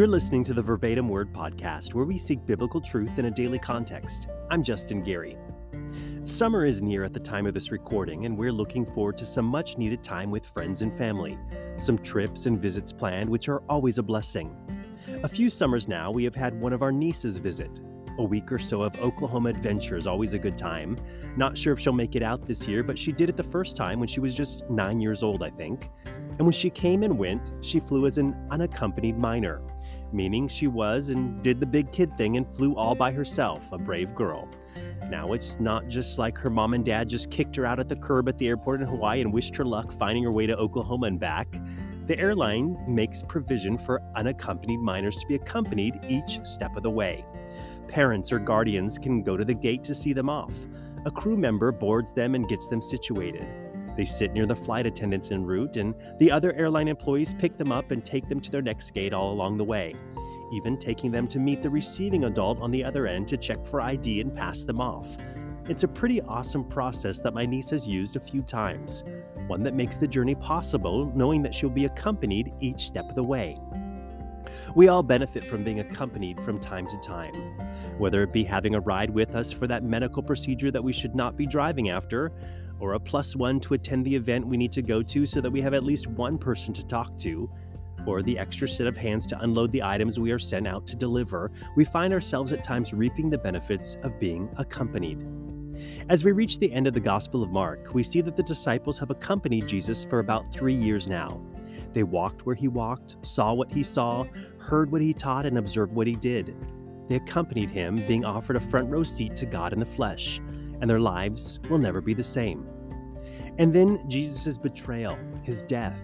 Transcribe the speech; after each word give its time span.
You're 0.00 0.08
listening 0.08 0.44
to 0.44 0.54
the 0.54 0.62
Verbatim 0.62 1.10
Word 1.10 1.30
Podcast, 1.30 1.92
where 1.92 2.06
we 2.06 2.16
seek 2.16 2.46
biblical 2.46 2.80
truth 2.80 3.18
in 3.18 3.26
a 3.26 3.30
daily 3.30 3.58
context. 3.58 4.28
I'm 4.50 4.62
Justin 4.62 5.02
Gary. 5.02 5.36
Summer 6.24 6.64
is 6.64 6.80
near 6.80 7.04
at 7.04 7.12
the 7.12 7.20
time 7.20 7.46
of 7.46 7.52
this 7.52 7.70
recording, 7.70 8.24
and 8.24 8.34
we're 8.34 8.50
looking 8.50 8.86
forward 8.86 9.18
to 9.18 9.26
some 9.26 9.44
much 9.44 9.76
needed 9.76 10.02
time 10.02 10.30
with 10.30 10.46
friends 10.46 10.80
and 10.80 10.96
family. 10.96 11.36
Some 11.76 11.98
trips 11.98 12.46
and 12.46 12.58
visits 12.58 12.94
planned, 12.94 13.28
which 13.28 13.50
are 13.50 13.62
always 13.68 13.98
a 13.98 14.02
blessing. 14.02 14.56
A 15.22 15.28
few 15.28 15.50
summers 15.50 15.86
now, 15.86 16.10
we 16.10 16.24
have 16.24 16.34
had 16.34 16.58
one 16.58 16.72
of 16.72 16.80
our 16.80 16.92
nieces 16.92 17.36
visit. 17.36 17.80
A 18.16 18.24
week 18.24 18.50
or 18.50 18.58
so 18.58 18.80
of 18.80 18.98
Oklahoma 19.02 19.50
adventure 19.50 19.98
is 19.98 20.06
always 20.06 20.32
a 20.32 20.38
good 20.38 20.56
time. 20.56 20.96
Not 21.36 21.58
sure 21.58 21.74
if 21.74 21.78
she'll 21.78 21.92
make 21.92 22.16
it 22.16 22.22
out 22.22 22.46
this 22.46 22.66
year, 22.66 22.82
but 22.82 22.98
she 22.98 23.12
did 23.12 23.28
it 23.28 23.36
the 23.36 23.42
first 23.42 23.76
time 23.76 23.98
when 23.98 24.08
she 24.08 24.20
was 24.20 24.34
just 24.34 24.64
nine 24.70 24.98
years 24.98 25.22
old, 25.22 25.42
I 25.42 25.50
think. 25.50 25.90
And 26.06 26.40
when 26.46 26.52
she 26.52 26.70
came 26.70 27.02
and 27.02 27.18
went, 27.18 27.52
she 27.60 27.80
flew 27.80 28.06
as 28.06 28.16
an 28.16 28.34
unaccompanied 28.50 29.18
minor 29.18 29.60
meaning 30.12 30.48
she 30.48 30.66
was 30.66 31.10
and 31.10 31.42
did 31.42 31.60
the 31.60 31.66
big 31.66 31.92
kid 31.92 32.16
thing 32.16 32.36
and 32.36 32.46
flew 32.54 32.74
all 32.76 32.94
by 32.94 33.12
herself, 33.12 33.70
a 33.72 33.78
brave 33.78 34.14
girl. 34.14 34.48
Now, 35.08 35.32
it's 35.32 35.58
not 35.58 35.88
just 35.88 36.18
like 36.18 36.38
her 36.38 36.50
mom 36.50 36.74
and 36.74 36.84
dad 36.84 37.08
just 37.08 37.30
kicked 37.30 37.56
her 37.56 37.66
out 37.66 37.80
at 37.80 37.88
the 37.88 37.96
curb 37.96 38.28
at 38.28 38.38
the 38.38 38.46
airport 38.46 38.80
in 38.80 38.86
Hawaii 38.86 39.20
and 39.20 39.32
wished 39.32 39.56
her 39.56 39.64
luck 39.64 39.92
finding 39.92 40.22
her 40.24 40.32
way 40.32 40.46
to 40.46 40.56
Oklahoma 40.56 41.06
and 41.06 41.18
back. 41.18 41.48
The 42.06 42.18
airline 42.18 42.76
makes 42.88 43.22
provision 43.22 43.78
for 43.78 44.02
unaccompanied 44.16 44.80
minors 44.80 45.16
to 45.16 45.26
be 45.26 45.36
accompanied 45.36 46.00
each 46.08 46.40
step 46.44 46.76
of 46.76 46.82
the 46.82 46.90
way. 46.90 47.24
Parents 47.88 48.30
or 48.30 48.38
guardians 48.38 48.98
can 48.98 49.22
go 49.22 49.36
to 49.36 49.44
the 49.44 49.54
gate 49.54 49.82
to 49.84 49.94
see 49.94 50.12
them 50.12 50.28
off. 50.28 50.54
A 51.06 51.10
crew 51.10 51.36
member 51.36 51.72
boards 51.72 52.12
them 52.12 52.34
and 52.34 52.48
gets 52.48 52.66
them 52.66 52.82
situated. 52.82 53.46
They 54.00 54.06
sit 54.06 54.32
near 54.32 54.46
the 54.46 54.56
flight 54.56 54.86
attendants 54.86 55.30
en 55.30 55.44
route, 55.44 55.76
and 55.76 55.94
the 56.18 56.30
other 56.30 56.54
airline 56.54 56.88
employees 56.88 57.34
pick 57.34 57.58
them 57.58 57.70
up 57.70 57.90
and 57.90 58.02
take 58.02 58.30
them 58.30 58.40
to 58.40 58.50
their 58.50 58.62
next 58.62 58.92
gate 58.94 59.12
all 59.12 59.30
along 59.30 59.58
the 59.58 59.64
way, 59.64 59.94
even 60.54 60.78
taking 60.78 61.10
them 61.10 61.28
to 61.28 61.38
meet 61.38 61.60
the 61.60 61.68
receiving 61.68 62.24
adult 62.24 62.62
on 62.62 62.70
the 62.70 62.82
other 62.82 63.06
end 63.06 63.28
to 63.28 63.36
check 63.36 63.62
for 63.66 63.82
ID 63.82 64.22
and 64.22 64.34
pass 64.34 64.62
them 64.62 64.80
off. 64.80 65.06
It's 65.68 65.82
a 65.82 65.88
pretty 65.88 66.22
awesome 66.22 66.64
process 66.64 67.18
that 67.18 67.34
my 67.34 67.44
niece 67.44 67.68
has 67.68 67.86
used 67.86 68.16
a 68.16 68.20
few 68.20 68.40
times, 68.40 69.04
one 69.48 69.62
that 69.64 69.74
makes 69.74 69.98
the 69.98 70.08
journey 70.08 70.34
possible, 70.34 71.12
knowing 71.14 71.42
that 71.42 71.54
she'll 71.54 71.68
be 71.68 71.84
accompanied 71.84 72.54
each 72.58 72.86
step 72.86 73.06
of 73.10 73.16
the 73.16 73.22
way. 73.22 73.58
We 74.74 74.88
all 74.88 75.02
benefit 75.02 75.44
from 75.44 75.62
being 75.62 75.80
accompanied 75.80 76.40
from 76.40 76.58
time 76.58 76.86
to 76.86 76.98
time, 77.00 77.34
whether 77.98 78.22
it 78.22 78.32
be 78.32 78.44
having 78.44 78.74
a 78.74 78.80
ride 78.80 79.10
with 79.10 79.34
us 79.34 79.52
for 79.52 79.66
that 79.66 79.84
medical 79.84 80.22
procedure 80.22 80.70
that 80.70 80.82
we 80.82 80.94
should 80.94 81.14
not 81.14 81.36
be 81.36 81.44
driving 81.44 81.90
after, 81.90 82.32
or 82.80 82.94
a 82.94 83.00
plus 83.00 83.36
one 83.36 83.60
to 83.60 83.74
attend 83.74 84.04
the 84.04 84.16
event 84.16 84.46
we 84.46 84.56
need 84.56 84.72
to 84.72 84.82
go 84.82 85.02
to 85.02 85.26
so 85.26 85.40
that 85.40 85.50
we 85.50 85.60
have 85.60 85.74
at 85.74 85.84
least 85.84 86.06
one 86.06 86.38
person 86.38 86.74
to 86.74 86.84
talk 86.84 87.16
to, 87.18 87.48
or 88.06 88.22
the 88.22 88.38
extra 88.38 88.66
set 88.66 88.86
of 88.86 88.96
hands 88.96 89.26
to 89.26 89.38
unload 89.40 89.70
the 89.72 89.82
items 89.82 90.18
we 90.18 90.30
are 90.30 90.38
sent 90.38 90.66
out 90.66 90.86
to 90.86 90.96
deliver, 90.96 91.52
we 91.76 91.84
find 91.84 92.12
ourselves 92.12 92.52
at 92.52 92.64
times 92.64 92.92
reaping 92.92 93.28
the 93.28 93.38
benefits 93.38 93.96
of 94.02 94.18
being 94.18 94.48
accompanied. 94.56 95.26
As 96.08 96.24
we 96.24 96.32
reach 96.32 96.58
the 96.58 96.72
end 96.72 96.86
of 96.86 96.94
the 96.94 97.00
Gospel 97.00 97.42
of 97.42 97.50
Mark, 97.50 97.94
we 97.94 98.02
see 98.02 98.20
that 98.22 98.36
the 98.36 98.42
disciples 98.42 98.98
have 98.98 99.10
accompanied 99.10 99.66
Jesus 99.66 100.04
for 100.04 100.18
about 100.18 100.52
three 100.52 100.74
years 100.74 101.06
now. 101.06 101.40
They 101.92 102.02
walked 102.02 102.46
where 102.46 102.54
he 102.54 102.68
walked, 102.68 103.16
saw 103.22 103.52
what 103.52 103.70
he 103.70 103.82
saw, 103.82 104.24
heard 104.58 104.90
what 104.90 105.00
he 105.02 105.12
taught, 105.12 105.46
and 105.46 105.58
observed 105.58 105.92
what 105.92 106.06
he 106.06 106.14
did. 106.14 106.54
They 107.08 107.16
accompanied 107.16 107.70
him, 107.70 107.96
being 108.06 108.24
offered 108.24 108.56
a 108.56 108.60
front 108.60 108.88
row 108.88 109.02
seat 109.02 109.36
to 109.36 109.46
God 109.46 109.72
in 109.72 109.80
the 109.80 109.86
flesh 109.86 110.40
and 110.80 110.88
their 110.88 111.00
lives 111.00 111.58
will 111.68 111.78
never 111.78 112.00
be 112.00 112.14
the 112.14 112.22
same. 112.22 112.66
And 113.58 113.74
then 113.74 114.08
Jesus' 114.08 114.58
betrayal, 114.58 115.18
his 115.42 115.62
death, 115.62 115.98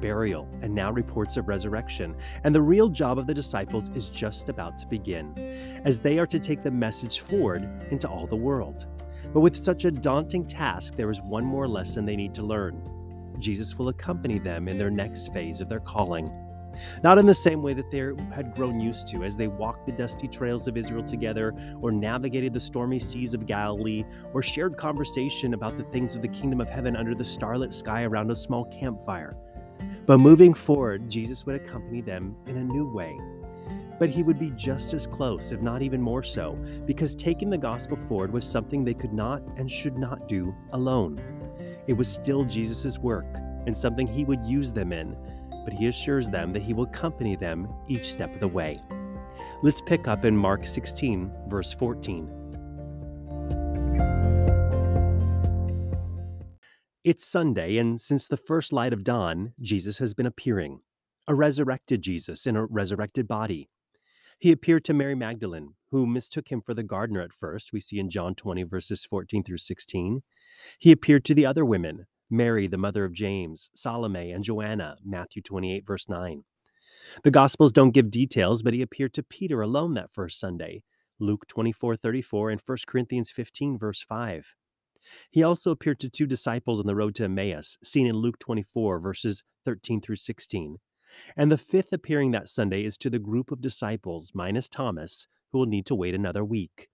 burial, 0.00 0.48
and 0.62 0.74
now 0.74 0.90
reports 0.90 1.36
of 1.36 1.48
resurrection. 1.48 2.16
And 2.44 2.54
the 2.54 2.62
real 2.62 2.88
job 2.88 3.18
of 3.18 3.26
the 3.26 3.34
disciples 3.34 3.90
is 3.94 4.08
just 4.08 4.48
about 4.48 4.78
to 4.78 4.86
begin, 4.86 5.82
as 5.84 5.98
they 5.98 6.18
are 6.18 6.26
to 6.26 6.38
take 6.38 6.62
the 6.62 6.70
message 6.70 7.20
forward 7.20 7.68
into 7.90 8.08
all 8.08 8.26
the 8.26 8.36
world. 8.36 8.86
But 9.32 9.40
with 9.40 9.56
such 9.56 9.84
a 9.84 9.90
daunting 9.90 10.44
task, 10.44 10.96
there 10.96 11.10
is 11.10 11.20
one 11.20 11.44
more 11.44 11.68
lesson 11.68 12.04
they 12.04 12.16
need 12.16 12.34
to 12.34 12.42
learn. 12.42 12.82
Jesus 13.38 13.76
will 13.76 13.88
accompany 13.88 14.38
them 14.38 14.68
in 14.68 14.78
their 14.78 14.90
next 14.90 15.32
phase 15.32 15.60
of 15.60 15.68
their 15.68 15.80
calling 15.80 16.30
not 17.02 17.18
in 17.18 17.26
the 17.26 17.34
same 17.34 17.62
way 17.62 17.74
that 17.74 17.90
they 17.90 17.98
had 18.34 18.54
grown 18.54 18.80
used 18.80 19.08
to 19.08 19.24
as 19.24 19.36
they 19.36 19.48
walked 19.48 19.86
the 19.86 19.92
dusty 19.92 20.28
trails 20.28 20.66
of 20.66 20.76
Israel 20.76 21.02
together, 21.02 21.54
or 21.80 21.90
navigated 21.90 22.52
the 22.52 22.60
stormy 22.60 22.98
seas 22.98 23.34
of 23.34 23.46
Galilee, 23.46 24.04
or 24.32 24.42
shared 24.42 24.76
conversation 24.76 25.54
about 25.54 25.76
the 25.76 25.84
things 25.84 26.14
of 26.14 26.22
the 26.22 26.28
kingdom 26.28 26.60
of 26.60 26.70
heaven 26.70 26.96
under 26.96 27.14
the 27.14 27.24
starlit 27.24 27.72
sky 27.74 28.04
around 28.04 28.30
a 28.30 28.36
small 28.36 28.64
campfire. 28.66 29.36
But 30.06 30.18
moving 30.18 30.54
forward, 30.54 31.08
Jesus 31.08 31.46
would 31.46 31.56
accompany 31.56 32.00
them 32.00 32.36
in 32.46 32.56
a 32.56 32.64
new 32.64 32.92
way. 32.92 33.18
But 33.98 34.08
he 34.08 34.22
would 34.22 34.38
be 34.38 34.50
just 34.56 34.94
as 34.94 35.06
close, 35.06 35.52
if 35.52 35.60
not 35.60 35.82
even 35.82 36.00
more 36.00 36.22
so, 36.22 36.58
because 36.86 37.14
taking 37.14 37.50
the 37.50 37.58
gospel 37.58 37.96
forward 37.96 38.32
was 38.32 38.46
something 38.46 38.82
they 38.82 38.94
could 38.94 39.12
not 39.12 39.42
and 39.56 39.70
should 39.70 39.98
not 39.98 40.26
do 40.26 40.54
alone. 40.72 41.20
It 41.86 41.92
was 41.92 42.08
still 42.08 42.44
Jesus' 42.44 42.98
work 42.98 43.26
and 43.66 43.76
something 43.76 44.06
he 44.06 44.24
would 44.24 44.44
use 44.44 44.72
them 44.72 44.92
in, 44.92 45.16
but 45.70 45.78
he 45.78 45.86
assures 45.86 46.28
them 46.28 46.52
that 46.52 46.62
he 46.62 46.74
will 46.74 46.82
accompany 46.82 47.36
them 47.36 47.68
each 47.86 48.12
step 48.12 48.34
of 48.34 48.40
the 48.40 48.48
way. 48.48 48.82
Let's 49.62 49.80
pick 49.80 50.08
up 50.08 50.24
in 50.24 50.36
Mark 50.36 50.66
16, 50.66 51.30
verse 51.46 51.72
14. 51.72 52.28
It's 57.04 57.24
Sunday, 57.24 57.76
and 57.76 58.00
since 58.00 58.26
the 58.26 58.36
first 58.36 58.72
light 58.72 58.92
of 58.92 59.04
dawn, 59.04 59.52
Jesus 59.60 59.98
has 59.98 60.12
been 60.12 60.26
appearing, 60.26 60.80
a 61.28 61.36
resurrected 61.36 62.02
Jesus 62.02 62.46
in 62.46 62.56
a 62.56 62.66
resurrected 62.66 63.28
body. 63.28 63.70
He 64.40 64.50
appeared 64.50 64.84
to 64.86 64.92
Mary 64.92 65.14
Magdalene, 65.14 65.74
who 65.92 66.04
mistook 66.04 66.50
him 66.50 66.62
for 66.62 66.74
the 66.74 66.82
gardener 66.82 67.20
at 67.20 67.32
first, 67.32 67.72
we 67.72 67.78
see 67.78 68.00
in 68.00 68.10
John 68.10 68.34
20, 68.34 68.64
verses 68.64 69.04
14 69.04 69.44
through 69.44 69.58
16. 69.58 70.22
He 70.80 70.90
appeared 70.90 71.24
to 71.26 71.34
the 71.34 71.46
other 71.46 71.64
women, 71.64 72.06
Mary, 72.30 72.66
the 72.66 72.78
mother 72.78 73.04
of 73.04 73.12
James, 73.12 73.70
Salome, 73.74 74.30
and 74.32 74.44
Joanna, 74.44 74.96
Matthew 75.04 75.42
28, 75.42 75.86
verse 75.86 76.08
9. 76.08 76.44
The 77.24 77.30
Gospels 77.30 77.72
don't 77.72 77.94
give 77.94 78.10
details, 78.10 78.62
but 78.62 78.74
he 78.74 78.82
appeared 78.82 79.14
to 79.14 79.22
Peter 79.22 79.60
alone 79.62 79.94
that 79.94 80.12
first 80.12 80.38
Sunday, 80.38 80.82
Luke 81.18 81.46
24, 81.48 81.96
34, 81.96 82.50
and 82.50 82.60
1 82.64 82.78
Corinthians 82.86 83.30
15, 83.30 83.78
verse 83.78 84.02
5. 84.02 84.54
He 85.30 85.42
also 85.42 85.70
appeared 85.70 85.98
to 86.00 86.10
two 86.10 86.26
disciples 86.26 86.78
on 86.78 86.86
the 86.86 86.94
road 86.94 87.14
to 87.16 87.24
Emmaus, 87.24 87.78
seen 87.82 88.06
in 88.06 88.16
Luke 88.16 88.38
24, 88.38 89.00
verses 89.00 89.42
13 89.64 90.00
through 90.00 90.16
16. 90.16 90.76
And 91.36 91.50
the 91.50 91.58
fifth 91.58 91.92
appearing 91.92 92.30
that 92.30 92.48
Sunday 92.48 92.84
is 92.84 92.96
to 92.98 93.10
the 93.10 93.18
group 93.18 93.50
of 93.50 93.60
disciples, 93.60 94.32
minus 94.34 94.68
Thomas, 94.68 95.26
who 95.50 95.58
will 95.58 95.66
need 95.66 95.86
to 95.86 95.94
wait 95.94 96.14
another 96.14 96.44
week. 96.44 96.88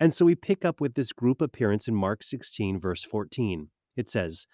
And 0.00 0.14
so 0.14 0.24
we 0.24 0.34
pick 0.34 0.64
up 0.64 0.80
with 0.80 0.94
this 0.94 1.12
group 1.12 1.42
appearance 1.42 1.88
in 1.88 1.94
Mark 1.94 2.22
16, 2.22 2.80
verse 2.80 3.04
14. 3.04 3.68
It 3.96 4.08
says, 4.08 4.46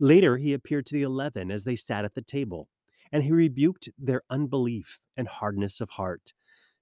Later 0.00 0.36
he 0.36 0.52
appeared 0.52 0.86
to 0.86 0.94
the 0.94 1.02
eleven 1.02 1.50
as 1.50 1.64
they 1.64 1.76
sat 1.76 2.04
at 2.04 2.14
the 2.14 2.22
table, 2.22 2.68
and 3.12 3.22
he 3.24 3.32
rebuked 3.32 3.88
their 3.98 4.22
unbelief 4.30 5.00
and 5.16 5.28
hardness 5.28 5.80
of 5.80 5.90
heart, 5.90 6.34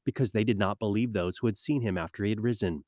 because 0.04 0.32
they 0.32 0.44
did 0.44 0.58
not 0.58 0.78
believe 0.78 1.12
those 1.12 1.38
who 1.38 1.46
had 1.46 1.56
seen 1.56 1.82
him 1.82 1.96
after 1.98 2.24
he 2.24 2.30
had 2.30 2.42
risen. 2.42 2.84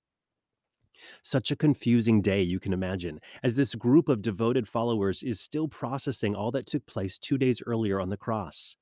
Such 1.23 1.51
a 1.51 1.57
confusing 1.57 2.21
day, 2.21 2.43
you 2.43 2.61
can 2.61 2.73
imagine, 2.73 3.21
as 3.43 3.57
this 3.57 3.75
group 3.75 4.09
of 4.09 4.23
devoted 4.23 4.69
followers 4.69 5.23
is 5.23 5.41
still 5.41 5.69
processing 5.69 6.35
all 6.35 6.51
that 6.53 6.67
took 6.67 6.87
place 6.87 7.19
two 7.19 7.39
days 7.39 7.63
earlier 7.67 8.01
on 8.01 8.11
the 8.11 8.17
cross. 8.17 8.77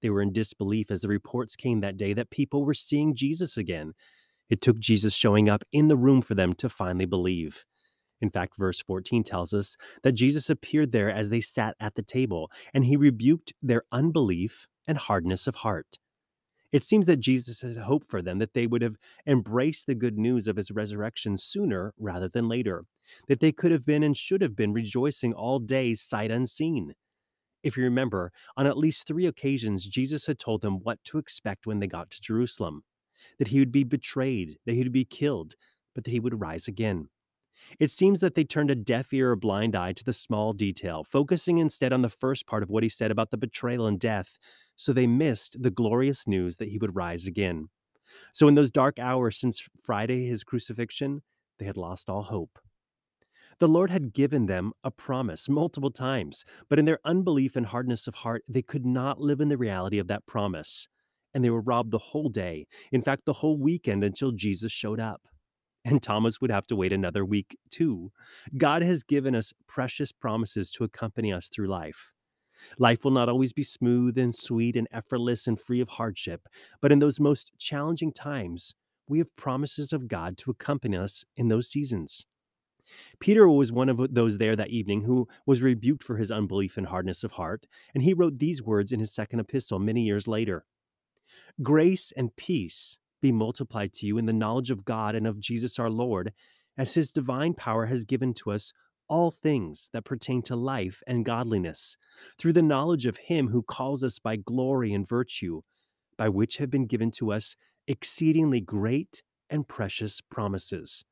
They 0.00 0.10
were 0.10 0.22
in 0.22 0.32
disbelief 0.32 0.90
as 0.90 1.02
the 1.02 1.08
reports 1.08 1.56
came 1.56 1.80
that 1.80 1.96
day 1.96 2.12
that 2.14 2.30
people 2.30 2.64
were 2.64 2.74
seeing 2.74 3.14
Jesus 3.14 3.56
again. 3.56 3.94
It 4.48 4.60
took 4.60 4.78
Jesus 4.78 5.14
showing 5.14 5.48
up 5.48 5.64
in 5.72 5.88
the 5.88 5.96
room 5.96 6.22
for 6.22 6.34
them 6.34 6.54
to 6.54 6.68
finally 6.68 7.06
believe. 7.06 7.64
In 8.20 8.30
fact, 8.30 8.56
verse 8.56 8.80
14 8.80 9.22
tells 9.24 9.52
us 9.52 9.76
that 10.02 10.12
Jesus 10.12 10.50
appeared 10.50 10.92
there 10.92 11.10
as 11.10 11.30
they 11.30 11.40
sat 11.40 11.76
at 11.78 11.94
the 11.94 12.02
table, 12.02 12.50
and 12.74 12.84
he 12.84 12.96
rebuked 12.96 13.52
their 13.62 13.84
unbelief 13.92 14.66
and 14.86 14.98
hardness 14.98 15.46
of 15.46 15.56
heart. 15.56 15.98
It 16.70 16.84
seems 16.84 17.06
that 17.06 17.20
Jesus 17.20 17.62
had 17.62 17.78
hoped 17.78 18.10
for 18.10 18.20
them 18.20 18.38
that 18.38 18.52
they 18.52 18.66
would 18.66 18.82
have 18.82 18.96
embraced 19.26 19.86
the 19.86 19.94
good 19.94 20.18
news 20.18 20.46
of 20.46 20.56
his 20.56 20.70
resurrection 20.70 21.38
sooner 21.38 21.94
rather 21.98 22.28
than 22.28 22.48
later, 22.48 22.84
that 23.26 23.40
they 23.40 23.52
could 23.52 23.72
have 23.72 23.86
been 23.86 24.02
and 24.02 24.16
should 24.16 24.42
have 24.42 24.54
been 24.54 24.74
rejoicing 24.74 25.32
all 25.32 25.60
day 25.60 25.94
sight 25.94 26.30
unseen. 26.30 26.94
If 27.62 27.76
you 27.76 27.84
remember, 27.84 28.32
on 28.56 28.66
at 28.66 28.76
least 28.76 29.06
three 29.06 29.26
occasions, 29.26 29.88
Jesus 29.88 30.26
had 30.26 30.38
told 30.38 30.60
them 30.60 30.80
what 30.82 31.02
to 31.04 31.18
expect 31.18 31.66
when 31.66 31.80
they 31.80 31.86
got 31.86 32.10
to 32.10 32.20
Jerusalem 32.20 32.82
that 33.38 33.48
he 33.48 33.58
would 33.58 33.72
be 33.72 33.84
betrayed, 33.84 34.58
that 34.66 34.74
he 34.74 34.82
would 34.82 34.92
be 34.92 35.04
killed, 35.04 35.54
but 35.94 36.04
that 36.04 36.10
he 36.10 36.20
would 36.20 36.40
rise 36.40 36.68
again. 36.68 37.08
It 37.78 37.90
seems 37.90 38.20
that 38.20 38.34
they 38.34 38.44
turned 38.44 38.70
a 38.70 38.74
deaf 38.74 39.12
ear 39.12 39.32
or 39.32 39.36
blind 39.36 39.74
eye 39.76 39.92
to 39.92 40.04
the 40.04 40.12
small 40.12 40.52
detail, 40.52 41.04
focusing 41.04 41.58
instead 41.58 41.92
on 41.92 42.02
the 42.02 42.08
first 42.08 42.46
part 42.46 42.62
of 42.62 42.70
what 42.70 42.82
he 42.82 42.88
said 42.88 43.10
about 43.10 43.30
the 43.30 43.36
betrayal 43.36 43.86
and 43.86 43.98
death, 44.00 44.38
so 44.76 44.92
they 44.92 45.06
missed 45.06 45.62
the 45.62 45.70
glorious 45.70 46.26
news 46.26 46.56
that 46.58 46.68
he 46.68 46.78
would 46.78 46.96
rise 46.96 47.26
again. 47.26 47.68
So, 48.32 48.48
in 48.48 48.54
those 48.54 48.70
dark 48.70 48.98
hours 48.98 49.38
since 49.38 49.66
Friday, 49.82 50.26
his 50.26 50.44
crucifixion, 50.44 51.22
they 51.58 51.66
had 51.66 51.76
lost 51.76 52.10
all 52.10 52.24
hope. 52.24 52.58
The 53.60 53.68
Lord 53.68 53.90
had 53.90 54.12
given 54.12 54.46
them 54.46 54.72
a 54.84 54.90
promise 54.90 55.48
multiple 55.48 55.90
times, 55.90 56.44
but 56.68 56.78
in 56.78 56.84
their 56.86 57.00
unbelief 57.04 57.56
and 57.56 57.66
hardness 57.66 58.06
of 58.08 58.16
heart, 58.16 58.44
they 58.48 58.62
could 58.62 58.86
not 58.86 59.20
live 59.20 59.40
in 59.40 59.48
the 59.48 59.58
reality 59.58 59.98
of 59.98 60.08
that 60.08 60.26
promise. 60.26 60.88
and 61.34 61.44
they 61.44 61.50
were 61.50 61.60
robbed 61.60 61.90
the 61.92 61.98
whole 61.98 62.30
day. 62.30 62.66
In 62.90 63.02
fact, 63.02 63.24
the 63.26 63.34
whole 63.34 63.58
weekend 63.58 64.02
until 64.02 64.32
Jesus 64.32 64.72
showed 64.72 64.98
up. 64.98 65.28
And 65.84 66.02
Thomas 66.02 66.40
would 66.40 66.50
have 66.50 66.66
to 66.66 66.76
wait 66.76 66.92
another 66.92 67.24
week 67.24 67.56
too. 67.70 68.12
God 68.56 68.82
has 68.82 69.02
given 69.02 69.34
us 69.34 69.52
precious 69.66 70.12
promises 70.12 70.70
to 70.72 70.84
accompany 70.84 71.32
us 71.32 71.48
through 71.48 71.68
life. 71.68 72.12
Life 72.78 73.04
will 73.04 73.12
not 73.12 73.28
always 73.28 73.52
be 73.52 73.62
smooth 73.62 74.18
and 74.18 74.34
sweet 74.34 74.76
and 74.76 74.88
effortless 74.90 75.46
and 75.46 75.58
free 75.58 75.80
of 75.80 75.90
hardship, 75.90 76.48
but 76.80 76.92
in 76.92 76.98
those 76.98 77.20
most 77.20 77.52
challenging 77.58 78.12
times, 78.12 78.74
we 79.08 79.18
have 79.18 79.34
promises 79.36 79.92
of 79.92 80.08
God 80.08 80.36
to 80.38 80.50
accompany 80.50 80.96
us 80.96 81.24
in 81.36 81.48
those 81.48 81.68
seasons. 81.68 82.26
Peter 83.20 83.48
was 83.48 83.70
one 83.70 83.88
of 83.88 84.14
those 84.14 84.38
there 84.38 84.56
that 84.56 84.70
evening 84.70 85.02
who 85.02 85.28
was 85.46 85.62
rebuked 85.62 86.02
for 86.02 86.16
his 86.16 86.30
unbelief 86.30 86.76
and 86.76 86.86
hardness 86.86 87.22
of 87.22 87.32
heart, 87.32 87.66
and 87.94 88.02
he 88.02 88.14
wrote 88.14 88.38
these 88.38 88.62
words 88.62 88.92
in 88.92 89.00
his 89.00 89.12
second 89.12 89.40
epistle 89.40 89.78
many 89.78 90.02
years 90.02 90.26
later 90.26 90.64
Grace 91.62 92.12
and 92.16 92.34
peace 92.36 92.98
be 93.20 93.32
multiplied 93.32 93.92
to 93.94 94.06
you 94.06 94.18
in 94.18 94.26
the 94.26 94.32
knowledge 94.32 94.70
of 94.70 94.84
God 94.84 95.14
and 95.14 95.26
of 95.26 95.40
Jesus 95.40 95.78
our 95.78 95.90
Lord, 95.90 96.32
as 96.76 96.94
his 96.94 97.10
divine 97.10 97.54
power 97.54 97.86
has 97.86 98.04
given 98.04 98.32
to 98.34 98.50
us 98.50 98.72
all 99.08 99.30
things 99.30 99.88
that 99.92 100.04
pertain 100.04 100.42
to 100.42 100.54
life 100.54 101.02
and 101.06 101.24
godliness, 101.24 101.96
through 102.38 102.52
the 102.52 102.62
knowledge 102.62 103.06
of 103.06 103.16
him 103.16 103.48
who 103.48 103.62
calls 103.62 104.04
us 104.04 104.18
by 104.18 104.36
glory 104.36 104.92
and 104.92 105.08
virtue, 105.08 105.62
by 106.16 106.28
which 106.28 106.58
have 106.58 106.70
been 106.70 106.86
given 106.86 107.10
to 107.10 107.32
us 107.32 107.56
exceedingly 107.86 108.60
great 108.60 109.22
and 109.48 109.66
precious 109.66 110.20
promises. 110.20 111.04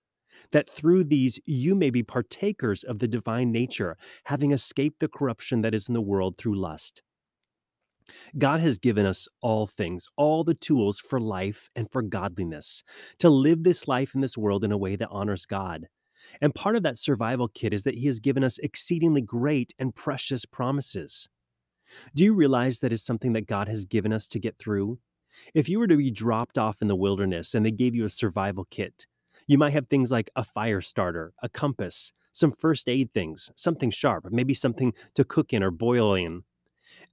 That 0.53 0.69
through 0.69 1.05
these 1.05 1.41
you 1.47 1.75
may 1.75 1.89
be 1.89 2.03
partakers 2.03 2.85
of 2.85 2.99
the 2.99 3.09
divine 3.09 3.51
nature, 3.51 3.97
having 4.25 4.53
escaped 4.53 5.01
the 5.01 5.09
corruption 5.09 5.63
that 5.63 5.75
is 5.75 5.89
in 5.89 5.95
the 5.95 6.03
world 6.03 6.37
through 6.37 6.61
lust. 6.61 7.03
God 8.39 8.61
has 8.61 8.79
given 8.79 9.07
us 9.07 9.29
all 9.41 9.67
things, 9.67 10.09
all 10.17 10.45
the 10.45 10.55
tools 10.55 11.01
for 11.01 11.21
life 11.21 11.71
and 11.75 11.91
for 11.91 12.03
godliness, 12.03 12.83
to 13.19 13.29
live 13.29 13.63
this 13.63 13.89
life 13.89 14.15
in 14.15 14.21
this 14.21 14.39
world 14.39 14.65
in 14.65 14.73
a 14.73 14.79
way 14.79 14.97
that 14.97 15.09
honors 15.11 15.47
God. 15.47 15.89
And 16.41 16.55
part 16.55 16.77
of 16.77 16.83
that 16.83 16.99
survival 16.99 17.49
kit 17.49 17.73
is 17.73 17.85
that 17.85 17.97
He 17.97 18.07
has 18.07 18.21
given 18.21 18.45
us 18.45 18.59
exceedingly 18.59 19.21
great 19.21 19.75
and 19.79 19.95
precious 19.95 20.45
promises. 20.45 21.29
Do 22.15 22.25
you 22.25 22.35
realize 22.35 22.81
that 22.81 22.93
is 22.93 23.05
something 23.05 23.33
that 23.35 23.47
God 23.47 23.69
has 23.69 23.85
given 23.85 24.13
us 24.13 24.27
to 24.29 24.41
get 24.41 24.59
through? 24.59 24.99
If 25.55 25.69
you 25.69 25.79
were 25.79 25.87
to 25.87 25.97
be 25.97 26.11
dropped 26.11 26.59
off 26.59 26.83
in 26.83 26.89
the 26.89 26.97
wilderness 26.97 27.55
and 27.55 27.65
they 27.65 27.71
gave 27.71 27.95
you 27.95 28.05
a 28.05 28.11
survival 28.11 28.67
kit, 28.71 29.07
you 29.47 29.59
might 29.59 29.73
have 29.73 29.87
things 29.87 30.11
like 30.11 30.31
a 30.35 30.43
fire 30.43 30.81
starter, 30.81 31.33
a 31.43 31.49
compass, 31.49 32.13
some 32.33 32.53
first 32.53 32.89
aid 32.89 33.13
things, 33.13 33.51
something 33.55 33.91
sharp, 33.91 34.27
maybe 34.31 34.55
something 34.55 34.93
to 35.15 35.25
cook 35.25 35.53
in 35.53 35.63
or 35.63 35.71
boil 35.71 36.15
in. 36.15 36.43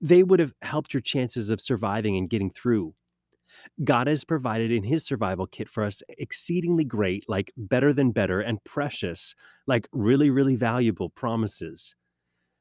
They 0.03 0.21
would 0.21 0.41
have 0.41 0.51
helped 0.61 0.93
your 0.93 0.99
chances 0.99 1.49
of 1.49 1.61
surviving 1.61 2.17
and 2.17 2.29
getting 2.29 2.51
through. 2.51 2.93
God 3.85 4.07
has 4.07 4.25
provided 4.25 4.69
in 4.69 4.83
his 4.83 5.05
survival 5.05 5.47
kit 5.47 5.69
for 5.69 5.81
us 5.81 6.03
exceedingly 6.09 6.83
great, 6.83 7.23
like 7.29 7.53
better 7.55 7.93
than 7.93 8.11
better, 8.11 8.41
and 8.41 8.61
precious, 8.65 9.33
like 9.65 9.87
really, 9.93 10.29
really 10.29 10.57
valuable 10.57 11.09
promises. 11.09 11.95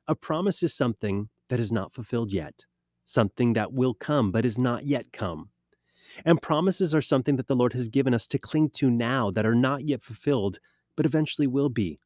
A 0.06 0.14
promise 0.14 0.62
is 0.62 0.72
something 0.72 1.30
that 1.48 1.58
is 1.58 1.72
not 1.72 1.92
fulfilled 1.92 2.32
yet, 2.32 2.64
something 3.04 3.54
that 3.54 3.72
will 3.72 3.94
come 3.94 4.30
but 4.30 4.44
is 4.44 4.56
not 4.56 4.84
yet 4.84 5.12
come. 5.12 5.50
And 6.24 6.40
promises 6.40 6.94
are 6.94 7.02
something 7.02 7.34
that 7.36 7.48
the 7.48 7.56
Lord 7.56 7.72
has 7.72 7.88
given 7.88 8.14
us 8.14 8.28
to 8.28 8.38
cling 8.38 8.70
to 8.74 8.88
now 8.88 9.32
that 9.32 9.46
are 9.46 9.54
not 9.56 9.82
yet 9.82 10.00
fulfilled, 10.00 10.60
but 10.94 11.06
eventually 11.06 11.48
will 11.48 11.70
be. 11.70 11.98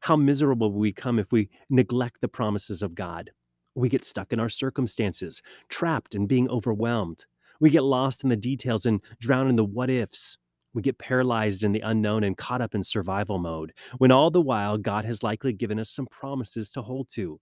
How 0.00 0.16
miserable 0.16 0.70
will 0.70 0.80
we 0.80 0.92
come 0.92 1.18
if 1.18 1.32
we 1.32 1.48
neglect 1.70 2.20
the 2.20 2.28
promises 2.28 2.82
of 2.82 2.94
God? 2.94 3.30
We 3.74 3.88
get 3.88 4.04
stuck 4.04 4.32
in 4.32 4.40
our 4.40 4.48
circumstances, 4.48 5.42
trapped 5.68 6.14
and 6.14 6.28
being 6.28 6.48
overwhelmed. 6.48 7.26
We 7.60 7.70
get 7.70 7.82
lost 7.82 8.22
in 8.22 8.30
the 8.30 8.36
details 8.36 8.86
and 8.86 9.00
drown 9.18 9.48
in 9.48 9.56
the 9.56 9.64
what 9.64 9.90
ifs. 9.90 10.38
We 10.72 10.82
get 10.82 10.98
paralyzed 10.98 11.62
in 11.62 11.72
the 11.72 11.80
unknown 11.80 12.24
and 12.24 12.36
caught 12.36 12.60
up 12.60 12.74
in 12.74 12.82
survival 12.82 13.38
mode, 13.38 13.72
when 13.98 14.10
all 14.10 14.30
the 14.30 14.40
while 14.40 14.76
God 14.76 15.04
has 15.04 15.22
likely 15.22 15.52
given 15.52 15.78
us 15.78 15.90
some 15.90 16.06
promises 16.06 16.70
to 16.72 16.82
hold 16.82 17.08
to. 17.10 17.40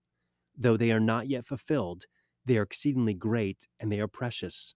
Though 0.57 0.77
they 0.77 0.93
are 0.93 1.01
not 1.01 1.29
yet 1.29 1.47
fulfilled, 1.47 2.05
they 2.45 2.59
are 2.59 2.63
exceedingly 2.63 3.15
great 3.15 3.69
and 3.81 3.91
they 3.91 4.01
are 4.01 4.09
precious. 4.09 4.75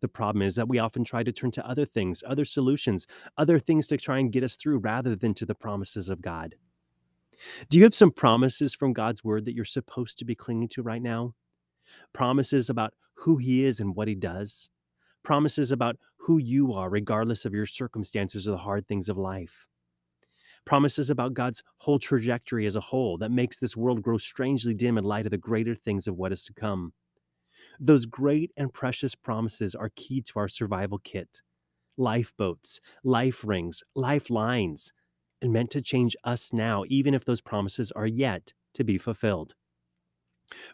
The 0.00 0.08
problem 0.08 0.42
is 0.42 0.56
that 0.56 0.68
we 0.68 0.78
often 0.78 1.04
try 1.04 1.22
to 1.22 1.32
turn 1.32 1.52
to 1.52 1.66
other 1.66 1.84
things, 1.84 2.22
other 2.26 2.44
solutions, 2.44 3.06
other 3.38 3.58
things 3.58 3.86
to 3.88 3.96
try 3.96 4.18
and 4.18 4.32
get 4.32 4.44
us 4.44 4.56
through 4.56 4.78
rather 4.78 5.14
than 5.14 5.32
to 5.34 5.46
the 5.46 5.54
promises 5.54 6.08
of 6.08 6.20
God. 6.20 6.56
Do 7.68 7.78
you 7.78 7.84
have 7.84 7.94
some 7.94 8.10
promises 8.10 8.74
from 8.74 8.92
God's 8.92 9.24
word 9.24 9.44
that 9.44 9.54
you're 9.54 9.64
supposed 9.64 10.18
to 10.18 10.24
be 10.24 10.34
clinging 10.34 10.68
to 10.70 10.82
right 10.82 11.02
now? 11.02 11.34
Promises 12.12 12.70
about 12.70 12.94
who 13.14 13.36
He 13.36 13.64
is 13.64 13.80
and 13.80 13.94
what 13.94 14.08
He 14.08 14.14
does. 14.14 14.68
Promises 15.22 15.72
about 15.72 15.96
who 16.16 16.38
you 16.38 16.72
are, 16.72 16.88
regardless 16.88 17.44
of 17.44 17.52
your 17.52 17.66
circumstances 17.66 18.46
or 18.46 18.52
the 18.52 18.58
hard 18.58 18.86
things 18.86 19.08
of 19.08 19.16
life. 19.16 19.66
Promises 20.64 21.10
about 21.10 21.34
God's 21.34 21.62
whole 21.78 21.98
trajectory 21.98 22.66
as 22.66 22.76
a 22.76 22.80
whole 22.80 23.18
that 23.18 23.32
makes 23.32 23.58
this 23.58 23.76
world 23.76 24.02
grow 24.02 24.18
strangely 24.18 24.74
dim 24.74 24.96
in 24.96 25.04
light 25.04 25.26
of 25.26 25.30
the 25.30 25.38
greater 25.38 25.74
things 25.74 26.06
of 26.06 26.16
what 26.16 26.32
is 26.32 26.44
to 26.44 26.54
come. 26.54 26.92
Those 27.80 28.06
great 28.06 28.52
and 28.56 28.72
precious 28.72 29.14
promises 29.14 29.74
are 29.74 29.90
key 29.96 30.22
to 30.22 30.32
our 30.36 30.48
survival 30.48 30.98
kit. 31.02 31.42
Lifeboats, 31.96 32.80
life 33.02 33.44
rings, 33.44 33.82
lifelines, 33.96 34.92
and 35.42 35.52
meant 35.52 35.70
to 35.70 35.82
change 35.82 36.16
us 36.24 36.52
now, 36.52 36.84
even 36.88 37.12
if 37.12 37.24
those 37.24 37.40
promises 37.40 37.92
are 37.92 38.06
yet 38.06 38.52
to 38.74 38.84
be 38.84 38.96
fulfilled. 38.96 39.54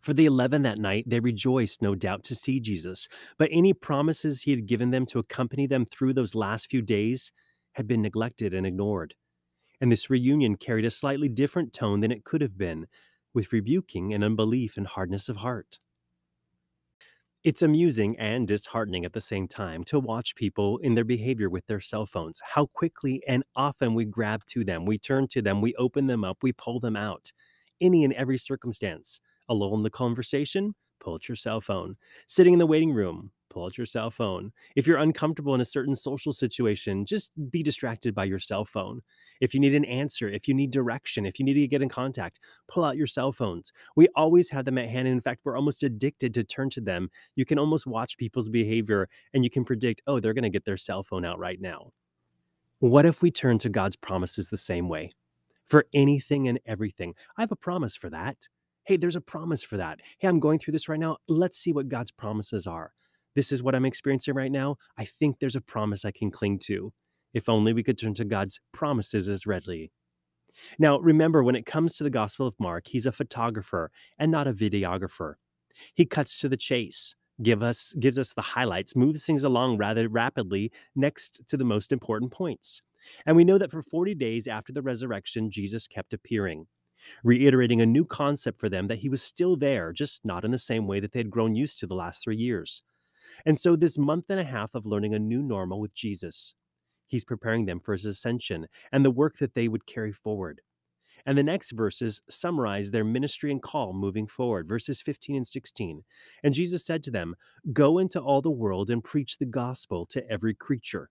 For 0.03 0.12
the 0.12 0.26
eleven 0.26 0.62
that 0.62 0.79
night, 0.79 1.05
they 1.06 1.20
rejoiced, 1.20 1.82
no 1.82 1.94
doubt, 1.94 2.25
to 2.25 2.35
see 2.35 2.61
Jesus, 2.61 3.09
but 3.38 3.49
any 3.53 3.73
promises 3.73 4.43
he 4.43 4.50
had 4.50 4.67
given 4.67 4.91
them 4.91 5.06
to 5.06 5.19
accompany 5.19 5.67
them 5.67 5.85
through 5.87 6.15
those 6.15 6.35
last 6.35 6.70
few 6.70 6.82
days 6.82 7.32
had 7.73 7.87
been 7.87 8.03
neglected 8.03 8.53
and 8.55 8.67
ignored. 8.67 9.15
And 9.81 9.93
this 9.93 10.11
reunion 10.11 10.56
carried 10.56 10.85
a 10.85 10.91
slightly 10.91 11.29
different 11.29 11.73
tone 11.73 12.00
than 12.00 12.11
it 12.11 12.25
could 12.25 12.41
have 12.41 12.59
been, 12.59 12.87
with 13.32 13.53
rebuking 13.53 14.12
and 14.12 14.25
unbelief 14.25 14.76
and 14.76 14.87
hardness 14.87 15.29
of 15.29 15.37
heart. 15.38 15.79
It's 17.48 17.62
amusing 17.62 18.14
and 18.18 18.46
disheartening 18.46 19.06
at 19.06 19.14
the 19.14 19.22
same 19.22 19.48
time 19.48 19.82
to 19.84 19.98
watch 19.98 20.34
people 20.34 20.76
in 20.82 20.94
their 20.94 21.02
behavior 21.02 21.48
with 21.48 21.66
their 21.66 21.80
cell 21.80 22.04
phones, 22.04 22.43
how 22.44 22.67
quickly 22.67 23.22
and 23.26 23.43
often 23.56 23.94
we 23.94 24.05
grab 24.05 24.44
to 24.48 24.64
them, 24.64 24.84
we 24.84 24.98
turn 24.98 25.28
to 25.28 25.40
them, 25.40 25.62
we 25.62 25.74
open 25.76 26.08
them 26.08 26.24
up, 26.24 26.36
we 26.43 26.52
pull 26.52 26.78
them 26.78 26.94
out, 26.94 27.32
any 27.81 28.05
and 28.05 28.12
every 28.12 28.36
circumstance. 28.36 29.22
Alone 29.48 29.78
in 29.78 29.82
the 29.82 29.88
conversation, 29.88 30.74
pull 31.00 31.14
out 31.14 31.26
your 31.26 31.36
cell 31.36 31.62
phone. 31.62 31.96
Sitting 32.26 32.52
in 32.52 32.58
the 32.58 32.67
waiting 32.67 32.93
room, 32.93 33.31
pull 33.58 33.67
out 33.67 33.77
your 33.77 33.86
cell 33.86 34.10
phone. 34.10 34.53
If 34.77 34.86
you're 34.86 34.98
uncomfortable 34.98 35.53
in 35.53 35.60
a 35.60 35.65
certain 35.65 35.96
social 35.96 36.32
situation, 36.32 37.05
just 37.05 37.32
be 37.50 37.62
distracted 37.62 38.15
by 38.15 38.24
your 38.24 38.38
cell 38.38 38.65
phone. 38.65 39.00
If 39.41 39.53
you 39.53 39.58
need 39.58 39.74
an 39.74 39.84
answer, 39.84 40.29
if 40.29 40.46
you 40.46 40.55
need 40.55 40.70
direction, 40.70 41.27
if 41.27 41.41
you 41.41 41.44
need 41.44 41.55
to 41.55 41.67
get 41.67 41.82
in 41.82 41.88
contact, 41.88 42.38
pull 42.69 42.84
out 42.84 42.96
your 42.96 43.08
cell 43.08 43.32
phones. 43.32 43.72
We 43.96 44.06
always 44.15 44.48
have 44.50 44.65
them 44.65 44.79
at 44.79 44.88
hand. 44.88 45.08
In 45.08 45.20
fact, 45.20 45.41
we're 45.44 45.56
almost 45.56 45.82
addicted 45.82 46.34
to 46.34 46.44
turn 46.44 46.70
to 46.70 46.81
them. 46.81 47.10
You 47.34 47.44
can 47.44 47.58
almost 47.58 47.84
watch 47.84 48.17
people's 48.17 48.48
behavior 48.48 49.08
and 49.34 49.43
you 49.43 49.50
can 49.50 49.65
predict, 49.65 50.03
oh, 50.06 50.20
they're 50.20 50.34
going 50.34 50.44
to 50.44 50.50
get 50.50 50.65
their 50.65 50.77
cell 50.77 51.03
phone 51.03 51.24
out 51.24 51.41
right 51.41 51.60
now. 51.60 51.91
What 52.79 53.06
if 53.06 53.22
we 53.22 53.32
turn 53.32 53.58
to 53.58 53.69
God's 53.69 53.96
promises 53.96 54.50
the 54.50 54.56
same 54.56 54.88
way? 54.88 55.15
For 55.65 55.86
anything 55.93 56.46
and 56.46 56.60
everything. 56.65 57.15
I 57.36 57.43
have 57.43 57.53
a 57.53 57.56
promise 57.56 57.96
for 57.96 58.08
that. 58.10 58.48
Hey, 58.84 58.96
there's 58.96 59.17
a 59.17 59.20
promise 59.20 59.62
for 59.62 59.77
that. 59.77 60.00
Hey, 60.19 60.29
I'm 60.29 60.41
going 60.41 60.60
through 60.60 60.72
this 60.72 60.88
right 60.88 60.98
now. 60.98 61.19
Let's 61.27 61.58
see 61.58 61.72
what 61.72 61.88
God's 61.88 62.10
promises 62.10 62.67
are. 62.67 62.93
This 63.35 63.53
is 63.53 63.63
what 63.63 63.75
I'm 63.75 63.85
experiencing 63.85 64.35
right 64.35 64.51
now. 64.51 64.77
I 64.97 65.05
think 65.05 65.39
there's 65.39 65.56
a 65.56 65.61
promise 65.61 66.05
I 66.05 66.11
can 66.11 66.31
cling 66.31 66.58
to. 66.61 66.93
If 67.35 67.49
only 67.49 67.73
we 67.73 67.82
could 67.82 67.99
turn 67.99 68.15
to 68.15 68.25
God's 68.25 68.58
promises 68.73 69.29
as 69.29 69.47
readily. 69.47 69.93
Now, 70.79 70.99
remember, 70.99 71.43
when 71.43 71.56
it 71.56 71.67
comes 71.67 71.97
to 71.97 72.05
the 72.05 72.11
Gospel 72.11 72.47
of 72.47 72.55
Mark, 72.58 72.89
he's 72.89 73.06
a 73.06 73.13
photographer 73.13 73.91
and 74.19 74.32
not 74.32 74.49
a 74.49 74.53
videographer. 74.53 75.35
He 75.94 76.06
cuts 76.06 76.41
to 76.41 76.49
the 76.49 76.56
chase, 76.56 77.15
give 77.43 77.63
us, 77.63 77.94
gives 78.01 78.19
us 78.19 78.32
the 78.32 78.43
highlights, 78.43 78.97
moves 78.97 79.25
things 79.25 79.44
along 79.44 79.79
rather 79.79 80.08
rapidly 80.08 80.73
next 80.97 81.47
to 81.49 81.56
the 81.56 81.65
most 81.65 81.93
important 81.93 82.32
points. 82.32 82.81
And 83.25 83.37
we 83.37 83.44
know 83.44 83.58
that 83.58 83.70
for 83.70 83.82
40 83.82 84.15
days 84.15 84.49
after 84.49 84.73
the 84.73 84.82
resurrection, 84.82 85.51
Jesus 85.51 85.87
kept 85.87 86.13
appearing 86.13 86.67
reiterating 87.25 87.81
a 87.81 87.87
new 87.87 88.05
concept 88.05 88.61
for 88.61 88.69
them 88.69 88.89
that 88.89 88.99
he 88.99 89.08
was 89.08 89.23
still 89.23 89.56
there, 89.56 89.93
just 89.93 90.25
not 90.25 90.44
in 90.44 90.51
the 90.51 90.58
same 90.58 90.87
way 90.87 91.01
that 91.01 91.13
they 91.13 91.20
had 91.20 91.31
grown 91.31 91.55
used 91.55 91.79
to 91.79 91.87
the 91.87 91.94
last 91.94 92.23
three 92.23 92.37
years. 92.37 92.82
And 93.44 93.58
so, 93.58 93.77
this 93.77 93.99
month 93.99 94.27
and 94.29 94.41
a 94.41 94.44
half 94.44 94.75
of 94.75 94.87
learning 94.87 95.15
a 95.15 95.19
new 95.19 95.43
normal 95.43 95.81
with 95.81 95.94
Jesus, 95.94 96.55
he's 97.06 97.25
preparing 97.25 97.67
them 97.67 97.81
for 97.81 97.93
his 97.93 98.05
ascension 98.05 98.67
and 98.93 99.05
the 99.05 99.11
work 99.11 99.39
that 99.39 99.55
they 99.55 99.69
would 99.69 99.87
carry 99.87 100.13
forward. 100.13 100.61
And 101.27 101.37
the 101.37 101.43
next 101.43 101.73
verses 101.73 102.23
summarize 102.31 102.91
their 102.91 103.05
ministry 103.05 103.51
and 103.51 103.61
call 103.61 103.93
moving 103.93 104.27
forward, 104.27 104.69
verses 104.69 105.03
15 105.03 105.37
and 105.37 105.47
16. 105.47 106.03
And 106.43 106.55
Jesus 106.55 106.87
said 106.87 107.03
to 107.03 107.11
them, 107.11 107.35
Go 107.73 107.99
into 107.99 108.20
all 108.20 108.41
the 108.41 108.51
world 108.51 108.89
and 108.89 109.05
preach 109.05 109.37
the 109.37 109.47
gospel 109.47 110.06
to 110.06 110.27
every 110.31 110.55
creature. 110.55 111.11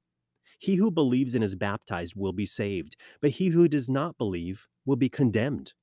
He 0.60 0.76
who 0.76 0.90
believes 0.90 1.36
and 1.36 1.44
is 1.44 1.56
baptized 1.56 2.14
will 2.16 2.34
be 2.34 2.48
saved, 2.48 2.96
but 3.22 3.32
he 3.32 3.50
who 3.50 3.68
does 3.68 3.88
not 3.88 4.18
believe 4.18 4.68
will 4.86 4.96
be 4.96 5.10
condemned. 5.10 5.74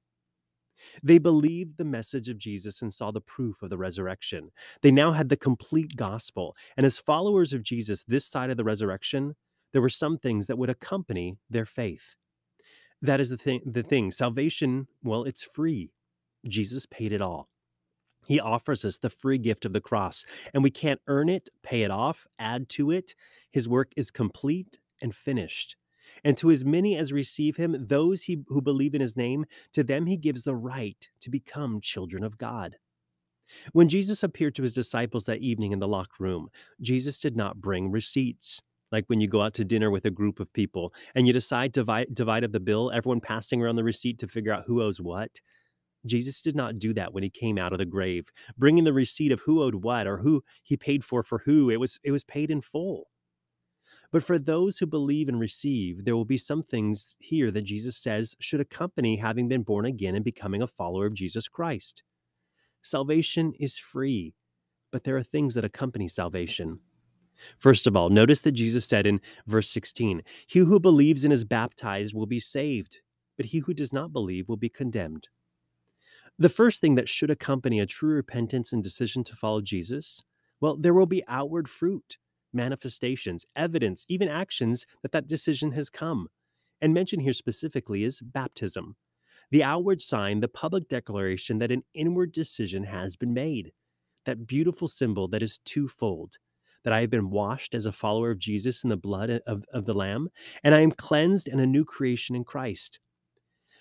They 1.03 1.19
believed 1.19 1.77
the 1.77 1.85
message 1.85 2.29
of 2.29 2.39
Jesus 2.39 2.83
and 2.83 2.93
saw 2.93 3.11
the 3.11 3.21
proof 3.21 3.63
of 3.63 3.71
the 3.71 3.79
resurrection. 3.79 4.51
They 4.83 4.91
now 4.91 5.13
had 5.13 5.29
the 5.29 5.37
complete 5.37 5.97
gospel. 5.97 6.57
And 6.77 6.87
as 6.87 6.99
followers 6.99 7.53
of 7.53 7.63
Jesus 7.63 8.05
this 8.05 8.27
side 8.27 8.51
of 8.51 8.57
the 8.57 8.65
resurrection, 8.65 9.35
there 9.73 9.83
were 9.83 9.89
some 9.89 10.19
things 10.19 10.47
that 10.47 10.57
would 10.57 10.71
accompany 10.71 11.37
their 11.51 11.67
faith. 11.67 12.17
That 13.03 13.21
is 13.21 13.29
the 13.29 13.37
thing, 13.37 13.61
the 13.67 13.83
thing. 13.83 14.11
Salvation, 14.11 14.87
well, 15.03 15.25
it's 15.25 15.43
free. 15.43 15.91
Jesus 16.47 16.87
paid 16.87 17.13
it 17.13 17.21
all. 17.21 17.49
He 18.27 18.41
offers 18.41 18.85
us 18.85 18.99
the 18.99 19.11
free 19.11 19.39
gift 19.39 19.65
of 19.65 19.73
the 19.73 19.81
cross, 19.81 20.25
and 20.55 20.63
we 20.63 20.71
can't 20.71 21.01
earn 21.09 21.29
it, 21.29 21.51
pay 21.63 21.83
it 21.83 21.91
off, 21.91 22.27
add 22.39 22.69
to 22.71 22.91
it. 22.91 23.15
His 23.51 23.69
work 23.69 23.93
is 23.97 24.11
complete 24.11 24.79
and 25.03 25.15
finished. 25.15 25.77
And 26.23 26.37
to 26.39 26.51
as 26.51 26.65
many 26.65 26.97
as 26.97 27.13
receive 27.13 27.57
him, 27.57 27.77
those 27.79 28.23
he, 28.23 28.45
who 28.49 28.61
believe 28.61 28.95
in 28.95 29.01
his 29.01 29.17
name, 29.17 29.47
to 29.73 29.83
them 29.83 30.07
he 30.07 30.17
gives 30.17 30.45
the 30.45 30.55
right 30.55 31.09
to 31.21 31.31
become 31.31 31.81
children 31.81 32.23
of 32.23 32.39
God. 32.39 32.77
When 33.73 33.89
Jesus 33.89 34.23
appeared 34.23 34.55
to 34.57 34.63
his 34.63 34.75
disciples 34.75 35.25
that 35.25 35.41
evening 35.41 35.73
in 35.73 35.79
the 35.79 35.89
locked 35.89 36.21
room, 36.21 36.49
Jesus 36.81 37.19
did 37.19 37.37
not 37.37 37.61
bring 37.61 37.91
receipts. 37.91 38.61
Like 38.93 39.05
when 39.09 39.21
you 39.21 39.29
go 39.29 39.43
out 39.43 39.55
to 39.55 39.65
dinner 39.65 39.91
with 39.91 40.05
a 40.05 40.11
group 40.11 40.41
of 40.41 40.53
people 40.53 40.95
and 41.15 41.27
you 41.27 41.33
decide 41.33 41.75
to 41.75 41.81
divide, 41.81 42.15
divide 42.15 42.45
up 42.45 42.53
the 42.53 42.61
bill, 42.61 42.91
everyone 42.93 43.21
passing 43.21 43.61
around 43.61 43.77
the 43.77 43.85
receipt 43.85 44.19
to 44.21 44.29
figure 44.29 44.53
out 44.53 44.65
who 44.67 44.83
owes 44.83 45.01
what. 45.01 45.41
Jesus 46.07 46.43
did 46.43 46.55
not 46.55 46.79
do 46.79 46.93
that 46.95 47.13
when 47.13 47.23
he 47.23 47.31
came 47.31 47.59
out 47.59 47.73
of 47.73 47.79
the 47.79 47.87
grave, 47.87 48.31
bringing 48.59 48.85
the 48.85 48.93
receipt 48.93 49.33
of 49.33 49.41
who 49.41 49.63
owed 49.63 49.75
what 49.75 50.07
or 50.07 50.19
who 50.19 50.45
he 50.63 50.77
paid 50.77 51.05
for 51.05 51.23
for 51.23 51.39
who. 51.39 51.71
It 51.71 51.81
was 51.81 51.99
it 52.05 52.11
was 52.11 52.25
paid 52.25 52.51
in 52.51 52.61
full. 52.61 53.09
But 54.15 54.23
for 54.23 54.39
those 54.39 54.79
who 54.79 54.87
believe 54.87 55.29
and 55.29 55.41
receive, 55.41 56.05
there 56.05 56.15
will 56.15 56.25
be 56.25 56.39
some 56.39 56.63
things 56.63 57.17
here 57.19 57.51
that 57.51 57.63
Jesus 57.63 57.97
says 57.97 58.37
should 58.39 58.61
accompany 58.61 59.17
having 59.17 59.49
been 59.49 59.65
born 59.65 59.87
again 59.87 60.15
and 60.15 60.25
becoming 60.25 60.63
a 60.63 60.69
follower 60.69 61.05
of 61.05 61.15
Jesus 61.15 61.49
Christ. 61.49 62.05
Salvation 62.81 63.55
is 63.59 63.77
free, 63.77 64.37
but 64.93 65.03
there 65.03 65.17
are 65.17 65.25
things 65.25 65.55
that 65.55 65.65
accompany 65.65 66.07
salvation. 66.07 66.79
First 67.59 67.89
of 67.89 67.97
all, 67.97 68.09
notice 68.09 68.39
that 68.43 68.53
Jesus 68.53 68.87
said 68.87 69.05
in 69.05 69.21
verse 69.49 69.69
16, 69.71 70.23
He 70.47 70.61
who 70.61 70.79
believes 70.79 71.25
and 71.25 71.33
is 71.33 71.45
baptized 71.45 72.15
will 72.15 72.27
be 72.27 72.39
saved, 72.39 73.01
but 73.37 73.47
he 73.47 73.59
who 73.59 73.75
does 73.75 73.93
not 73.93 74.13
believe 74.13 74.49
will 74.49 74.57
be 74.57 74.69
condemned. 74.69 75.27
The 76.39 76.49
first 76.49 76.81
thing 76.81 76.95
that 76.95 77.09
should 77.09 77.33
accompany 77.33 77.81
a 77.81 77.87
true 77.87 78.15
repentance 78.15 78.73
and 78.73 78.81
decision 78.81 79.25
to 79.25 79.35
follow 79.35 79.61
Jesus, 79.61 80.23
well, 80.61 80.77
there 80.77 80.95
will 80.95 81.07
be 81.07 81.25
outward 81.27 81.69
fruit, 81.69 82.17
manifestations, 82.55 83.45
evidence, 83.57 84.05
even 84.09 84.29
actions 84.29 84.87
that 85.03 85.13
that 85.13 85.27
decision 85.27 85.73
has 85.73 85.91
come. 85.91 86.29
And 86.81 86.95
mentioned 86.95 87.23
here 87.23 87.33
specifically 87.33 88.05
is 88.05 88.21
baptism, 88.21 88.97
the 89.51 89.63
outward 89.63 90.03
sign, 90.03 90.41
the 90.41 90.49
public 90.49 90.89
declaration 90.89 91.59
that 91.59 91.71
an 91.71 91.83
inward 91.95 92.33
decision 92.33 92.85
has 92.85 93.17
been 93.17 93.33
made. 93.33 93.73
That 94.27 94.47
beautiful 94.47 94.89
symbol 94.89 95.29
that 95.29 95.43
is 95.43 95.59
twofold 95.65 96.39
that 96.85 96.93
I 96.93 97.01
have 97.01 97.11
been 97.11 97.31
washed 97.31 97.75
as 97.75 97.87
a 97.87 97.93
follower 97.93 98.31
of 98.31 98.39
Jesus 98.39 98.85
in 98.85 98.91
the 98.91 98.97
blood 98.97 99.31
of, 99.47 99.65
of 99.73 99.87
the 99.87 99.95
Lamb, 99.95 100.29
and 100.63 100.75
I 100.75 100.81
am 100.81 100.93
cleansed 100.93 101.49
and 101.49 101.61
a 101.61 101.67
new 101.67 101.85
creation 101.85 102.37
in 102.37 102.45
Christ. 102.45 103.01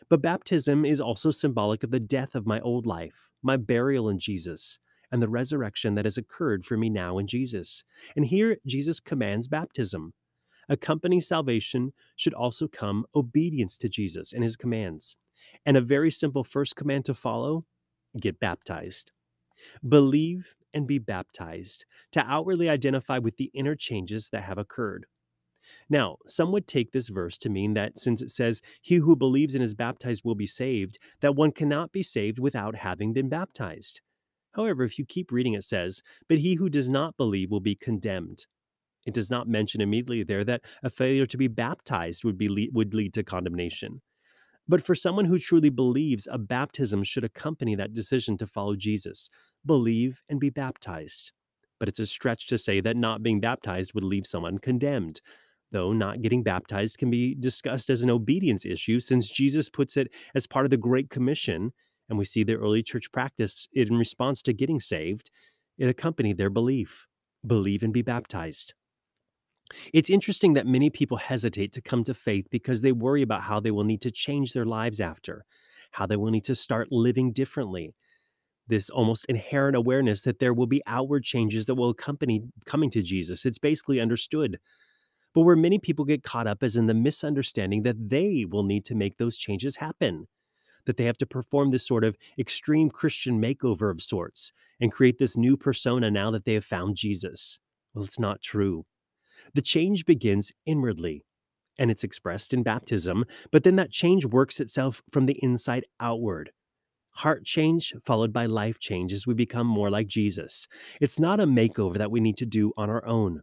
But 0.09 0.21
baptism 0.21 0.85
is 0.85 0.99
also 0.99 1.31
symbolic 1.31 1.83
of 1.83 1.91
the 1.91 1.99
death 1.99 2.35
of 2.35 2.47
my 2.47 2.59
old 2.61 2.85
life, 2.85 3.29
my 3.41 3.57
burial 3.57 4.09
in 4.09 4.19
Jesus, 4.19 4.79
and 5.13 5.21
the 5.21 5.29
resurrection 5.29 5.93
that 5.93 6.05
has 6.05 6.17
occurred 6.17 6.65
for 6.65 6.75
me 6.75 6.89
now 6.89 7.19
in 7.19 7.27
Jesus. 7.27 7.83
And 8.15 8.25
here, 8.25 8.57
Jesus 8.65 8.99
commands 8.99 9.47
baptism. 9.47 10.13
Accompanying 10.67 11.21
salvation 11.21 11.93
should 12.15 12.33
also 12.33 12.67
come 12.67 13.05
obedience 13.15 13.77
to 13.77 13.87
Jesus 13.87 14.33
and 14.33 14.43
his 14.43 14.57
commands. 14.57 15.15
And 15.67 15.77
a 15.77 15.81
very 15.81 16.09
simple 16.09 16.43
first 16.43 16.75
command 16.75 17.05
to 17.05 17.13
follow 17.13 17.65
get 18.19 18.39
baptized. 18.39 19.11
Believe 19.87 20.55
and 20.73 20.87
be 20.87 20.97
baptized 20.97 21.85
to 22.13 22.25
outwardly 22.25 22.67
identify 22.67 23.19
with 23.19 23.37
the 23.37 23.51
inner 23.53 23.75
changes 23.75 24.29
that 24.29 24.43
have 24.43 24.57
occurred. 24.57 25.05
Now, 25.89 26.17
some 26.25 26.51
would 26.51 26.65
take 26.65 26.91
this 26.91 27.09
verse 27.09 27.37
to 27.39 27.49
mean 27.49 27.75
that 27.75 27.99
since 27.99 28.21
it 28.21 28.31
says, 28.31 28.63
He 28.81 28.95
who 28.95 29.15
believes 29.15 29.53
and 29.53 29.63
is 29.63 29.75
baptized 29.75 30.25
will 30.25 30.35
be 30.35 30.47
saved, 30.47 30.97
that 31.21 31.35
one 31.35 31.51
cannot 31.51 31.91
be 31.91 32.01
saved 32.01 32.39
without 32.39 32.75
having 32.75 33.13
been 33.13 33.29
baptized. 33.29 34.01
However, 34.53 34.83
if 34.83 34.97
you 34.97 35.05
keep 35.05 35.31
reading, 35.31 35.53
it 35.53 35.63
says, 35.63 36.01
But 36.27 36.39
he 36.39 36.55
who 36.55 36.69
does 36.69 36.89
not 36.89 37.17
believe 37.17 37.51
will 37.51 37.59
be 37.59 37.75
condemned. 37.75 38.45
It 39.05 39.13
does 39.13 39.29
not 39.29 39.47
mention 39.47 39.81
immediately 39.81 40.23
there 40.23 40.43
that 40.45 40.61
a 40.83 40.89
failure 40.89 41.25
to 41.25 41.37
be 41.37 41.47
baptized 41.47 42.23
would, 42.23 42.37
be 42.37 42.69
would 42.71 42.93
lead 42.93 43.13
to 43.15 43.23
condemnation. 43.23 44.01
But 44.67 44.81
for 44.81 44.95
someone 44.95 45.25
who 45.25 45.39
truly 45.39 45.69
believes, 45.69 46.27
a 46.31 46.37
baptism 46.37 47.03
should 47.03 47.25
accompany 47.25 47.75
that 47.75 47.93
decision 47.93 48.37
to 48.37 48.47
follow 48.47 48.75
Jesus. 48.75 49.29
Believe 49.65 50.21
and 50.29 50.39
be 50.39 50.49
baptized. 50.49 51.33
But 51.79 51.89
it's 51.89 51.99
a 51.99 52.07
stretch 52.07 52.47
to 52.47 52.57
say 52.57 52.79
that 52.79 52.95
not 52.95 53.23
being 53.23 53.41
baptized 53.41 53.93
would 53.93 54.05
leave 54.05 54.25
someone 54.25 54.57
condemned 54.57 55.19
though 55.73 55.91
not 55.91 56.21
getting 56.21 56.43
baptized 56.43 56.97
can 56.97 57.09
be 57.09 57.35
discussed 57.35 57.89
as 57.89 58.03
an 58.03 58.09
obedience 58.09 58.65
issue 58.65 58.99
since 58.99 59.29
Jesus 59.29 59.69
puts 59.69 59.97
it 59.97 60.07
as 60.35 60.47
part 60.47 60.65
of 60.65 60.69
the 60.69 60.77
Great 60.77 61.09
Commission, 61.09 61.73
and 62.09 62.17
we 62.17 62.25
see 62.25 62.43
the 62.43 62.55
early 62.55 62.83
church 62.83 63.11
practice 63.11 63.67
in 63.73 63.95
response 63.95 64.41
to 64.43 64.53
getting 64.53 64.79
saved. 64.79 65.31
It 65.77 65.87
accompanied 65.87 66.37
their 66.37 66.49
belief 66.49 67.07
believe 67.45 67.83
and 67.83 67.93
be 67.93 68.01
baptized. 68.01 68.73
It's 69.93 70.09
interesting 70.09 70.53
that 70.53 70.67
many 70.67 70.89
people 70.89 71.17
hesitate 71.17 71.71
to 71.73 71.81
come 71.81 72.03
to 72.03 72.13
faith 72.13 72.47
because 72.51 72.81
they 72.81 72.91
worry 72.91 73.21
about 73.21 73.43
how 73.43 73.59
they 73.59 73.71
will 73.71 73.83
need 73.83 74.01
to 74.01 74.11
change 74.11 74.53
their 74.53 74.65
lives 74.65 74.99
after, 74.99 75.45
how 75.91 76.05
they 76.05 76.15
will 76.15 76.31
need 76.31 76.43
to 76.45 76.55
start 76.55 76.91
living 76.91 77.31
differently. 77.31 77.95
This 78.67 78.89
almost 78.89 79.25
inherent 79.25 79.75
awareness 79.75 80.21
that 80.21 80.39
there 80.39 80.53
will 80.53 80.67
be 80.67 80.81
outward 80.85 81.23
changes 81.23 81.65
that 81.65 81.75
will 81.75 81.89
accompany 81.89 82.43
coming 82.65 82.89
to 82.91 83.01
Jesus. 83.01 83.45
It's 83.45 83.57
basically 83.57 83.99
understood. 83.99 84.59
But 85.33 85.41
where 85.41 85.55
many 85.55 85.79
people 85.79 86.05
get 86.05 86.23
caught 86.23 86.47
up 86.47 86.61
is 86.61 86.77
in 86.77 86.85
the 86.85 86.93
misunderstanding 86.93 87.83
that 87.83 88.09
they 88.09 88.45
will 88.47 88.63
need 88.63 88.85
to 88.85 88.95
make 88.95 89.17
those 89.17 89.37
changes 89.37 89.77
happen, 89.77 90.27
that 90.85 90.97
they 90.97 91.05
have 91.05 91.17
to 91.17 91.25
perform 91.25 91.71
this 91.71 91.87
sort 91.87 92.03
of 92.03 92.17
extreme 92.37 92.89
Christian 92.89 93.41
makeover 93.41 93.91
of 93.91 94.01
sorts 94.01 94.51
and 94.79 94.91
create 94.91 95.17
this 95.17 95.37
new 95.37 95.57
persona 95.57 96.11
now 96.11 96.31
that 96.31 96.45
they 96.45 96.53
have 96.53 96.65
found 96.65 96.95
Jesus. 96.95 97.59
Well, 97.93 98.05
it's 98.05 98.19
not 98.19 98.41
true. 98.41 98.85
The 99.53 99.61
change 99.61 100.05
begins 100.05 100.51
inwardly 100.65 101.25
and 101.77 101.89
it's 101.89 102.03
expressed 102.03 102.53
in 102.53 102.63
baptism, 102.63 103.25
but 103.51 103.63
then 103.63 103.75
that 103.77 103.91
change 103.91 104.25
works 104.25 104.59
itself 104.59 105.01
from 105.09 105.25
the 105.25 105.39
inside 105.41 105.85
outward. 105.99 106.51
Heart 107.17 107.45
change 107.45 107.93
followed 108.03 108.33
by 108.33 108.47
life 108.47 108.79
change 108.79 109.13
as 109.13 109.27
we 109.27 109.33
become 109.33 109.67
more 109.67 109.89
like 109.89 110.07
Jesus. 110.07 110.67
It's 110.99 111.19
not 111.19 111.39
a 111.39 111.45
makeover 111.45 111.97
that 111.97 112.11
we 112.11 112.19
need 112.19 112.37
to 112.37 112.45
do 112.45 112.73
on 112.75 112.89
our 112.89 113.05
own. 113.05 113.41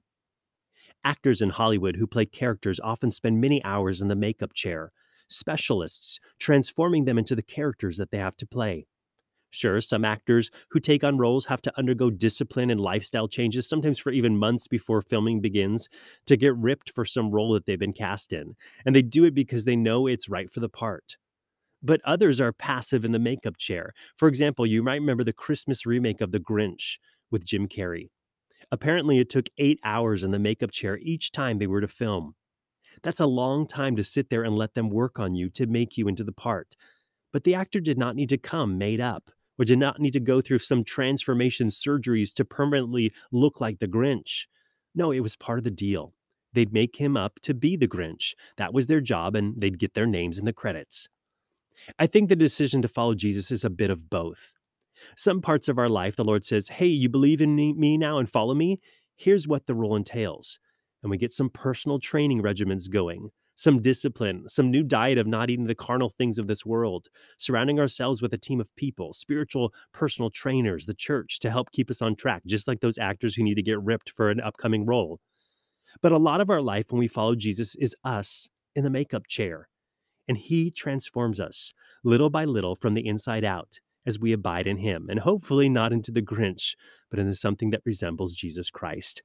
Actors 1.05 1.41
in 1.41 1.51
Hollywood 1.51 1.97
who 1.97 2.07
play 2.07 2.27
characters 2.27 2.81
often 2.81 3.11
spend 3.11 3.41
many 3.41 3.63
hours 3.65 4.03
in 4.03 4.09
the 4.09 4.17
makeup 4.17 4.53
chair, 4.55 4.93
specialists 5.31 6.21
transforming 6.39 7.05
them 7.05 7.19
into 7.19 7.35
the 7.35 7.43
characters 7.43 7.97
that 7.97 8.11
they 8.11 8.19
have 8.19 8.37
to 8.37 8.47
play. 8.47 8.87
Sure, 9.51 9.81
some 9.81 10.05
actors 10.05 10.51
who 10.69 10.79
take 10.79 11.03
on 11.03 11.19
roles 11.19 11.47
have 11.47 11.61
to 11.63 11.77
undergo 11.77 12.09
discipline 12.09 12.71
and 12.71 12.81
lifestyle 12.81 13.27
changes, 13.27 13.69
sometimes 13.69 13.99
for 13.99 14.13
even 14.13 14.37
months 14.37 14.69
before 14.69 15.03
filming 15.03 15.41
begins, 15.41 15.89
to 16.27 16.37
get 16.37 16.55
ripped 16.57 16.91
for 16.91 17.05
some 17.05 17.33
role 17.33 17.53
that 17.53 17.67
they've 17.67 17.79
been 17.79 17.93
cast 17.93 18.33
in. 18.33 18.55
And 18.87 18.95
they 18.95 19.03
do 19.03 19.25
it 19.25 19.35
because 19.35 19.65
they 19.65 19.75
know 19.75 20.07
it's 20.07 20.29
right 20.29 20.51
for 20.51 20.61
the 20.61 20.69
part. 20.69 21.17
But 21.83 22.01
others 22.05 22.41
are 22.41 22.53
passive 22.53 23.05
in 23.05 23.13
the 23.13 23.19
makeup 23.19 23.57
chair. 23.57 23.93
For 24.17 24.29
example, 24.29 24.67
you 24.67 24.83
might 24.83 25.01
remember 25.01 25.25
the 25.25 25.33
Christmas 25.33 25.85
remake 25.85 26.21
of 26.21 26.31
The 26.31 26.39
Grinch 26.39 26.99
with 27.31 27.45
Jim 27.45 27.67
Carrey. 27.67 28.11
Apparently, 28.71 29.19
it 29.19 29.31
took 29.31 29.47
eight 29.59 29.81
hours 29.83 30.23
in 30.23 30.31
the 30.31 30.39
makeup 30.39 30.71
chair 30.71 30.99
each 31.03 31.33
time 31.33 31.59
they 31.59 31.67
were 31.67 31.81
to 31.81 31.89
film. 31.89 32.35
That's 33.03 33.21
a 33.21 33.27
long 33.27 33.67
time 33.67 33.97
to 33.97 34.05
sit 34.05 34.31
there 34.31 34.43
and 34.45 34.57
let 34.57 34.75
them 34.75 34.91
work 34.91 35.19
on 35.19 35.35
you 35.35 35.49
to 35.51 35.67
make 35.67 35.97
you 35.97 36.09
into 36.09 36.25
the 36.25 36.33
part. 36.33 36.77
But 37.33 37.45
the 37.45 37.55
actor 37.55 37.81
did 37.81 37.99
not 37.99 38.17
need 38.17 38.29
to 38.31 38.39
come 38.39 38.79
made 38.79 39.01
up, 39.01 39.31
or 39.59 39.65
did 39.65 39.79
not 39.79 40.01
need 40.01 40.13
to 40.15 40.21
go 40.21 40.41
through 40.41 40.59
some 40.61 40.85
transformation 40.85 41.69
surgeries 41.69 42.35
to 42.35 42.45
permanently 42.45 43.13
look 43.31 43.61
like 43.61 43.79
the 43.79 43.89
Grinch. 43.89 44.47
No, 44.95 45.13
it 45.13 45.21
was 45.21 45.37
part 45.37 45.59
of 45.59 45.65
the 45.65 45.71
deal. 45.71 46.15
They'd 46.53 46.73
make 46.73 46.97
him 46.97 47.17
up 47.17 47.39
to 47.43 47.55
be 47.55 47.77
the 47.77 47.87
Grinch. 47.87 48.35
That 48.57 48.75
was 48.75 48.87
their 48.87 49.01
job, 49.01 49.37
and 49.37 49.61
they'd 49.61 49.79
get 49.79 49.95
their 49.95 50.07
names 50.07 50.39
in 50.39 50.45
the 50.45 50.53
credits. 50.53 51.09
I 51.99 52.07
think 52.07 52.29
the 52.29 52.37
decision 52.37 52.83
to 52.83 52.89
follow 52.89 53.15
Jesus 53.15 53.51
is 53.51 53.65
a 53.65 53.71
bit 53.71 53.91
of 53.91 54.11
both. 54.11 54.53
Some 55.17 55.41
parts 55.41 55.69
of 55.69 55.79
our 55.79 55.89
life, 55.89 56.17
the 56.17 56.25
Lord 56.25 56.45
says, 56.45 56.69
Hey, 56.69 56.87
you 56.87 57.09
believe 57.09 57.41
in 57.41 57.55
me 57.55 57.97
now 57.97 58.19
and 58.19 58.29
follow 58.29 58.55
me? 58.55 58.81
Here's 59.17 59.49
what 59.49 59.67
the 59.67 59.75
role 59.75 59.97
entails. 59.97 60.59
And 61.03 61.11
we 61.11 61.17
get 61.17 61.33
some 61.33 61.51
personal 61.51 61.99
training 61.99 62.43
regimens 62.43 62.91
going, 62.91 63.31
some 63.57 63.81
discipline, 63.81 64.49
some 64.49 64.71
new 64.71 64.83
diet 64.83 65.19
of 65.19 65.27
not 65.27 65.51
eating 65.51 65.67
the 65.67 65.75
carnal 65.75 66.11
things 66.11 66.39
of 66.39 66.47
this 66.47 66.65
world, 66.65 67.09
surrounding 67.39 67.79
ourselves 67.79 68.23
with 68.23 68.33
a 68.33 68.39
team 68.39 68.61
of 68.61 68.75
people, 68.77 69.13
spiritual 69.13 69.73
personal 69.93 70.31
trainers, 70.31 70.87
the 70.87 70.95
church 70.95 71.39
to 71.41 71.51
help 71.51 71.71
keep 71.71 71.91
us 71.91 72.01
on 72.01 72.17
track, 72.17 72.43
just 72.47 72.67
like 72.67 72.81
those 72.81 72.99
actors 72.99 73.35
who 73.35 73.43
need 73.43 73.57
to 73.57 73.63
get 73.63 73.81
ripped 73.83 74.11
for 74.11 74.31
an 74.31 74.41
upcoming 74.41 74.87
role. 74.87 75.21
But 76.03 76.13
a 76.13 76.19
lot 76.19 76.41
of 76.41 76.51
our 76.51 76.63
life 76.63 76.87
when 76.91 76.99
we 76.99 77.09
follow 77.09 77.35
Jesus 77.35 77.75
is 77.75 77.95
us 78.05 78.49
in 78.75 78.85
the 78.85 78.91
makeup 78.91 79.27
chair 79.27 79.69
and 80.29 80.39
He 80.39 80.71
transforms 80.71 81.41
us 81.41 81.73
little 82.05 82.31
by 82.31 82.45
little 82.45 82.77
from 82.77 82.95
the 82.95 83.07
inside 83.07 83.45
out 83.45 83.81
as 84.07 84.19
we 84.19 84.33
abide 84.33 84.67
in 84.67 84.79
Him, 84.79 85.09
and 85.11 85.21
hopefully 85.21 85.69
not 85.69 85.93
into 85.93 86.11
the 86.13 86.23
Grinch, 86.23 86.77
but 87.11 87.19
into 87.19 87.35
something 87.35 87.71
that 87.71 87.83
resembles 87.85 88.35
Jesus 88.35 88.71
Christ. 88.71 89.23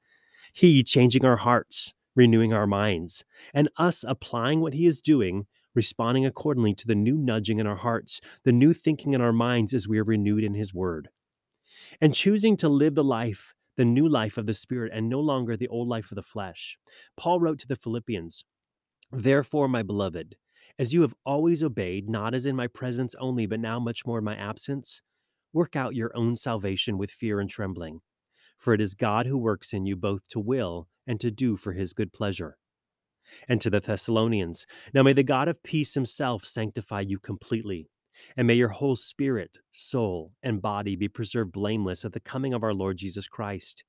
He 0.58 0.84
changing 0.84 1.26
our 1.26 1.36
hearts, 1.36 1.94
renewing 2.16 2.54
our 2.54 2.66
minds, 2.66 3.26
and 3.54 3.68
us 3.76 4.06
applying 4.08 4.62
what 4.62 4.74
He 4.74 4.88
is 4.88 5.02
doing, 5.02 5.48
responding 5.74 6.26
accordingly 6.26 6.74
to 6.76 6.88
the 6.88 6.96
new 6.96 7.18
nudging 7.18 7.60
in 7.60 7.68
our 7.68 7.76
hearts, 7.76 8.22
the 8.46 8.54
new 8.54 8.74
thinking 8.74 9.12
in 9.12 9.20
our 9.20 9.34
minds 9.34 9.74
as 9.74 9.86
we 9.86 10.00
are 10.00 10.06
renewed 10.06 10.46
in 10.46 10.54
His 10.54 10.74
Word. 10.74 11.10
And 12.00 12.14
choosing 12.14 12.56
to 12.56 12.70
live 12.70 12.96
the 12.96 13.04
life, 13.04 13.54
the 13.76 13.84
new 13.84 14.08
life 14.08 14.38
of 14.38 14.46
the 14.46 14.54
Spirit, 14.54 14.94
and 14.96 15.10
no 15.10 15.20
longer 15.20 15.58
the 15.58 15.68
old 15.68 15.90
life 15.90 16.10
of 16.10 16.16
the 16.16 16.24
flesh. 16.24 16.78
Paul 17.18 17.42
wrote 17.42 17.60
to 17.60 17.68
the 17.68 17.76
Philippians, 17.76 18.46
Therefore, 19.12 19.68
my 19.68 19.84
beloved, 19.84 20.38
as 20.80 20.94
you 20.94 21.02
have 21.02 21.16
always 21.26 21.64
obeyed, 21.64 22.10
not 22.10 22.34
as 22.34 22.46
in 22.46 22.56
my 22.56 22.68
presence 22.68 23.14
only, 23.20 23.46
but 23.46 23.60
now 23.60 23.78
much 23.78 24.06
more 24.06 24.20
in 24.20 24.24
my 24.24 24.38
absence, 24.38 25.02
work 25.52 25.76
out 25.76 25.96
your 25.96 26.16
own 26.16 26.38
salvation 26.38 26.98
with 26.98 27.12
fear 27.12 27.42
and 27.42 27.50
trembling. 27.50 28.00
For 28.66 28.74
it 28.74 28.82
is 28.82 28.96
God 28.96 29.28
who 29.28 29.38
works 29.38 29.74
in 29.74 29.86
you 29.86 29.96
both 29.96 30.28
to 30.30 30.40
will 30.40 30.88
and 31.06 31.22
to 31.22 31.30
do 31.30 31.56
for 31.56 31.74
his 31.74 31.94
good 31.94 32.12
pleasure. 32.12 32.58
And 33.48 33.62
to 33.62 33.70
the 33.70 33.80
Thessalonians, 33.80 34.66
now 34.92 35.04
may 35.04 35.14
the 35.14 35.22
God 35.22 35.48
of 35.48 35.62
peace 35.62 35.94
himself 35.94 36.44
sanctify 36.44 37.02
you 37.02 37.20
completely, 37.20 37.92
and 38.36 38.48
may 38.48 38.56
your 38.56 38.70
whole 38.70 38.96
spirit, 38.96 39.60
soul, 39.72 40.32
and 40.42 40.64
body 40.64 40.96
be 40.96 41.08
preserved 41.08 41.52
blameless 41.52 42.04
at 42.06 42.14
the 42.14 42.20
coming 42.20 42.56
of 42.56 42.64
our 42.64 42.74
Lord 42.74 42.98
Jesus 42.98 43.28
Christ. 43.28 43.84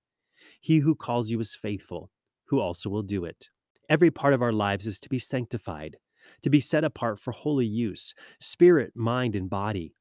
He 0.60 0.80
who 0.80 0.94
calls 0.94 1.30
you 1.30 1.40
is 1.40 1.54
faithful, 1.56 2.10
who 2.48 2.60
also 2.60 2.90
will 2.90 3.02
do 3.02 3.24
it. 3.24 3.48
Every 3.88 4.10
part 4.10 4.34
of 4.34 4.42
our 4.42 4.52
lives 4.52 4.86
is 4.86 4.98
to 4.98 5.08
be 5.08 5.18
sanctified 5.18 5.96
to 6.42 6.50
be 6.50 6.60
set 6.60 6.84
apart 6.84 7.18
for 7.18 7.32
holy 7.32 7.64
use, 7.64 8.14
spirit, 8.38 8.92
mind, 8.94 9.34
and 9.34 9.48
body. 9.48 9.94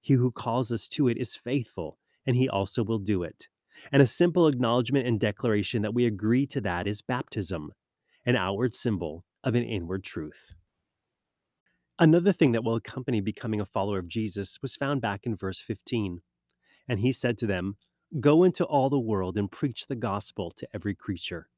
He 0.00 0.14
who 0.14 0.30
calls 0.30 0.72
us 0.72 0.88
to 0.88 1.06
it 1.06 1.18
is 1.18 1.36
faithful, 1.36 1.98
and 2.24 2.34
he 2.34 2.48
also 2.48 2.82
will 2.82 3.00
do 3.00 3.22
it. 3.22 3.48
And 3.92 4.02
a 4.02 4.06
simple 4.06 4.48
acknowledgement 4.48 5.06
and 5.06 5.20
declaration 5.20 5.82
that 5.82 5.94
we 5.94 6.06
agree 6.06 6.46
to 6.46 6.60
that 6.62 6.86
is 6.86 7.02
baptism, 7.02 7.72
an 8.24 8.36
outward 8.36 8.74
symbol 8.74 9.24
of 9.44 9.54
an 9.54 9.62
inward 9.62 10.04
truth. 10.04 10.52
Another 11.98 12.32
thing 12.32 12.52
that 12.52 12.62
will 12.62 12.76
accompany 12.76 13.20
becoming 13.20 13.60
a 13.60 13.64
follower 13.64 13.98
of 13.98 14.08
Jesus 14.08 14.58
was 14.60 14.76
found 14.76 15.00
back 15.00 15.20
in 15.24 15.34
verse 15.34 15.60
15. 15.62 16.20
And 16.88 17.00
he 17.00 17.12
said 17.12 17.38
to 17.38 17.46
them, 17.46 17.76
Go 18.20 18.44
into 18.44 18.64
all 18.64 18.90
the 18.90 18.98
world 18.98 19.38
and 19.38 19.50
preach 19.50 19.86
the 19.86 19.96
gospel 19.96 20.50
to 20.52 20.68
every 20.74 20.94
creature. 20.94 21.48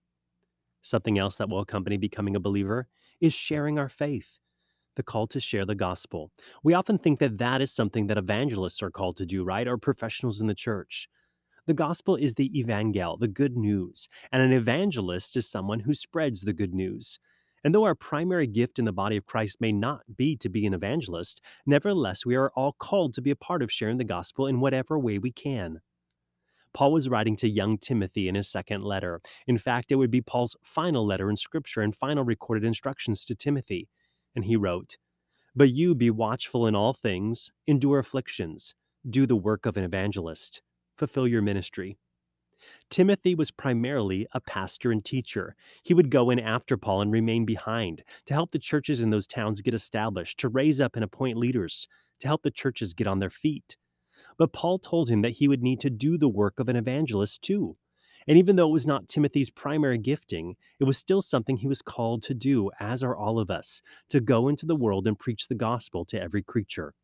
Something 0.82 1.18
else 1.18 1.36
that 1.36 1.48
will 1.48 1.60
accompany 1.60 1.96
becoming 1.96 2.36
a 2.36 2.40
believer 2.40 2.86
is 3.20 3.34
sharing 3.34 3.78
our 3.78 3.88
faith, 3.88 4.38
the 4.96 5.02
call 5.02 5.26
to 5.28 5.40
share 5.40 5.66
the 5.66 5.74
gospel. 5.74 6.30
We 6.62 6.72
often 6.72 6.98
think 6.98 7.18
that 7.18 7.38
that 7.38 7.60
is 7.60 7.72
something 7.72 8.06
that 8.06 8.16
evangelists 8.16 8.82
are 8.82 8.90
called 8.90 9.16
to 9.16 9.26
do, 9.26 9.44
right? 9.44 9.66
Or 9.66 9.76
professionals 9.76 10.40
in 10.40 10.46
the 10.46 10.54
church. 10.54 11.08
The 11.68 11.74
gospel 11.74 12.16
is 12.16 12.32
the 12.32 12.58
evangel, 12.58 13.18
the 13.18 13.28
good 13.28 13.54
news, 13.54 14.08
and 14.32 14.40
an 14.40 14.54
evangelist 14.54 15.36
is 15.36 15.46
someone 15.46 15.80
who 15.80 15.92
spreads 15.92 16.40
the 16.40 16.54
good 16.54 16.72
news. 16.72 17.20
And 17.62 17.74
though 17.74 17.84
our 17.84 17.94
primary 17.94 18.46
gift 18.46 18.78
in 18.78 18.86
the 18.86 18.92
body 18.92 19.18
of 19.18 19.26
Christ 19.26 19.60
may 19.60 19.70
not 19.70 20.16
be 20.16 20.34
to 20.38 20.48
be 20.48 20.64
an 20.64 20.72
evangelist, 20.72 21.42
nevertheless, 21.66 22.24
we 22.24 22.36
are 22.36 22.50
all 22.56 22.72
called 22.72 23.12
to 23.12 23.20
be 23.20 23.30
a 23.30 23.36
part 23.36 23.60
of 23.60 23.70
sharing 23.70 23.98
the 23.98 24.04
gospel 24.04 24.46
in 24.46 24.60
whatever 24.60 24.98
way 24.98 25.18
we 25.18 25.30
can. 25.30 25.82
Paul 26.72 26.90
was 26.90 27.10
writing 27.10 27.36
to 27.36 27.48
young 27.50 27.76
Timothy 27.76 28.28
in 28.28 28.34
his 28.34 28.48
second 28.48 28.82
letter. 28.82 29.20
In 29.46 29.58
fact, 29.58 29.92
it 29.92 29.96
would 29.96 30.10
be 30.10 30.22
Paul's 30.22 30.56
final 30.64 31.04
letter 31.04 31.28
in 31.28 31.36
Scripture 31.36 31.82
and 31.82 31.94
final 31.94 32.24
recorded 32.24 32.64
instructions 32.64 33.26
to 33.26 33.34
Timothy. 33.34 33.90
And 34.34 34.46
he 34.46 34.56
wrote, 34.56 34.96
But 35.54 35.68
you 35.68 35.94
be 35.94 36.08
watchful 36.08 36.66
in 36.66 36.74
all 36.74 36.94
things, 36.94 37.52
endure 37.66 37.98
afflictions, 37.98 38.74
do 39.06 39.26
the 39.26 39.36
work 39.36 39.66
of 39.66 39.76
an 39.76 39.84
evangelist, 39.84 40.62
fulfill 40.98 41.26
your 41.26 41.42
ministry. 41.42 41.96
Timothy 42.90 43.34
was 43.34 43.50
primarily 43.50 44.26
a 44.32 44.40
pastor 44.40 44.90
and 44.90 45.04
teacher. 45.04 45.54
He 45.82 45.94
would 45.94 46.10
go 46.10 46.28
in 46.30 46.40
after 46.40 46.76
Paul 46.76 47.02
and 47.02 47.12
remain 47.12 47.44
behind 47.44 48.02
to 48.26 48.34
help 48.34 48.50
the 48.50 48.58
churches 48.58 49.00
in 49.00 49.10
those 49.10 49.26
towns 49.26 49.60
get 49.60 49.74
established, 49.74 50.38
to 50.40 50.48
raise 50.48 50.80
up 50.80 50.96
and 50.96 51.04
appoint 51.04 51.38
leaders, 51.38 51.86
to 52.20 52.26
help 52.26 52.42
the 52.42 52.50
churches 52.50 52.94
get 52.94 53.06
on 53.06 53.20
their 53.20 53.30
feet. 53.30 53.76
But 54.36 54.52
Paul 54.52 54.78
told 54.78 55.08
him 55.08 55.22
that 55.22 55.34
he 55.34 55.48
would 55.48 55.62
need 55.62 55.80
to 55.80 55.90
do 55.90 56.18
the 56.18 56.28
work 56.28 56.58
of 56.58 56.68
an 56.68 56.76
evangelist 56.76 57.42
too. 57.42 57.76
And 58.26 58.36
even 58.36 58.56
though 58.56 58.68
it 58.68 58.72
was 58.72 58.86
not 58.86 59.08
Timothy's 59.08 59.50
primary 59.50 59.98
gifting, 59.98 60.56
it 60.78 60.84
was 60.84 60.98
still 60.98 61.22
something 61.22 61.56
he 61.56 61.66
was 61.66 61.80
called 61.80 62.22
to 62.24 62.34
do, 62.34 62.70
as 62.78 63.02
are 63.02 63.16
all 63.16 63.38
of 63.38 63.50
us, 63.50 63.80
to 64.10 64.20
go 64.20 64.48
into 64.48 64.66
the 64.66 64.76
world 64.76 65.06
and 65.06 65.18
preach 65.18 65.48
the 65.48 65.54
gospel 65.54 66.04
to 66.06 66.20
every 66.20 66.42
creature. 66.42 66.94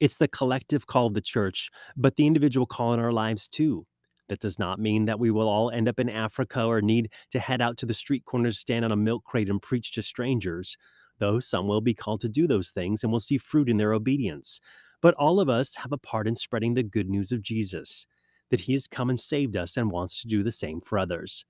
It's 0.00 0.16
the 0.16 0.28
collective 0.28 0.86
call 0.86 1.06
of 1.06 1.14
the 1.14 1.20
church, 1.20 1.70
but 1.96 2.16
the 2.16 2.26
individual 2.26 2.66
call 2.66 2.94
in 2.94 3.00
our 3.00 3.12
lives 3.12 3.48
too. 3.48 3.86
That 4.28 4.40
does 4.40 4.58
not 4.58 4.78
mean 4.78 5.04
that 5.06 5.18
we 5.18 5.30
will 5.30 5.48
all 5.48 5.70
end 5.70 5.88
up 5.88 6.00
in 6.00 6.08
Africa 6.08 6.64
or 6.64 6.80
need 6.80 7.12
to 7.32 7.38
head 7.38 7.60
out 7.60 7.76
to 7.78 7.86
the 7.86 7.94
street 7.94 8.24
corner 8.24 8.50
to 8.50 8.56
stand 8.56 8.84
on 8.84 8.92
a 8.92 8.96
milk 8.96 9.24
crate 9.24 9.50
and 9.50 9.60
preach 9.60 9.92
to 9.92 10.02
strangers, 10.02 10.76
though 11.18 11.38
some 11.38 11.66
will 11.66 11.80
be 11.80 11.94
called 11.94 12.20
to 12.22 12.28
do 12.28 12.46
those 12.46 12.70
things 12.70 13.02
and 13.02 13.12
will 13.12 13.20
see 13.20 13.36
fruit 13.36 13.68
in 13.68 13.76
their 13.76 13.92
obedience. 13.92 14.60
But 15.02 15.14
all 15.14 15.40
of 15.40 15.48
us 15.48 15.74
have 15.76 15.92
a 15.92 15.98
part 15.98 16.26
in 16.26 16.34
spreading 16.34 16.74
the 16.74 16.82
good 16.82 17.10
news 17.10 17.32
of 17.32 17.42
Jesus, 17.42 18.06
that 18.50 18.60
he 18.60 18.72
has 18.72 18.86
come 18.86 19.10
and 19.10 19.20
saved 19.20 19.56
us 19.56 19.76
and 19.76 19.90
wants 19.90 20.22
to 20.22 20.28
do 20.28 20.42
the 20.42 20.52
same 20.52 20.80
for 20.80 20.98
others. 20.98 21.44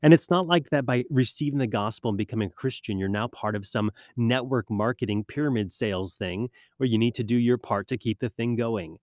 And 0.00 0.14
it's 0.14 0.30
not 0.30 0.46
like 0.46 0.70
that 0.70 0.86
by 0.86 1.04
receiving 1.10 1.58
the 1.58 1.66
gospel 1.66 2.10
and 2.10 2.18
becoming 2.18 2.48
a 2.48 2.54
Christian, 2.54 2.98
you're 2.98 3.08
now 3.08 3.28
part 3.28 3.54
of 3.54 3.66
some 3.66 3.90
network 4.16 4.70
marketing 4.70 5.24
pyramid 5.24 5.72
sales 5.72 6.14
thing 6.14 6.48
where 6.78 6.88
you 6.88 6.98
need 6.98 7.14
to 7.16 7.24
do 7.24 7.36
your 7.36 7.58
part 7.58 7.88
to 7.88 7.98
keep 7.98 8.18
the 8.20 8.30
thing 8.30 8.56
going. 8.56 8.96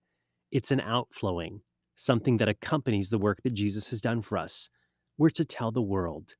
It's 0.50 0.72
an 0.72 0.80
outflowing, 0.80 1.60
something 1.96 2.38
that 2.38 2.48
accompanies 2.48 3.10
the 3.10 3.18
work 3.18 3.42
that 3.42 3.54
Jesus 3.54 3.88
has 3.90 4.00
done 4.00 4.22
for 4.22 4.36
us. 4.38 4.68
We're 5.16 5.30
to 5.30 5.44
tell 5.44 5.70
the 5.70 5.82
world. 5.82 6.34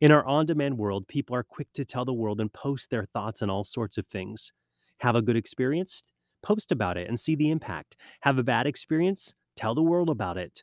In 0.00 0.10
our 0.10 0.24
on 0.24 0.46
demand 0.46 0.78
world, 0.78 1.06
people 1.08 1.36
are 1.36 1.44
quick 1.44 1.68
to 1.74 1.84
tell 1.84 2.04
the 2.04 2.12
world 2.12 2.40
and 2.40 2.52
post 2.52 2.90
their 2.90 3.04
thoughts 3.04 3.42
on 3.42 3.50
all 3.50 3.64
sorts 3.64 3.98
of 3.98 4.06
things. 4.06 4.52
Have 5.00 5.14
a 5.14 5.22
good 5.22 5.36
experience? 5.36 6.02
Post 6.42 6.72
about 6.72 6.96
it 6.96 7.08
and 7.08 7.18
see 7.18 7.34
the 7.34 7.50
impact. 7.50 7.96
Have 8.20 8.38
a 8.38 8.42
bad 8.42 8.66
experience? 8.66 9.34
Tell 9.56 9.74
the 9.74 9.82
world 9.82 10.10
about 10.10 10.36
it. 10.36 10.62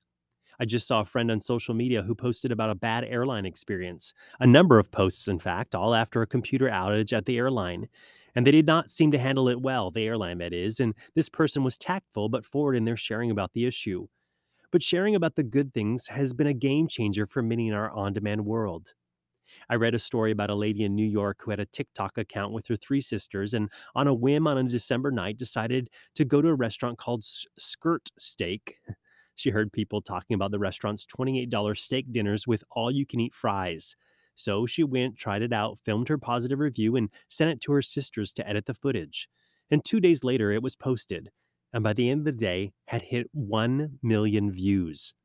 I 0.62 0.66
just 0.66 0.88
saw 0.88 1.00
a 1.00 1.06
friend 1.06 1.32
on 1.32 1.40
social 1.40 1.74
media 1.74 2.04
who 2.04 2.14
posted 2.14 2.52
about 2.52 2.70
a 2.70 2.76
bad 2.76 3.04
airline 3.04 3.48
experience. 3.48 4.14
A 4.40 4.46
number 4.46 4.78
of 4.78 4.92
posts, 4.92 5.28
in 5.28 5.40
fact, 5.40 5.74
all 5.74 5.96
after 5.96 6.22
a 6.22 6.28
computer 6.28 6.68
outage 6.68 7.18
at 7.18 7.26
the 7.26 7.36
airline. 7.38 7.90
And 8.36 8.46
they 8.46 8.52
did 8.52 8.68
not 8.68 8.92
seem 8.92 9.10
to 9.10 9.18
handle 9.18 9.50
it 9.50 9.60
well, 9.60 9.90
the 9.90 10.06
airline 10.06 10.38
that 10.38 10.54
is. 10.54 10.80
And 10.80 10.94
this 11.16 11.30
person 11.30 11.64
was 11.64 11.80
tactful 11.80 12.30
but 12.30 12.46
forward 12.46 12.76
in 12.76 12.86
their 12.86 12.96
sharing 12.96 13.32
about 13.32 13.54
the 13.54 13.66
issue. 13.66 14.08
But 14.72 14.84
sharing 14.84 15.16
about 15.16 15.36
the 15.36 15.42
good 15.42 15.74
things 15.74 16.06
has 16.08 16.32
been 16.32 16.46
a 16.46 16.54
game 16.54 16.88
changer 16.88 17.26
for 17.26 17.42
many 17.42 17.68
in 17.68 17.74
our 17.74 17.90
on 17.90 18.14
demand 18.14 18.46
world. 18.46 18.94
I 19.68 19.76
read 19.76 19.96
a 19.96 20.00
story 20.00 20.32
about 20.32 20.52
a 20.52 20.56
lady 20.56 20.84
in 20.84 20.96
New 20.96 21.08
York 21.08 21.42
who 21.44 21.50
had 21.50 21.60
a 21.60 21.66
TikTok 21.66 22.20
account 22.20 22.54
with 22.54 22.68
her 22.68 22.78
three 22.78 23.02
sisters, 23.02 23.56
and 23.56 23.70
on 23.96 24.08
a 24.08 24.14
whim 24.14 24.46
on 24.46 24.60
a 24.60 24.64
December 24.64 25.10
night 25.10 25.38
decided 25.38 25.90
to 26.16 26.24
go 26.24 26.40
to 26.40 26.50
a 26.50 26.56
restaurant 26.56 27.00
called 27.00 27.26
Skirt 27.26 28.12
Steak. 28.18 28.76
She 29.42 29.50
heard 29.50 29.74
people 29.74 30.02
talking 30.02 30.36
about 30.36 30.52
the 30.52 30.60
restaurant's 30.60 31.04
$28 31.06 31.76
steak 31.76 32.12
dinners 32.12 32.46
with 32.46 32.64
all 32.70 32.92
you 32.92 33.08
can 33.08 33.20
eat 33.20 33.34
fries. 33.34 33.96
So 34.36 34.68
she 34.68 34.84
went, 34.84 35.18
tried 35.18 35.42
it 35.42 35.52
out, 35.52 35.80
filmed 35.84 36.10
her 36.10 36.20
positive 36.20 36.60
review, 36.60 36.96
and 36.96 37.10
sent 37.28 37.50
it 37.50 37.62
to 37.62 37.72
her 37.74 37.82
sisters 37.82 38.32
to 38.34 38.48
edit 38.48 38.68
the 38.68 38.76
footage. 38.76 39.28
And 39.72 39.84
two 39.84 40.00
days 40.00 40.24
later, 40.24 40.52
it 40.52 40.62
was 40.62 40.76
posted. 40.76 41.32
And 41.74 41.84
by 41.84 41.94
the 41.94 42.10
end 42.10 42.20
of 42.20 42.26
the 42.26 42.40
day, 42.40 42.74
had 42.86 43.02
hit 43.02 43.30
1 43.34 43.98
million 44.04 44.52
views. 44.52 45.16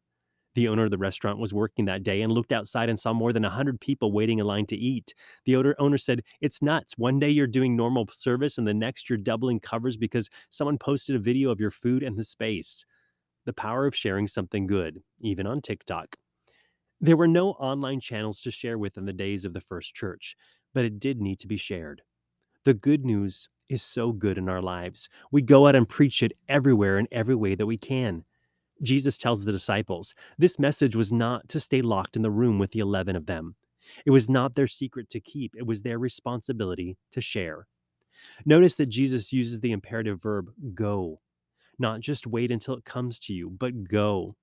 The 0.55 0.69
owner 0.69 0.85
of 0.85 0.91
the 0.91 0.97
restaurant 0.97 1.39
was 1.39 1.53
working 1.53 1.85
that 1.85 2.03
day 2.03 2.23
and 2.23 2.33
looked 2.33 2.53
outside 2.53 2.89
and 2.89 2.99
saw 2.99 3.13
more 3.13 3.35
than 3.35 3.43
100 3.43 3.79
people 3.79 4.13
waiting 4.13 4.39
in 4.39 4.47
line 4.47 4.65
to 4.69 4.77
eat. 4.77 5.13
The 5.45 5.57
owner 5.57 5.99
said, 5.99 6.23
It's 6.41 6.63
nuts. 6.63 6.97
One 6.97 7.19
day 7.19 7.29
you're 7.29 7.47
doing 7.47 7.77
normal 7.77 8.09
service, 8.11 8.57
and 8.57 8.67
the 8.67 8.73
next 8.73 9.11
you're 9.11 9.19
doubling 9.19 9.61
covers 9.61 9.99
because 9.99 10.31
someone 10.49 10.79
posted 10.79 11.15
a 11.15 11.19
video 11.19 11.51
of 11.51 11.61
your 11.61 11.71
food 11.71 12.03
and 12.03 12.17
the 12.17 12.25
space. 12.25 12.87
The 13.47 13.53
power 13.53 13.87
of 13.87 13.97
sharing 13.97 14.27
something 14.27 14.67
good, 14.67 15.03
even 15.21 15.47
on 15.47 15.63
TikTok. 15.63 16.17
There 17.01 17.17
were 17.17 17.29
no 17.29 17.51
online 17.53 18.01
channels 18.01 18.41
to 18.43 18.51
share 18.51 18.77
with 18.77 18.99
in 18.99 19.07
the 19.07 19.13
days 19.13 19.45
of 19.45 19.53
the 19.53 19.61
first 19.61 19.95
church, 19.95 20.37
but 20.75 20.85
it 20.85 20.99
did 20.99 21.21
need 21.21 21.39
to 21.41 21.47
be 21.47 21.57
shared. 21.57 22.03
The 22.65 22.75
good 22.75 23.05
news 23.05 23.49
is 23.69 23.83
so 23.83 24.13
good 24.13 24.39
in 24.39 24.49
our 24.49 24.63
lives. 24.63 25.09
We 25.31 25.43
go 25.43 25.67
out 25.67 25.77
and 25.77 25.89
preach 25.89 26.23
it 26.23 26.33
everywhere 26.49 26.99
in 26.99 27.09
every 27.13 27.35
way 27.35 27.55
that 27.55 27.67
we 27.67 27.77
can. 27.77 28.25
Jesus 28.83 29.17
tells 29.17 29.45
the 29.45 29.53
disciples 29.53 30.15
this 30.39 30.59
message 30.59 30.95
was 30.95 31.13
not 31.13 31.49
to 31.49 31.61
stay 31.61 31.83
locked 31.83 32.17
in 32.17 32.23
the 32.23 32.31
room 32.31 32.59
with 32.59 32.73
the 32.73 32.81
11 32.81 33.17
of 33.17 33.27
them. 33.27 33.55
It 34.05 34.11
was 34.11 34.29
not 34.29 34.55
their 34.55 34.67
secret 34.67 35.09
to 35.11 35.21
keep, 35.21 35.55
it 35.57 35.67
was 35.67 35.83
their 35.83 35.99
responsibility 35.99 36.97
to 37.13 37.21
share. 37.21 37.67
Notice 38.45 38.75
that 38.75 38.87
Jesus 38.87 39.33
uses 39.33 39.61
the 39.61 39.73
imperative 39.73 40.21
verb 40.21 40.51
go, 40.75 41.21
not 41.79 42.01
just 42.01 42.27
wait 42.27 42.51
until 42.51 42.75
it 42.75 42.85
comes 42.85 43.19
to 43.21 43.35
you, 43.35 43.51
but 43.51 43.85
go. 43.85 44.37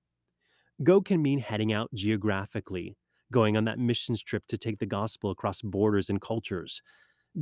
Go 0.82 1.00
can 1.00 1.22
mean 1.22 1.38
heading 1.38 1.72
out 1.72 1.92
geographically, 1.94 2.96
going 3.32 3.56
on 3.56 3.64
that 3.64 3.78
missions 3.78 4.22
trip 4.22 4.44
to 4.46 4.58
take 4.58 4.78
the 4.78 4.86
gospel 4.86 5.30
across 5.30 5.62
borders 5.62 6.10
and 6.10 6.20
cultures. 6.20 6.82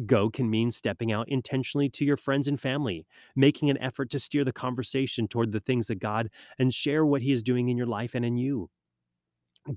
Go 0.06 0.30
can 0.30 0.48
mean 0.48 0.70
stepping 0.70 1.12
out 1.12 1.28
intentionally 1.28 1.90
to 1.90 2.04
your 2.04 2.16
friends 2.16 2.48
and 2.48 2.58
family, 2.58 3.06
making 3.36 3.68
an 3.68 3.78
effort 3.78 4.10
to 4.10 4.18
steer 4.18 4.44
the 4.44 4.52
conversation 4.52 5.28
toward 5.28 5.52
the 5.52 5.60
things 5.60 5.90
of 5.90 5.98
God 5.98 6.30
and 6.58 6.72
share 6.72 7.04
what 7.04 7.22
He 7.22 7.32
is 7.32 7.42
doing 7.42 7.68
in 7.68 7.76
your 7.76 7.86
life 7.86 8.14
and 8.14 8.24
in 8.24 8.36
you. 8.36 8.70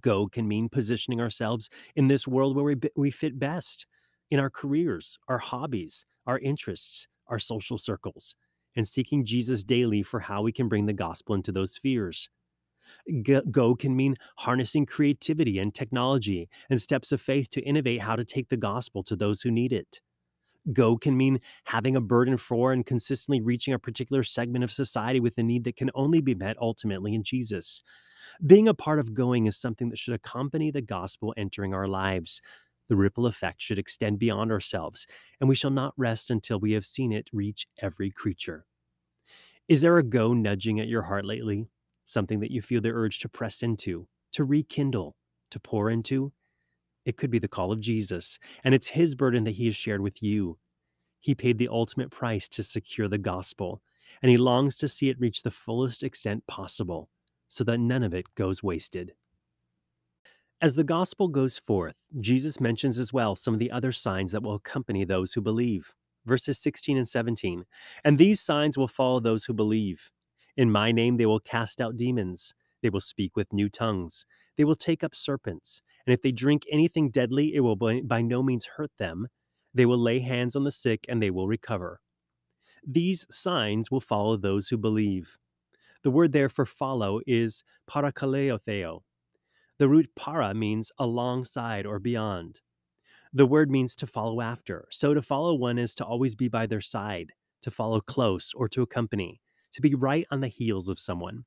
Go 0.02 0.28
can 0.28 0.48
mean 0.48 0.70
positioning 0.70 1.22
ourselves 1.22 1.70
in 1.96 2.08
this 2.08 2.28
world 2.28 2.56
where 2.56 2.64
we, 2.64 2.76
we 2.96 3.12
fit 3.12 3.38
best 3.38 3.86
in 4.32 4.40
our 4.40 4.50
careers, 4.50 5.20
our 5.28 5.38
hobbies, 5.38 6.06
our 6.26 6.40
interests, 6.40 7.08
our 7.28 7.40
social 7.40 7.78
circles, 7.78 8.36
and 8.76 8.88
seeking 8.88 9.26
Jesus 9.26 9.64
daily 9.64 10.04
for 10.04 10.20
how 10.22 10.42
we 10.42 10.52
can 10.52 10.68
bring 10.68 10.86
the 10.86 10.94
gospel 10.94 11.36
into 11.36 11.52
those 11.52 11.74
spheres. 11.74 12.30
Go 13.52 13.76
can 13.76 13.96
mean 13.96 14.16
harnessing 14.38 14.86
creativity 14.86 15.60
and 15.60 15.74
technology 15.74 16.50
and 16.70 16.82
steps 16.82 17.12
of 17.12 17.22
faith 17.22 17.50
to 17.52 17.62
innovate 17.62 18.02
how 18.02 18.16
to 18.16 18.24
take 18.24 18.50
the 18.50 18.58
gospel 18.58 19.04
to 19.04 19.16
those 19.16 19.42
who 19.42 19.52
need 19.52 19.74
it. 19.74 20.02
Go 20.74 20.98
can 20.98 21.16
mean 21.16 21.40
having 21.66 21.96
a 21.96 22.02
burden 22.02 22.38
for 22.38 22.74
and 22.74 22.86
consistently 22.86 23.42
reaching 23.42 23.74
a 23.74 23.80
particular 23.80 24.24
segment 24.24 24.64
of 24.64 24.72
society 24.72 25.20
with 25.20 25.38
a 25.38 25.44
need 25.44 25.64
that 25.66 25.76
can 25.76 25.92
only 25.94 26.22
be 26.22 26.34
met 26.34 26.58
ultimately 26.60 27.14
in 27.14 27.24
Jesus. 27.24 27.84
Being 28.46 28.68
a 28.68 28.74
part 28.74 28.98
of 28.98 29.14
going 29.14 29.46
is 29.46 29.58
something 29.58 29.90
that 29.90 30.00
should 30.00 30.16
accompany 30.16 30.72
the 30.72 30.82
gospel 30.82 31.34
entering 31.38 31.74
our 31.74 31.88
lives. 31.88 32.42
The 32.88 32.96
ripple 32.96 33.26
effect 33.26 33.62
should 33.62 33.80
extend 33.80 34.20
beyond 34.20 34.52
ourselves, 34.52 35.08
and 35.40 35.50
we 35.50 35.56
shall 35.56 35.72
not 35.72 35.94
rest 35.98 36.30
until 36.30 36.60
we 36.60 36.74
have 36.74 36.86
seen 36.86 37.12
it 37.12 37.30
reach 37.34 37.68
every 37.82 38.12
creature. 38.12 38.66
Is 39.68 39.82
there 39.82 39.98
a 39.98 40.04
go 40.04 40.34
nudging 40.34 40.80
at 40.80 40.88
your 40.88 41.02
heart 41.04 41.26
lately? 41.26 41.68
Something 42.04 42.40
that 42.42 42.52
you 42.52 42.62
feel 42.62 42.82
the 42.82 42.92
urge 42.92 43.20
to 43.20 43.30
press 43.30 43.64
into, 43.64 44.08
to 44.34 44.44
rekindle, 44.44 45.16
to 45.50 45.60
pour 45.60 45.90
into? 45.90 46.32
It 47.06 47.18
could 47.18 47.32
be 47.32 47.40
the 47.40 47.48
call 47.48 47.72
of 47.72 47.80
Jesus, 47.80 48.38
and 48.64 48.76
it's 48.76 48.90
his 48.90 49.16
burden 49.16 49.44
that 49.46 49.56
he 49.56 49.66
has 49.66 49.76
shared 49.76 50.02
with 50.02 50.22
you. 50.22 50.60
He 51.20 51.34
paid 51.34 51.58
the 51.58 51.70
ultimate 51.70 52.12
price 52.12 52.48
to 52.50 52.62
secure 52.62 53.08
the 53.08 53.18
gospel, 53.18 53.82
and 54.22 54.30
he 54.30 54.38
longs 54.38 54.76
to 54.78 54.88
see 54.88 55.10
it 55.10 55.20
reach 55.20 55.42
the 55.42 55.52
fullest 55.52 56.04
extent 56.04 56.46
possible 56.46 57.10
so 57.48 57.64
that 57.64 57.80
none 57.80 58.04
of 58.04 58.14
it 58.14 58.26
goes 58.36 58.62
wasted. 58.62 59.14
As 60.62 60.76
the 60.76 60.86
gospel 60.86 61.28
goes 61.28 61.58
forth, 61.58 61.96
Jesus 62.20 62.62
mentions 62.62 62.98
as 62.98 63.12
well 63.12 63.36
some 63.36 63.54
of 63.54 63.60
the 63.60 63.72
other 63.72 63.92
signs 63.92 64.32
that 64.32 64.42
will 64.42 64.56
accompany 64.56 65.04
those 65.04 65.34
who 65.34 65.42
believe. 65.42 65.94
Verses 66.26 66.58
16 66.60 66.98
and 66.98 67.08
17. 67.08 67.66
And 68.04 68.18
these 68.18 68.42
signs 68.42 68.78
will 68.78 68.88
follow 68.88 69.20
those 69.20 69.46
who 69.46 69.54
believe. 69.54 70.10
In 70.58 70.72
my 70.72 70.92
name 70.92 71.18
they 71.18 71.26
will 71.26 71.42
cast 71.42 71.82
out 71.82 71.98
demons. 71.98 72.54
They 72.82 72.90
will 72.90 73.02
speak 73.02 73.36
with 73.36 73.52
new 73.52 73.70
tongues. 73.70 74.26
They 74.58 74.64
will 74.64 74.76
take 74.78 75.04
up 75.04 75.14
serpents. 75.14 75.82
And 76.08 76.14
if 76.14 76.22
they 76.22 76.32
drink 76.32 76.64
anything 76.72 77.12
deadly, 77.12 77.54
it 77.54 77.60
will 77.60 77.76
by 77.76 78.22
no 78.22 78.42
means 78.42 78.66
hurt 78.78 78.92
them. 78.98 79.28
They 79.74 79.86
will 79.86 80.00
lay 80.00 80.20
hands 80.22 80.56
on 80.56 80.64
the 80.64 80.72
sick 80.72 81.06
and 81.10 81.22
they 81.22 81.32
will 81.32 81.48
recover. 81.48 82.00
These 82.88 83.26
signs 83.30 83.92
will 83.92 84.02
follow 84.02 84.38
those 84.38 84.70
who 84.70 84.78
believe. 84.78 85.38
The 86.04 86.12
word 86.12 86.32
there 86.32 86.50
for 86.50 86.66
follow 86.66 87.20
is 87.28 87.64
parakoloutheo. 87.90 89.02
The 89.78 89.90
root 89.90 90.10
para 90.16 90.54
means 90.54 90.92
alongside 90.98 91.86
or 91.86 92.00
beyond. 92.00 92.62
The 93.34 93.46
word 93.46 93.70
means 93.70 93.96
to 93.98 94.08
follow 94.08 94.40
after. 94.40 94.88
So 94.90 95.14
to 95.14 95.22
follow 95.22 95.54
one 95.54 95.78
is 95.78 95.94
to 95.96 96.06
always 96.06 96.36
be 96.36 96.48
by 96.48 96.66
their 96.66 96.82
side, 96.82 97.34
to 97.64 97.72
follow 97.72 98.00
close 98.00 98.54
or 98.56 98.70
to 98.70 98.82
accompany, 98.82 99.42
to 99.74 99.82
be 99.82 99.94
right 99.94 100.26
on 100.32 100.40
the 100.40 100.48
heels 100.48 100.88
of 100.88 101.00
someone. 101.00 101.44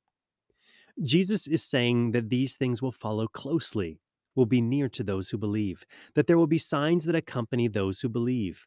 Jesus 1.03 1.47
is 1.47 1.63
saying 1.63 2.13
that 2.13 2.29
these 2.29 2.57
things 2.57 2.83
will 2.83 2.93
follow 2.93 3.27
closely, 3.29 4.03
will 4.35 4.47
be 4.47 4.61
near 4.61 4.89
to 4.91 5.03
those 5.03 5.31
who 5.31 5.39
believe, 5.39 5.87
that 6.15 6.27
there 6.27 6.37
will 6.37 6.47
be 6.47 6.59
signs 6.59 7.05
that 7.05 7.15
accompany 7.15 7.69
those 7.69 8.01
who 8.01 8.09
believe, 8.11 8.67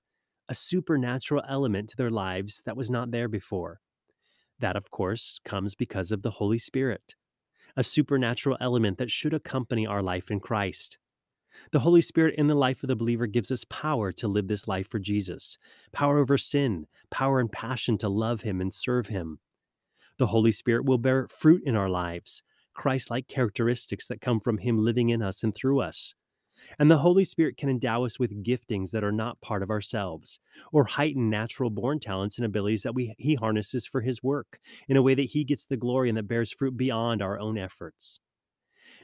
a 0.49 0.55
supernatural 0.55 1.43
element 1.47 1.89
to 1.89 1.97
their 1.97 2.09
lives 2.09 2.63
that 2.65 2.75
was 2.75 2.89
not 2.89 3.11
there 3.11 3.27
before. 3.27 3.81
That, 4.59 4.75
of 4.75 4.89
course, 4.91 5.39
comes 5.45 5.75
because 5.75 6.11
of 6.11 6.23
the 6.23 6.31
Holy 6.31 6.57
Spirit, 6.57 7.15
a 7.75 7.83
supernatural 7.83 8.57
element 8.59 8.97
that 8.97 9.11
should 9.11 9.33
accompany 9.33 9.85
our 9.85 10.01
life 10.01 10.29
in 10.31 10.39
Christ. 10.39 10.97
The 11.71 11.79
Holy 11.79 12.01
Spirit 12.01 12.35
in 12.37 12.47
the 12.47 12.55
life 12.55 12.81
of 12.83 12.87
the 12.87 12.95
believer 12.95 13.27
gives 13.27 13.51
us 13.51 13.65
power 13.69 14.11
to 14.13 14.27
live 14.27 14.47
this 14.47 14.67
life 14.67 14.87
for 14.87 14.99
Jesus, 14.99 15.57
power 15.91 16.19
over 16.19 16.37
sin, 16.37 16.87
power 17.09 17.39
and 17.39 17.51
passion 17.51 17.97
to 17.99 18.09
love 18.09 18.41
Him 18.41 18.61
and 18.61 18.73
serve 18.73 19.07
Him. 19.07 19.39
The 20.17 20.27
Holy 20.27 20.51
Spirit 20.51 20.85
will 20.85 20.97
bear 20.97 21.27
fruit 21.27 21.63
in 21.65 21.75
our 21.75 21.89
lives, 21.89 22.43
Christ 22.73 23.09
like 23.09 23.27
characteristics 23.27 24.07
that 24.07 24.21
come 24.21 24.39
from 24.39 24.59
Him 24.59 24.77
living 24.77 25.09
in 25.09 25.21
us 25.21 25.43
and 25.43 25.53
through 25.53 25.81
us. 25.81 26.15
And 26.79 26.89
the 26.89 26.97
Holy 26.97 27.23
Spirit 27.23 27.57
can 27.57 27.69
endow 27.69 28.05
us 28.05 28.19
with 28.19 28.43
giftings 28.43 28.91
that 28.91 29.03
are 29.03 29.11
not 29.11 29.41
part 29.41 29.63
of 29.63 29.69
ourselves, 29.69 30.39
or 30.71 30.83
heighten 30.83 31.29
natural 31.29 31.69
born 31.69 31.99
talents 31.99 32.37
and 32.37 32.45
abilities 32.45 32.83
that 32.83 32.95
we, 32.95 33.15
He 33.17 33.35
harnesses 33.35 33.85
for 33.85 34.01
His 34.01 34.23
work 34.23 34.59
in 34.87 34.97
a 34.97 35.01
way 35.01 35.15
that 35.15 35.23
He 35.23 35.43
gets 35.43 35.65
the 35.65 35.77
glory 35.77 36.09
and 36.09 36.17
that 36.17 36.27
bears 36.27 36.51
fruit 36.51 36.77
beyond 36.77 37.21
our 37.21 37.39
own 37.39 37.57
efforts. 37.57 38.19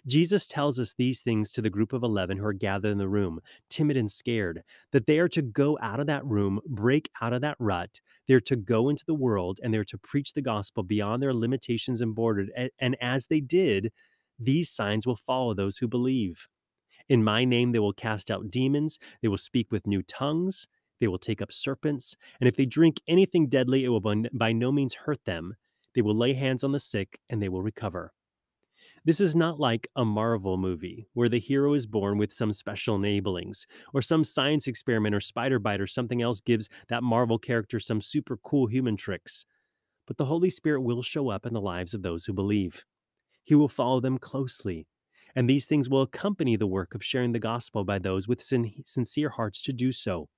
Jesus 0.05 0.47
tells 0.47 0.79
us 0.79 0.93
these 0.93 1.21
things 1.21 1.51
to 1.51 1.61
the 1.61 1.69
group 1.69 1.91
of 1.91 2.01
11 2.01 2.37
who 2.37 2.45
are 2.45 2.53
gathered 2.53 2.91
in 2.91 2.97
the 2.97 3.09
room, 3.09 3.41
timid 3.69 3.97
and 3.97 4.09
scared, 4.09 4.63
that 4.91 5.05
they 5.05 5.19
are 5.19 5.27
to 5.27 5.41
go 5.41 5.77
out 5.81 5.99
of 5.99 6.07
that 6.07 6.25
room, 6.25 6.61
break 6.65 7.09
out 7.21 7.33
of 7.33 7.41
that 7.41 7.57
rut. 7.59 7.99
They're 8.27 8.39
to 8.41 8.55
go 8.55 8.87
into 8.87 9.03
the 9.05 9.13
world 9.13 9.59
and 9.61 9.73
they're 9.73 9.83
to 9.85 9.97
preach 9.97 10.33
the 10.33 10.41
gospel 10.41 10.83
beyond 10.83 11.21
their 11.21 11.33
limitations 11.33 11.99
and 11.99 12.15
borders. 12.15 12.49
And 12.79 12.95
as 13.01 13.27
they 13.27 13.41
did, 13.41 13.91
these 14.39 14.69
signs 14.69 15.05
will 15.05 15.17
follow 15.17 15.53
those 15.53 15.77
who 15.77 15.87
believe. 15.87 16.47
In 17.09 17.23
my 17.23 17.45
name, 17.45 17.71
they 17.71 17.79
will 17.79 17.93
cast 17.93 18.29
out 18.29 18.51
demons. 18.51 18.99
They 19.21 19.27
will 19.27 19.37
speak 19.37 19.71
with 19.71 19.87
new 19.87 20.01
tongues. 20.01 20.67
They 20.99 21.07
will 21.07 21.19
take 21.19 21.41
up 21.41 21.51
serpents. 21.51 22.15
And 22.39 22.47
if 22.47 22.55
they 22.55 22.65
drink 22.65 23.01
anything 23.07 23.47
deadly, 23.47 23.85
it 23.85 23.89
will 23.89 24.01
by 24.33 24.51
no 24.51 24.71
means 24.71 24.93
hurt 24.93 25.23
them. 25.25 25.55
They 25.95 26.01
will 26.01 26.17
lay 26.17 26.33
hands 26.33 26.63
on 26.63 26.71
the 26.71 26.79
sick 26.79 27.19
and 27.29 27.41
they 27.41 27.49
will 27.49 27.61
recover. 27.61 28.13
This 29.05 29.21
is 29.21 29.35
not 29.35 29.59
like 29.59 29.87
a 29.95 30.03
Marvel 30.03 30.57
movie 30.57 31.07
where 31.13 31.29
the 31.29 31.39
hero 31.39 31.73
is 31.73 31.85
born 31.85 32.17
with 32.17 32.33
some 32.33 32.51
special 32.51 32.97
enablings, 32.97 33.65
or 33.93 34.01
some 34.01 34.25
science 34.25 34.67
experiment 34.67 35.15
or 35.15 35.21
spider 35.21 35.59
bite 35.59 35.79
or 35.79 35.87
something 35.87 36.21
else 36.21 36.41
gives 36.41 36.67
that 36.89 37.03
Marvel 37.03 37.39
character 37.39 37.79
some 37.79 38.01
super 38.01 38.35
cool 38.35 38.67
human 38.67 38.97
tricks. 38.97 39.45
But 40.05 40.17
the 40.17 40.25
Holy 40.25 40.49
Spirit 40.49 40.81
will 40.81 41.03
show 41.03 41.29
up 41.29 41.45
in 41.45 41.53
the 41.53 41.61
lives 41.61 41.93
of 41.93 42.01
those 42.01 42.25
who 42.25 42.33
believe. 42.33 42.83
He 43.43 43.55
will 43.55 43.69
follow 43.69 44.01
them 44.01 44.17
closely, 44.17 44.87
and 45.37 45.47
these 45.47 45.67
things 45.67 45.87
will 45.87 46.01
accompany 46.01 46.55
the 46.55 46.65
work 46.65 46.95
of 46.95 47.03
sharing 47.03 47.31
the 47.31 47.37
gospel 47.37 47.83
by 47.83 47.99
those 47.99 48.27
with 48.27 48.41
sin- 48.41 48.73
sincere 48.87 49.29
hearts 49.29 49.61
to 49.61 49.71
do 49.71 49.91
so. 49.91 50.29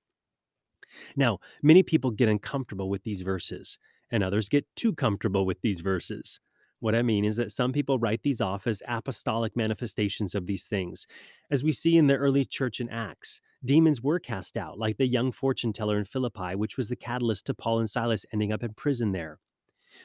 Now, 1.16 1.38
many 1.62 1.82
people 1.82 2.10
get 2.10 2.28
uncomfortable 2.28 2.90
with 2.90 3.02
these 3.02 3.22
verses, 3.22 3.78
and 4.10 4.22
others 4.22 4.50
get 4.50 4.66
too 4.76 4.94
comfortable 4.94 5.46
with 5.46 5.62
these 5.62 5.80
verses. 5.80 6.38
What 6.80 6.94
I 6.94 7.00
mean 7.00 7.24
is 7.24 7.36
that 7.36 7.50
some 7.50 7.72
people 7.72 7.98
write 7.98 8.22
these 8.22 8.42
off 8.42 8.66
as 8.66 8.82
apostolic 8.86 9.56
manifestations 9.56 10.34
of 10.34 10.46
these 10.46 10.66
things. 10.66 11.06
As 11.50 11.64
we 11.64 11.72
see 11.72 11.96
in 11.96 12.06
the 12.06 12.16
early 12.16 12.44
church 12.44 12.78
in 12.78 12.90
Acts, 12.90 13.40
demons 13.64 14.02
were 14.02 14.18
cast 14.18 14.58
out, 14.58 14.78
like 14.78 14.98
the 14.98 15.06
young 15.06 15.32
fortune 15.32 15.72
teller 15.72 15.98
in 15.98 16.04
Philippi, 16.04 16.54
which 16.56 16.76
was 16.76 16.90
the 16.90 16.96
catalyst 16.96 17.46
to 17.46 17.54
Paul 17.54 17.78
and 17.78 17.88
Silas 17.88 18.26
ending 18.34 18.52
up 18.52 18.62
in 18.62 18.74
prison 18.74 19.12
there 19.12 19.38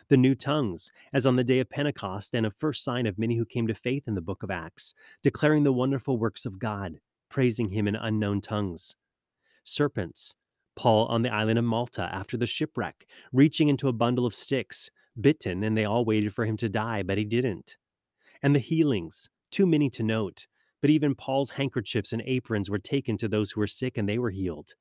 the 0.09 0.17
new 0.17 0.35
tongues, 0.35 0.91
as 1.13 1.25
on 1.25 1.35
the 1.35 1.43
day 1.43 1.59
of 1.59 1.69
Pentecost, 1.69 2.35
and 2.35 2.45
a 2.45 2.51
first 2.51 2.83
sign 2.83 3.05
of 3.05 3.17
many 3.17 3.35
who 3.35 3.45
came 3.45 3.67
to 3.67 3.73
faith 3.73 4.07
in 4.07 4.15
the 4.15 4.21
book 4.21 4.43
of 4.43 4.51
Acts, 4.51 4.93
declaring 5.23 5.63
the 5.63 5.73
wonderful 5.73 6.17
works 6.17 6.45
of 6.45 6.59
God, 6.59 6.99
praising 7.29 7.69
him 7.69 7.87
in 7.87 7.95
unknown 7.95 8.41
tongues. 8.41 8.95
Serpents, 9.63 10.35
Paul 10.75 11.05
on 11.05 11.21
the 11.21 11.33
island 11.33 11.57
of 11.57 11.65
Malta 11.65 12.09
after 12.13 12.37
the 12.37 12.47
shipwreck, 12.47 13.05
reaching 13.31 13.69
into 13.69 13.87
a 13.87 13.93
bundle 13.93 14.25
of 14.25 14.35
sticks, 14.35 14.91
bitten, 15.19 15.63
and 15.63 15.77
they 15.77 15.85
all 15.85 16.05
waited 16.05 16.33
for 16.33 16.45
him 16.45 16.57
to 16.57 16.69
die, 16.69 17.01
but 17.03 17.17
he 17.17 17.25
didn't. 17.25 17.77
And 18.41 18.55
the 18.55 18.59
healings, 18.59 19.29
too 19.51 19.65
many 19.65 19.89
to 19.91 20.03
note, 20.03 20.47
but 20.81 20.89
even 20.89 21.15
Paul's 21.15 21.51
handkerchiefs 21.51 22.13
and 22.13 22.21
aprons 22.25 22.69
were 22.69 22.77
taken 22.77 23.17
to 23.17 23.27
those 23.27 23.51
who 23.51 23.59
were 23.59 23.67
sick 23.67 23.97
and 23.97 24.07
they 24.07 24.19
were 24.19 24.29
healed. 24.29 24.75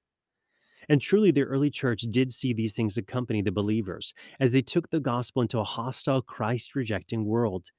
And 0.89 1.01
truly, 1.01 1.31
the 1.31 1.43
early 1.43 1.71
church 1.71 2.03
did 2.11 2.33
see 2.33 2.53
these 2.53 2.73
things 2.73 2.97
accompany 2.97 3.43
the 3.43 3.53
believers 3.53 4.15
as 4.39 4.53
they 4.53 4.63
took 4.63 4.91
the 4.91 5.01
gospel 5.01 5.43
into 5.43 5.59
a 5.59 5.65
hostile, 5.65 6.23
Christ 6.23 6.75
rejecting 6.75 7.25
world. 7.25 7.71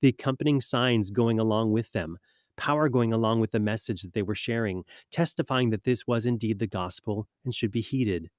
The 0.00 0.08
accompanying 0.08 0.60
signs 0.60 1.10
going 1.10 1.38
along 1.38 1.72
with 1.72 1.92
them, 1.92 2.18
power 2.56 2.88
going 2.88 3.12
along 3.12 3.40
with 3.40 3.52
the 3.52 3.60
message 3.60 4.02
that 4.02 4.12
they 4.12 4.22
were 4.22 4.34
sharing, 4.34 4.84
testifying 5.10 5.70
that 5.70 5.84
this 5.84 6.06
was 6.06 6.26
indeed 6.26 6.58
the 6.58 6.66
gospel 6.66 7.26
and 7.44 7.54
should 7.54 7.70
be 7.70 7.80
heeded. 7.80 8.30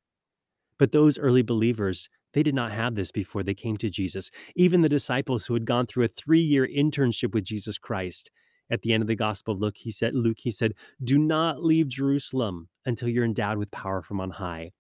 But 0.78 0.91
those 0.91 1.17
early 1.17 1.41
believers, 1.41 2.10
they 2.34 2.43
did 2.43 2.56
not 2.56 2.71
have 2.71 2.95
this 2.95 3.12
before 3.12 3.43
they 3.43 3.54
came 3.54 3.78
to 3.78 3.89
Jesus. 3.89 4.30
Even 4.56 4.82
the 4.82 4.89
disciples 4.89 5.45
who 5.45 5.54
had 5.54 5.65
gone 5.65 5.88
through 5.88 6.06
a 6.06 6.10
three 6.10 6.41
year 6.41 6.67
internship 6.67 7.34
with 7.34 7.45
Jesus 7.45 7.78
Christ, 7.78 8.30
at 8.69 8.82
the 8.82 8.93
end 8.93 9.01
of 9.01 9.08
the 9.08 9.15
Gospel 9.15 9.54
of 9.54 9.62
Luke, 9.62 9.78
he 9.78 9.91
said, 9.91 10.15
Luke, 10.15 10.39
he 10.39 10.51
said, 10.51 10.73
Do 11.04 11.17
not 11.17 11.63
leave 11.63 11.88
Jerusalem 11.88 12.69
until 12.86 13.10
you're 13.10 13.25
endowed 13.25 13.58
with 13.58 13.71
power 13.71 14.01
from 14.01 14.19
on 14.19 14.32
high. 14.32 14.71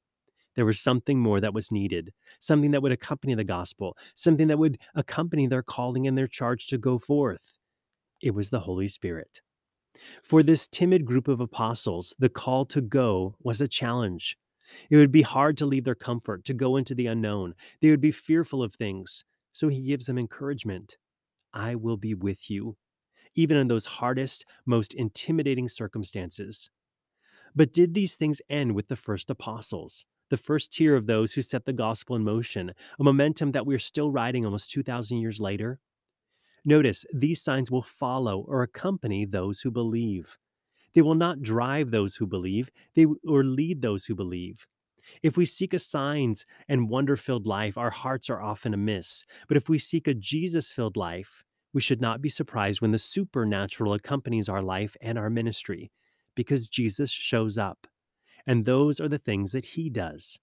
There 0.55 0.65
was 0.65 0.79
something 0.79 1.19
more 1.19 1.41
that 1.41 1.53
was 1.53 1.71
needed, 1.71 2.13
something 2.39 2.71
that 2.71 2.81
would 2.81 2.91
accompany 2.91 3.35
the 3.35 3.43
gospel, 3.43 3.97
something 4.15 4.47
that 4.47 4.57
would 4.57 4.79
accompany 4.95 5.47
their 5.47 5.63
calling 5.63 6.07
and 6.07 6.17
their 6.17 6.27
charge 6.27 6.67
to 6.67 6.77
go 6.77 6.97
forth. 6.97 7.57
It 8.21 8.33
was 8.33 8.49
the 8.49 8.61
Holy 8.61 8.87
Spirit. 8.87 9.41
For 10.23 10.43
this 10.43 10.67
timid 10.67 11.05
group 11.05 11.27
of 11.27 11.39
apostles, 11.39 12.15
the 12.19 12.29
call 12.29 12.65
to 12.67 12.81
go 12.81 13.35
was 13.41 13.61
a 13.61 13.67
challenge. 13.67 14.37
It 14.89 14.97
would 14.97 15.11
be 15.11 15.21
hard 15.21 15.57
to 15.57 15.65
leave 15.65 15.83
their 15.83 15.95
comfort, 15.95 16.43
to 16.45 16.53
go 16.53 16.75
into 16.77 16.95
the 16.95 17.07
unknown. 17.07 17.53
They 17.81 17.89
would 17.89 18.01
be 18.01 18.11
fearful 18.11 18.63
of 18.63 18.73
things. 18.73 19.23
So 19.51 19.67
he 19.67 19.81
gives 19.81 20.05
them 20.05 20.17
encouragement 20.17 20.97
I 21.53 21.75
will 21.75 21.95
be 21.95 22.13
with 22.13 22.49
you, 22.49 22.75
even 23.35 23.57
in 23.57 23.67
those 23.67 23.85
hardest, 23.85 24.45
most 24.65 24.93
intimidating 24.93 25.67
circumstances. 25.67 26.69
But 27.55 27.73
did 27.73 27.93
these 27.93 28.15
things 28.15 28.41
end 28.49 28.75
with 28.75 28.87
the 28.87 28.95
first 28.95 29.29
apostles, 29.29 30.05
the 30.29 30.37
first 30.37 30.73
tier 30.73 30.95
of 30.95 31.07
those 31.07 31.33
who 31.33 31.41
set 31.41 31.65
the 31.65 31.73
gospel 31.73 32.15
in 32.15 32.23
motion, 32.23 32.73
a 32.99 33.03
momentum 33.03 33.51
that 33.53 33.65
we're 33.65 33.79
still 33.79 34.11
riding 34.11 34.45
almost 34.45 34.71
2,000 34.71 35.17
years 35.19 35.39
later? 35.39 35.79
Notice 36.65 37.05
these 37.13 37.41
signs 37.41 37.69
will 37.69 37.83
follow 37.83 38.43
or 38.47 38.63
accompany 38.63 39.23
those 39.23 39.61
who 39.61 39.71
believe. 39.71 40.37
They 40.93 41.01
will 41.01 41.15
not 41.15 41.41
drive 41.41 41.91
those 41.91 42.15
who 42.15 42.25
believe, 42.25 42.71
they 42.95 43.05
or 43.27 43.43
lead 43.43 43.81
those 43.81 44.05
who 44.05 44.15
believe. 44.15 44.65
If 45.21 45.37
we 45.37 45.45
seek 45.45 45.73
a 45.73 45.79
signs 45.79 46.45
and 46.67 46.89
wonder 46.89 47.15
filled 47.15 47.45
life, 47.45 47.77
our 47.77 47.91
hearts 47.91 48.29
are 48.29 48.41
often 48.41 48.73
amiss. 48.73 49.23
But 49.47 49.57
if 49.57 49.69
we 49.69 49.77
seek 49.77 50.07
a 50.07 50.13
Jesus 50.13 50.71
filled 50.71 50.97
life, 50.97 51.44
we 51.75 51.81
should 51.81 51.99
not 51.99 52.21
be 52.21 52.29
surprised 52.29 52.79
when 52.79 52.91
the 52.91 52.97
supernatural 52.97 53.93
accompanies 53.93 54.47
our 54.47 54.61
life 54.61 54.95
and 55.01 55.19
our 55.19 55.29
ministry, 55.29 55.91
because 56.33 56.69
Jesus 56.69 57.11
shows 57.11 57.57
up. 57.57 57.85
And 58.47 58.63
those 58.63 59.01
are 59.01 59.09
the 59.09 59.19
things 59.19 59.51
that 59.51 59.65
he 59.65 59.89
does. 59.89 60.39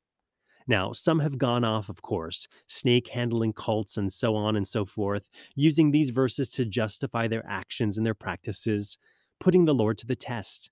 Now, 0.69 0.93
some 0.93 1.21
have 1.21 1.39
gone 1.39 1.65
off, 1.65 1.89
of 1.89 2.03
course, 2.03 2.47
snake 2.67 3.09
handling 3.09 3.55
cults 3.55 3.97
and 3.97 4.13
so 4.13 4.37
on 4.37 4.57
and 4.57 4.69
so 4.69 4.85
forth, 4.85 5.31
using 5.57 5.91
these 5.91 6.11
verses 6.11 6.51
to 6.51 6.67
justify 6.67 7.29
their 7.29 7.45
actions 7.49 7.97
and 7.97 8.07
their 8.07 8.15
practices 8.15 8.99
putting 9.41 9.65
the 9.65 9.75
Lord 9.75 9.97
to 9.99 10.07
the 10.07 10.15
test. 10.15 10.71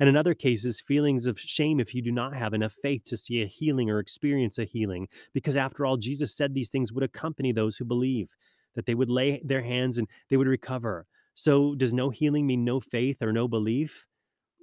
And 0.00 0.08
in 0.08 0.16
other 0.16 0.34
cases, 0.34 0.80
feelings 0.80 1.26
of 1.26 1.38
shame 1.38 1.80
if 1.80 1.94
you 1.94 2.00
do 2.00 2.12
not 2.12 2.34
have 2.34 2.54
enough 2.54 2.72
faith 2.72 3.04
to 3.04 3.16
see 3.16 3.42
a 3.42 3.46
healing 3.46 3.90
or 3.90 3.98
experience 3.98 4.58
a 4.58 4.64
healing, 4.64 5.06
because 5.34 5.56
after 5.56 5.84
all, 5.84 5.98
Jesus 5.98 6.34
said 6.34 6.54
these 6.54 6.70
things 6.70 6.92
would 6.92 7.04
accompany 7.04 7.52
those 7.52 7.76
who 7.76 7.84
believe, 7.84 8.34
that 8.74 8.86
they 8.86 8.94
would 8.94 9.10
lay 9.10 9.40
their 9.44 9.62
hands 9.62 9.98
and 9.98 10.08
they 10.30 10.36
would 10.36 10.46
recover. 10.46 11.06
So, 11.34 11.74
does 11.74 11.94
no 11.94 12.10
healing 12.10 12.46
mean 12.46 12.64
no 12.64 12.80
faith 12.80 13.22
or 13.22 13.32
no 13.32 13.48
belief? 13.48 14.06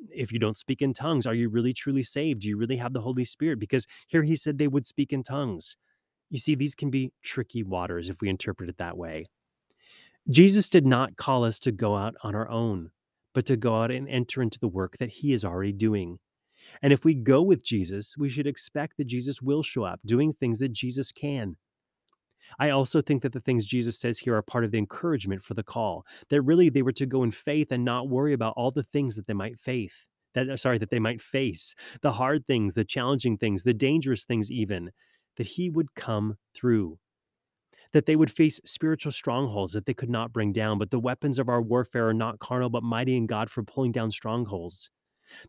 If 0.10 0.32
you 0.32 0.40
don't 0.40 0.58
speak 0.58 0.82
in 0.82 0.94
tongues, 0.94 1.26
are 1.26 1.34
you 1.34 1.50
really 1.50 1.74
truly 1.74 2.04
saved? 2.04 2.42
Do 2.42 2.50
you 2.50 2.58
really 2.58 2.78
have 2.78 2.94
the 2.94 3.02
Holy 3.02 3.26
Spirit? 3.26 3.60
Because 3.60 3.86
here 4.08 4.24
he 4.24 4.36
said 4.36 4.58
they 4.58 4.68
would 4.68 4.86
speak 4.86 5.14
in 5.14 5.24
tongues. 5.24 5.78
You 6.30 6.40
see, 6.40 6.56
these 6.56 6.76
can 6.76 6.90
be 6.90 7.14
tricky 7.24 7.64
waters 7.64 8.10
if 8.10 8.18
we 8.20 8.30
interpret 8.30 8.70
it 8.70 8.78
that 8.78 8.98
way. 8.98 9.28
Jesus 10.30 10.70
did 10.70 10.86
not 10.86 11.16
call 11.16 11.46
us 11.46 11.60
to 11.60 11.72
go 11.72 11.96
out 11.96 12.16
on 12.24 12.36
our 12.36 12.50
own 12.50 12.92
but 13.36 13.46
to 13.46 13.58
go 13.58 13.84
out 13.84 13.92
and 13.92 14.10
enter 14.10 14.42
into 14.42 14.58
the 14.58 14.68
work 14.68 14.98
that 14.98 15.10
he 15.10 15.34
is 15.34 15.46
already 15.46 15.74
doing. 15.74 16.18
And 16.82 16.92
if 16.92 17.06
we 17.06 17.14
go 17.14 17.44
with 17.44 17.64
Jesus, 17.64 18.16
we 18.18 18.30
should 18.30 18.48
expect 18.48 18.98
that 18.98 19.06
Jesus 19.06 19.42
will 19.42 19.62
show 19.62 19.84
up 19.84 20.00
doing 20.06 20.34
things 20.34 20.58
that 20.60 20.72
Jesus 20.72 21.12
can. 21.12 21.58
I 22.60 22.70
also 22.70 23.02
think 23.02 23.22
that 23.24 23.34
the 23.34 23.40
things 23.40 23.66
Jesus 23.66 24.00
says 24.00 24.20
here 24.20 24.36
are 24.36 24.42
part 24.42 24.64
of 24.64 24.72
the 24.72 24.78
encouragement 24.78 25.44
for 25.44 25.54
the 25.54 25.64
call, 25.64 26.06
that 26.30 26.42
really 26.42 26.70
they 26.70 26.82
were 26.82 26.92
to 26.94 27.06
go 27.06 27.24
in 27.24 27.32
faith 27.32 27.72
and 27.72 27.84
not 27.84 28.10
worry 28.10 28.34
about 28.34 28.54
all 28.56 28.72
the 28.72 28.84
things 28.84 29.16
that 29.16 29.28
they 29.28 29.34
might 29.34 29.60
faith. 29.60 30.06
That 30.34 30.50
uh, 30.50 30.58
sorry, 30.58 30.78
that 30.80 30.90
they 30.90 31.00
might 31.00 31.22
face, 31.22 31.76
the 32.02 32.14
hard 32.14 32.46
things, 32.46 32.74
the 32.74 32.84
challenging 32.84 33.38
things, 33.38 33.64
the 33.64 33.74
dangerous 33.74 34.24
things 34.24 34.52
even, 34.52 34.92
that 35.38 35.48
he 35.48 35.70
would 35.70 35.96
come 35.96 36.38
through 36.54 37.00
that 37.96 38.08
they 38.08 38.16
would 38.18 38.30
face 38.30 38.60
spiritual 38.66 39.12
strongholds 39.14 39.72
that 39.72 39.86
they 39.86 39.94
could 39.94 40.10
not 40.10 40.34
bring 40.34 40.52
down, 40.52 40.78
but 40.78 40.92
the 40.92 41.00
weapons 41.00 41.40
of 41.40 41.48
our 41.48 41.62
warfare 41.62 42.10
are 42.10 42.14
not 42.14 42.40
carnal, 42.40 42.70
but 42.70 42.84
mighty 42.84 43.16
in 43.16 43.26
God 43.26 43.50
for 43.50 43.64
pulling 43.64 43.94
down 43.94 44.12
strongholds. 44.12 44.92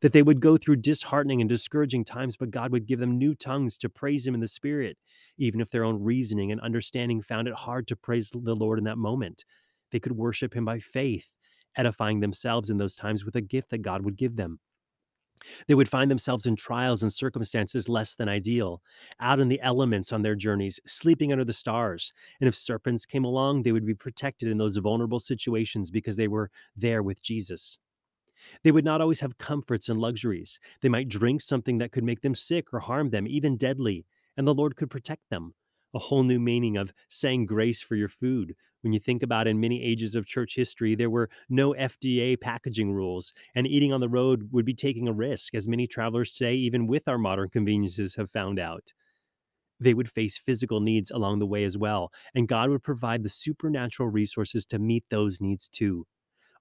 That 0.00 0.12
they 0.12 0.22
would 0.22 0.40
go 0.40 0.56
through 0.56 0.76
disheartening 0.76 1.40
and 1.40 1.48
discouraging 1.48 2.04
times, 2.04 2.36
but 2.36 2.50
God 2.50 2.72
would 2.72 2.86
give 2.86 2.98
them 2.98 3.18
new 3.18 3.34
tongues 3.34 3.76
to 3.78 3.88
praise 3.88 4.26
Him 4.26 4.34
in 4.34 4.40
the 4.40 4.48
Spirit, 4.48 4.96
even 5.38 5.60
if 5.60 5.70
their 5.70 5.84
own 5.84 6.02
reasoning 6.02 6.50
and 6.50 6.60
understanding 6.60 7.22
found 7.22 7.48
it 7.48 7.54
hard 7.54 7.86
to 7.88 7.96
praise 7.96 8.30
the 8.30 8.54
Lord 8.54 8.78
in 8.78 8.84
that 8.84 8.98
moment. 8.98 9.44
They 9.92 10.00
could 10.00 10.12
worship 10.12 10.54
Him 10.54 10.64
by 10.64 10.78
faith, 10.78 11.26
edifying 11.76 12.20
themselves 12.20 12.70
in 12.70 12.78
those 12.78 12.96
times 12.96 13.24
with 13.24 13.36
a 13.36 13.40
gift 13.40 13.70
that 13.70 13.82
God 13.82 14.04
would 14.04 14.16
give 14.16 14.36
them. 14.36 14.60
They 15.66 15.74
would 15.74 15.88
find 15.88 16.10
themselves 16.10 16.46
in 16.46 16.56
trials 16.56 17.02
and 17.02 17.12
circumstances 17.12 17.88
less 17.88 18.14
than 18.14 18.28
ideal, 18.28 18.82
out 19.20 19.40
in 19.40 19.48
the 19.48 19.60
elements 19.60 20.12
on 20.12 20.22
their 20.22 20.34
journeys, 20.34 20.80
sleeping 20.86 21.32
under 21.32 21.44
the 21.44 21.52
stars. 21.52 22.12
And 22.40 22.48
if 22.48 22.54
serpents 22.54 23.06
came 23.06 23.24
along, 23.24 23.62
they 23.62 23.72
would 23.72 23.86
be 23.86 23.94
protected 23.94 24.48
in 24.48 24.58
those 24.58 24.76
vulnerable 24.76 25.20
situations 25.20 25.90
because 25.90 26.16
they 26.16 26.28
were 26.28 26.50
there 26.74 27.02
with 27.02 27.22
Jesus. 27.22 27.78
They 28.62 28.72
would 28.72 28.84
not 28.84 29.00
always 29.00 29.20
have 29.20 29.38
comforts 29.38 29.88
and 29.88 30.00
luxuries. 30.00 30.60
They 30.80 30.88
might 30.88 31.08
drink 31.08 31.40
something 31.40 31.78
that 31.78 31.92
could 31.92 32.04
make 32.04 32.22
them 32.22 32.34
sick 32.34 32.72
or 32.72 32.80
harm 32.80 33.10
them, 33.10 33.26
even 33.26 33.56
deadly, 33.56 34.06
and 34.36 34.46
the 34.46 34.54
Lord 34.54 34.76
could 34.76 34.90
protect 34.90 35.28
them. 35.30 35.54
A 35.94 35.98
whole 35.98 36.22
new 36.22 36.38
meaning 36.38 36.76
of 36.76 36.92
saying 37.08 37.46
grace 37.46 37.80
for 37.80 37.96
your 37.96 38.08
food, 38.08 38.54
when 38.86 38.92
you 38.92 39.00
think 39.00 39.24
about 39.24 39.48
in 39.48 39.58
many 39.58 39.82
ages 39.82 40.14
of 40.14 40.26
church 40.26 40.54
history, 40.54 40.94
there 40.94 41.10
were 41.10 41.28
no 41.48 41.74
FDA 41.74 42.40
packaging 42.40 42.92
rules, 42.92 43.34
and 43.52 43.66
eating 43.66 43.92
on 43.92 44.00
the 44.00 44.08
road 44.08 44.50
would 44.52 44.64
be 44.64 44.74
taking 44.74 45.08
a 45.08 45.12
risk, 45.12 45.56
as 45.56 45.66
many 45.66 45.88
travelers 45.88 46.32
today, 46.32 46.54
even 46.54 46.86
with 46.86 47.08
our 47.08 47.18
modern 47.18 47.48
conveniences, 47.48 48.14
have 48.14 48.30
found 48.30 48.60
out. 48.60 48.92
They 49.80 49.92
would 49.92 50.08
face 50.08 50.38
physical 50.38 50.80
needs 50.80 51.10
along 51.10 51.40
the 51.40 51.46
way 51.46 51.64
as 51.64 51.76
well, 51.76 52.12
and 52.32 52.46
God 52.46 52.70
would 52.70 52.84
provide 52.84 53.24
the 53.24 53.28
supernatural 53.28 54.08
resources 54.08 54.64
to 54.66 54.78
meet 54.78 55.04
those 55.10 55.40
needs 55.40 55.68
too. 55.68 56.06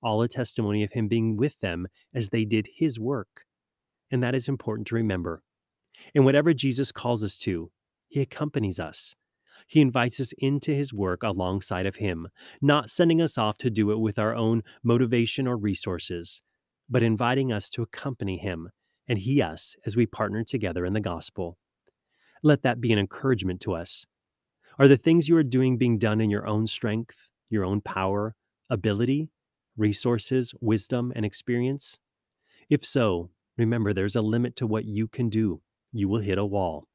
All 0.01 0.21
a 0.21 0.27
testimony 0.27 0.83
of 0.83 0.93
Him 0.93 1.07
being 1.07 1.37
with 1.37 1.59
them 1.59 1.87
as 2.13 2.29
they 2.29 2.45
did 2.45 2.67
His 2.75 2.99
work. 2.99 3.45
And 4.11 4.21
that 4.23 4.35
is 4.35 4.47
important 4.47 4.87
to 4.87 4.95
remember. 4.95 5.43
In 6.13 6.23
whatever 6.23 6.53
Jesus 6.53 6.91
calls 6.91 7.23
us 7.23 7.37
to, 7.39 7.71
He 8.07 8.21
accompanies 8.21 8.79
us. 8.79 9.15
He 9.67 9.81
invites 9.81 10.19
us 10.19 10.33
into 10.37 10.73
his 10.73 10.93
work 10.93 11.23
alongside 11.23 11.85
of 11.85 11.95
him, 11.95 12.27
not 12.61 12.89
sending 12.89 13.21
us 13.21 13.37
off 13.37 13.57
to 13.59 13.69
do 13.69 13.91
it 13.91 13.99
with 13.99 14.19
our 14.19 14.35
own 14.35 14.63
motivation 14.83 15.47
or 15.47 15.57
resources, 15.57 16.41
but 16.89 17.01
inviting 17.01 17.51
us 17.51 17.69
to 17.71 17.81
accompany 17.81 18.37
him 18.37 18.69
and 19.07 19.19
he 19.19 19.41
us 19.41 19.75
as 19.85 19.95
we 19.95 20.05
partner 20.05 20.43
together 20.43 20.85
in 20.85 20.93
the 20.93 20.99
gospel. 20.99 21.57
Let 22.43 22.63
that 22.63 22.81
be 22.81 22.91
an 22.91 22.99
encouragement 22.99 23.61
to 23.61 23.73
us. 23.73 24.05
Are 24.77 24.87
the 24.87 24.97
things 24.97 25.27
you 25.27 25.37
are 25.37 25.43
doing 25.43 25.77
being 25.77 25.97
done 25.97 26.21
in 26.21 26.29
your 26.29 26.47
own 26.47 26.67
strength, 26.67 27.15
your 27.49 27.63
own 27.63 27.81
power, 27.81 28.35
ability, 28.69 29.29
resources, 29.77 30.53
wisdom, 30.61 31.11
and 31.15 31.25
experience? 31.25 31.99
If 32.69 32.85
so, 32.85 33.29
remember 33.57 33.93
there's 33.93 34.15
a 34.15 34.21
limit 34.21 34.55
to 34.57 34.67
what 34.67 34.85
you 34.85 35.07
can 35.07 35.29
do. 35.29 35.61
You 35.91 36.07
will 36.09 36.19
hit 36.19 36.37
a 36.37 36.45
wall 36.45 36.87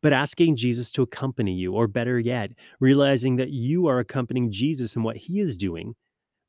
but 0.00 0.12
asking 0.12 0.56
Jesus 0.56 0.90
to 0.92 1.02
accompany 1.02 1.52
you, 1.52 1.72
or 1.72 1.86
better 1.86 2.18
yet, 2.18 2.52
realizing 2.80 3.36
that 3.36 3.50
you 3.50 3.86
are 3.86 3.98
accompanying 3.98 4.50
Jesus 4.50 4.96
in 4.96 5.02
what 5.02 5.16
he 5.16 5.40
is 5.40 5.56
doing, 5.56 5.94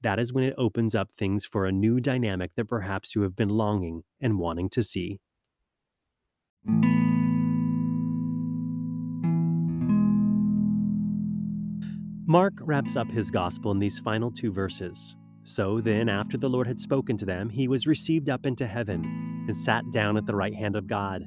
that 0.02 0.20
is 0.20 0.34
when 0.34 0.44
it 0.44 0.56
opens 0.58 0.94
up 0.94 1.10
things 1.18 1.46
for 1.46 1.66
a 1.66 1.72
new 1.72 2.00
dynamic 2.00 2.52
that 2.56 2.66
perhaps 2.66 3.16
you 3.16 3.22
have 3.22 3.36
been 3.36 3.50
longing 3.50 4.04
and 4.22 4.40
wanting 4.40 4.70
to 4.70 4.84
see. 4.84 5.20
Mark 12.28 12.54
wraps 12.62 12.96
up 12.96 13.10
his 13.12 13.30
gospel 13.30 13.72
in 13.72 13.80
these 13.80 14.00
final 14.00 14.32
two 14.32 14.52
verses. 14.52 15.16
So 15.48 15.80
then, 15.80 16.10
after 16.10 16.40
the 16.40 16.50
Lord 16.50 16.66
had 16.66 16.80
spoken 16.80 17.18
to 17.18 17.26
them, 17.26 17.50
he 17.50 17.68
was 17.68 17.86
received 17.86 18.30
up 18.30 18.48
into 18.48 18.66
heaven 18.66 19.46
and 19.48 19.56
sat 19.56 19.84
down 19.92 20.18
at 20.18 20.26
the 20.26 20.36
right 20.36 20.56
hand 20.56 20.76
of 20.76 20.88
God. 20.88 21.24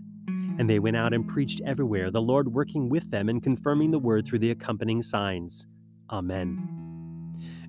And 0.58 0.68
they 0.68 0.80
went 0.80 0.96
out 0.96 1.14
and 1.14 1.26
preached 1.26 1.60
everywhere, 1.64 2.10
the 2.10 2.20
Lord 2.20 2.52
working 2.52 2.88
with 2.88 3.12
them 3.12 3.28
and 3.28 3.40
confirming 3.40 3.92
the 3.92 3.98
word 4.00 4.26
through 4.26 4.40
the 4.40 4.50
accompanying 4.50 5.04
signs. 5.04 5.68
Amen. 6.10 6.58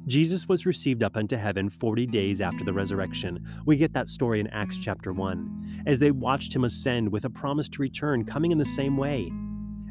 Jesus 0.07 0.47
was 0.47 0.65
received 0.65 1.03
up 1.03 1.15
unto 1.15 1.37
heaven 1.37 1.69
40 1.69 2.07
days 2.07 2.41
after 2.41 2.63
the 2.63 2.73
resurrection. 2.73 3.45
We 3.67 3.77
get 3.77 3.93
that 3.93 4.09
story 4.09 4.39
in 4.39 4.47
Acts 4.47 4.79
chapter 4.79 5.13
1, 5.13 5.83
as 5.85 5.99
they 5.99 6.09
watched 6.09 6.55
him 6.55 6.63
ascend 6.63 7.11
with 7.11 7.25
a 7.25 7.29
promise 7.29 7.69
to 7.69 7.81
return, 7.83 8.25
coming 8.25 8.51
in 8.51 8.57
the 8.57 8.65
same 8.65 8.97
way. 8.97 9.31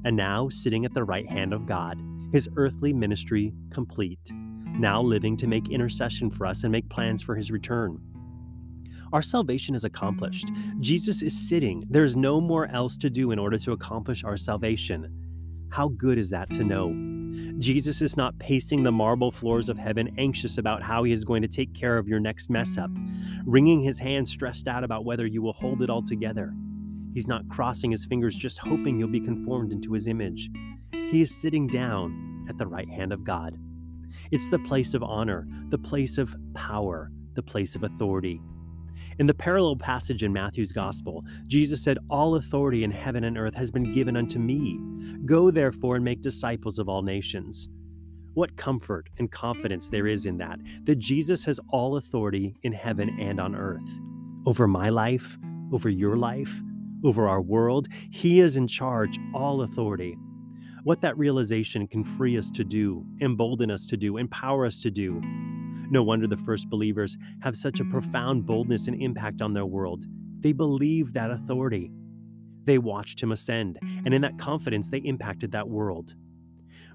And 0.04 0.16
now, 0.16 0.48
sitting 0.48 0.84
at 0.84 0.92
the 0.92 1.04
right 1.04 1.28
hand 1.28 1.52
of 1.52 1.66
God, 1.66 2.02
his 2.32 2.48
earthly 2.56 2.92
ministry 2.92 3.52
complete, 3.70 4.32
now 4.74 5.00
living 5.02 5.36
to 5.38 5.46
make 5.46 5.70
intercession 5.70 6.30
for 6.30 6.46
us 6.46 6.64
and 6.64 6.72
make 6.72 6.88
plans 6.88 7.22
for 7.22 7.34
his 7.34 7.50
return. 7.50 7.98
Our 9.12 9.22
salvation 9.22 9.74
is 9.74 9.84
accomplished. 9.84 10.50
Jesus 10.80 11.22
is 11.22 11.48
sitting. 11.48 11.82
There 11.88 12.04
is 12.04 12.16
no 12.16 12.40
more 12.40 12.66
else 12.66 12.96
to 12.98 13.08
do 13.08 13.30
in 13.30 13.38
order 13.38 13.58
to 13.58 13.72
accomplish 13.72 14.22
our 14.22 14.36
salvation. 14.36 15.10
How 15.70 15.88
good 15.88 16.18
is 16.18 16.30
that 16.30 16.50
to 16.52 16.64
know? 16.64 16.92
Jesus 17.58 18.02
is 18.02 18.16
not 18.16 18.38
pacing 18.38 18.82
the 18.82 18.92
marble 18.92 19.30
floors 19.30 19.68
of 19.68 19.78
heaven, 19.78 20.14
anxious 20.18 20.58
about 20.58 20.82
how 20.82 21.02
he 21.02 21.12
is 21.12 21.24
going 21.24 21.42
to 21.42 21.48
take 21.48 21.74
care 21.74 21.98
of 21.98 22.06
your 22.06 22.20
next 22.20 22.50
mess 22.50 22.78
up, 22.78 22.90
wringing 23.44 23.80
his 23.80 23.98
hands, 23.98 24.30
stressed 24.30 24.68
out 24.68 24.84
about 24.84 25.04
whether 25.04 25.26
you 25.26 25.42
will 25.42 25.54
hold 25.54 25.82
it 25.82 25.90
all 25.90 26.02
together. 26.02 26.54
He's 27.14 27.26
not 27.26 27.48
crossing 27.48 27.90
his 27.90 28.04
fingers, 28.04 28.36
just 28.36 28.58
hoping 28.58 28.98
you'll 28.98 29.08
be 29.08 29.20
conformed 29.20 29.72
into 29.72 29.92
his 29.92 30.06
image. 30.06 30.50
He 30.92 31.20
is 31.20 31.34
sitting 31.34 31.66
down 31.66 32.46
at 32.48 32.58
the 32.58 32.66
right 32.66 32.88
hand 32.88 33.12
of 33.12 33.24
God. 33.24 33.58
It's 34.30 34.48
the 34.48 34.58
place 34.58 34.94
of 34.94 35.02
honor, 35.02 35.46
the 35.70 35.78
place 35.78 36.18
of 36.18 36.36
power, 36.54 37.10
the 37.34 37.42
place 37.42 37.74
of 37.74 37.84
authority. 37.84 38.40
In 39.18 39.26
the 39.26 39.34
parallel 39.34 39.76
passage 39.76 40.22
in 40.22 40.32
Matthew's 40.32 40.70
Gospel, 40.70 41.24
Jesus 41.46 41.82
said, 41.82 41.98
All 42.08 42.36
authority 42.36 42.84
in 42.84 42.90
heaven 42.90 43.24
and 43.24 43.36
earth 43.36 43.54
has 43.54 43.70
been 43.70 43.92
given 43.92 44.16
unto 44.16 44.38
me. 44.38 44.78
Go 45.24 45.50
therefore 45.50 45.96
and 45.96 46.04
make 46.04 46.20
disciples 46.20 46.78
of 46.78 46.88
all 46.88 47.02
nations. 47.02 47.68
What 48.34 48.56
comfort 48.56 49.08
and 49.18 49.32
confidence 49.32 49.88
there 49.88 50.06
is 50.06 50.26
in 50.26 50.38
that, 50.38 50.60
that 50.84 50.98
Jesus 51.00 51.44
has 51.44 51.58
all 51.70 51.96
authority 51.96 52.54
in 52.62 52.72
heaven 52.72 53.18
and 53.18 53.40
on 53.40 53.56
earth. 53.56 53.88
Over 54.46 54.68
my 54.68 54.90
life, 54.90 55.36
over 55.72 55.88
your 55.88 56.16
life, 56.16 56.54
over 57.04 57.28
our 57.28 57.40
world, 57.40 57.88
He 58.10 58.40
is 58.40 58.56
in 58.56 58.68
charge, 58.68 59.18
all 59.34 59.62
authority. 59.62 60.16
What 60.88 61.02
that 61.02 61.18
realization 61.18 61.86
can 61.86 62.02
free 62.02 62.38
us 62.38 62.50
to 62.52 62.64
do, 62.64 63.04
embolden 63.20 63.70
us 63.70 63.84
to 63.88 63.96
do, 63.98 64.16
empower 64.16 64.64
us 64.64 64.80
to 64.80 64.90
do. 64.90 65.20
No 65.90 66.02
wonder 66.02 66.26
the 66.26 66.38
first 66.38 66.70
believers 66.70 67.18
have 67.42 67.58
such 67.58 67.78
a 67.78 67.84
profound 67.84 68.46
boldness 68.46 68.88
and 68.88 68.98
impact 69.02 69.42
on 69.42 69.52
their 69.52 69.66
world. 69.66 70.06
They 70.40 70.54
believed 70.54 71.12
that 71.12 71.30
authority. 71.30 71.92
They 72.64 72.78
watched 72.78 73.22
him 73.22 73.32
ascend, 73.32 73.78
and 73.82 74.14
in 74.14 74.22
that 74.22 74.38
confidence, 74.38 74.88
they 74.88 75.00
impacted 75.00 75.52
that 75.52 75.68
world. 75.68 76.14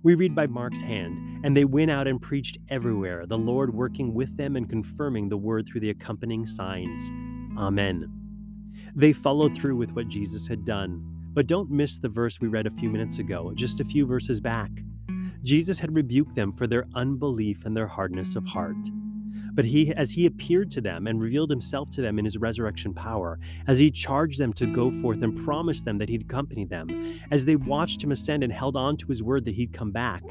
We 0.02 0.16
read 0.16 0.34
by 0.34 0.48
Mark's 0.48 0.82
hand, 0.82 1.46
and 1.46 1.56
they 1.56 1.66
went 1.66 1.92
out 1.92 2.08
and 2.08 2.20
preached 2.20 2.58
everywhere, 2.70 3.28
the 3.28 3.38
Lord 3.38 3.76
working 3.76 4.16
with 4.16 4.36
them 4.38 4.56
and 4.56 4.68
confirming 4.68 5.30
the 5.30 5.38
word 5.38 5.68
through 5.68 5.82
the 5.82 5.92
accompanying 5.92 6.48
signs. 6.48 7.12
Amen. 7.60 8.12
They 8.96 9.14
followed 9.14 9.56
through 9.56 9.76
with 9.76 9.92
what 9.92 10.08
Jesus 10.08 10.48
had 10.48 10.66
done. 10.66 11.13
But 11.34 11.48
don't 11.48 11.72
miss 11.72 11.98
the 11.98 12.10
verse 12.10 12.40
we 12.40 12.48
read 12.48 12.68
a 12.68 12.72
few 12.72 12.90
minutes 12.90 13.18
ago, 13.18 13.52
just 13.56 13.80
a 13.80 13.86
few 13.86 14.06
verses 14.06 14.40
back. 14.40 14.70
Jesus 15.44 15.80
had 15.80 15.96
rebuked 15.96 16.36
them 16.36 16.54
for 16.54 16.68
their 16.68 16.86
unbelief 16.94 17.66
and 17.66 17.76
their 17.76 17.88
hardness 17.88 18.36
of 18.36 18.46
heart. 18.46 18.78
But 19.56 19.66
he, 19.66 19.94
as 19.96 20.12
he 20.12 20.26
appeared 20.26 20.72
to 20.72 20.82
them 20.82 21.08
and 21.08 21.20
revealed 21.20 21.50
himself 21.50 21.90
to 21.92 22.02
them 22.02 22.18
in 22.18 22.26
his 22.26 22.38
resurrection 22.38 22.94
power, 22.94 23.40
as 23.68 23.80
he 23.80 23.92
charged 23.92 24.40
them 24.40 24.54
to 24.54 24.66
go 24.68 24.92
forth 24.92 25.22
and 25.22 25.36
promised 25.44 25.86
them 25.86 25.98
that 25.98 26.10
he'd 26.10 26.24
accompany 26.24 26.66
them, 26.66 27.20
as 27.32 27.46
they 27.46 27.56
watched 27.56 28.04
him 28.04 28.12
ascend 28.12 28.44
and 28.44 28.54
held 28.54 28.76
on 28.76 28.96
to 28.98 29.08
his 29.08 29.22
word 29.22 29.46
that 29.46 29.56
he'd 29.56 29.74
come 29.74 29.92
back, 29.92 30.24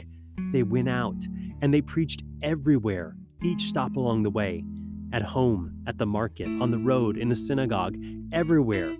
they 0.52 0.62
went 0.62 0.88
out 0.88 1.16
and 1.60 1.72
they 1.72 1.82
preached 1.82 2.22
everywhere, 2.42 3.16
each 3.42 3.64
stop 3.64 3.96
along 3.96 4.22
the 4.22 4.30
way, 4.30 4.64
at 5.12 5.22
home, 5.22 5.82
at 5.86 5.98
the 5.98 6.06
market, 6.06 6.46
on 6.46 6.70
the 6.70 6.78
road, 6.78 7.16
in 7.16 7.28
the 7.28 7.34
synagogue, 7.34 7.96
everywhere. 8.32 8.96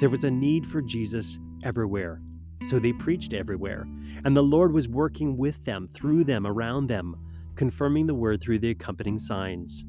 There 0.00 0.10
was 0.10 0.24
a 0.24 0.30
need 0.30 0.66
for 0.66 0.80
Jesus 0.80 1.38
everywhere. 1.62 2.20
So 2.62 2.78
they 2.78 2.92
preached 2.92 3.34
everywhere, 3.34 3.86
and 4.24 4.36
the 4.36 4.42
Lord 4.42 4.72
was 4.72 4.88
working 4.88 5.36
with 5.36 5.64
them, 5.64 5.86
through 5.86 6.24
them, 6.24 6.44
around 6.44 6.88
them 6.88 7.16
confirming 7.58 8.06
the 8.06 8.14
word 8.14 8.40
through 8.40 8.60
the 8.60 8.70
accompanying 8.70 9.18
signs. 9.18 9.84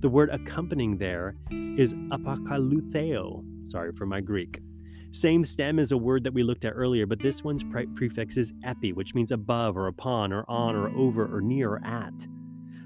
The 0.00 0.08
word 0.08 0.30
accompanying 0.30 0.98
there 0.98 1.36
is 1.50 1.94
epakoloutheo. 1.94 3.44
Sorry 3.66 3.92
for 3.92 4.04
my 4.04 4.20
Greek. 4.20 4.60
Same 5.12 5.44
stem 5.44 5.78
as 5.78 5.92
a 5.92 5.96
word 5.96 6.24
that 6.24 6.34
we 6.34 6.42
looked 6.42 6.64
at 6.64 6.72
earlier, 6.74 7.06
but 7.06 7.20
this 7.20 7.42
one's 7.42 7.62
pre- 7.64 7.86
prefix 7.86 8.36
is 8.36 8.52
epi, 8.64 8.92
which 8.92 9.14
means 9.14 9.30
above 9.30 9.76
or 9.76 9.86
upon 9.86 10.32
or 10.32 10.44
on 10.48 10.74
or 10.76 10.90
over 10.96 11.24
or 11.34 11.40
near 11.40 11.70
or 11.70 11.80
at. 11.84 12.26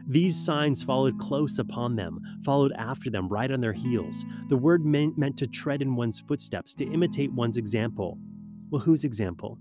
These 0.09 0.37
signs 0.37 0.83
followed 0.83 1.19
close 1.19 1.59
upon 1.59 1.97
them, 1.97 2.21
followed 2.45 2.73
after 2.77 3.11
them, 3.11 3.29
right 3.29 3.51
on 3.51 3.61
their 3.61 3.73
heels. 3.73 4.25
The 4.49 4.57
word 4.57 4.85
meant, 4.85 5.17
meant 5.19 5.37
to 5.39 5.47
tread 5.47 5.83
in 5.83 5.97
one's 5.97 6.21
footsteps, 6.21 6.75
to 6.75 6.85
imitate 6.85 7.33
one's 7.33 7.57
example. 7.57 8.19
Well, 8.71 8.83
whose 8.83 9.05
example? 9.05 9.59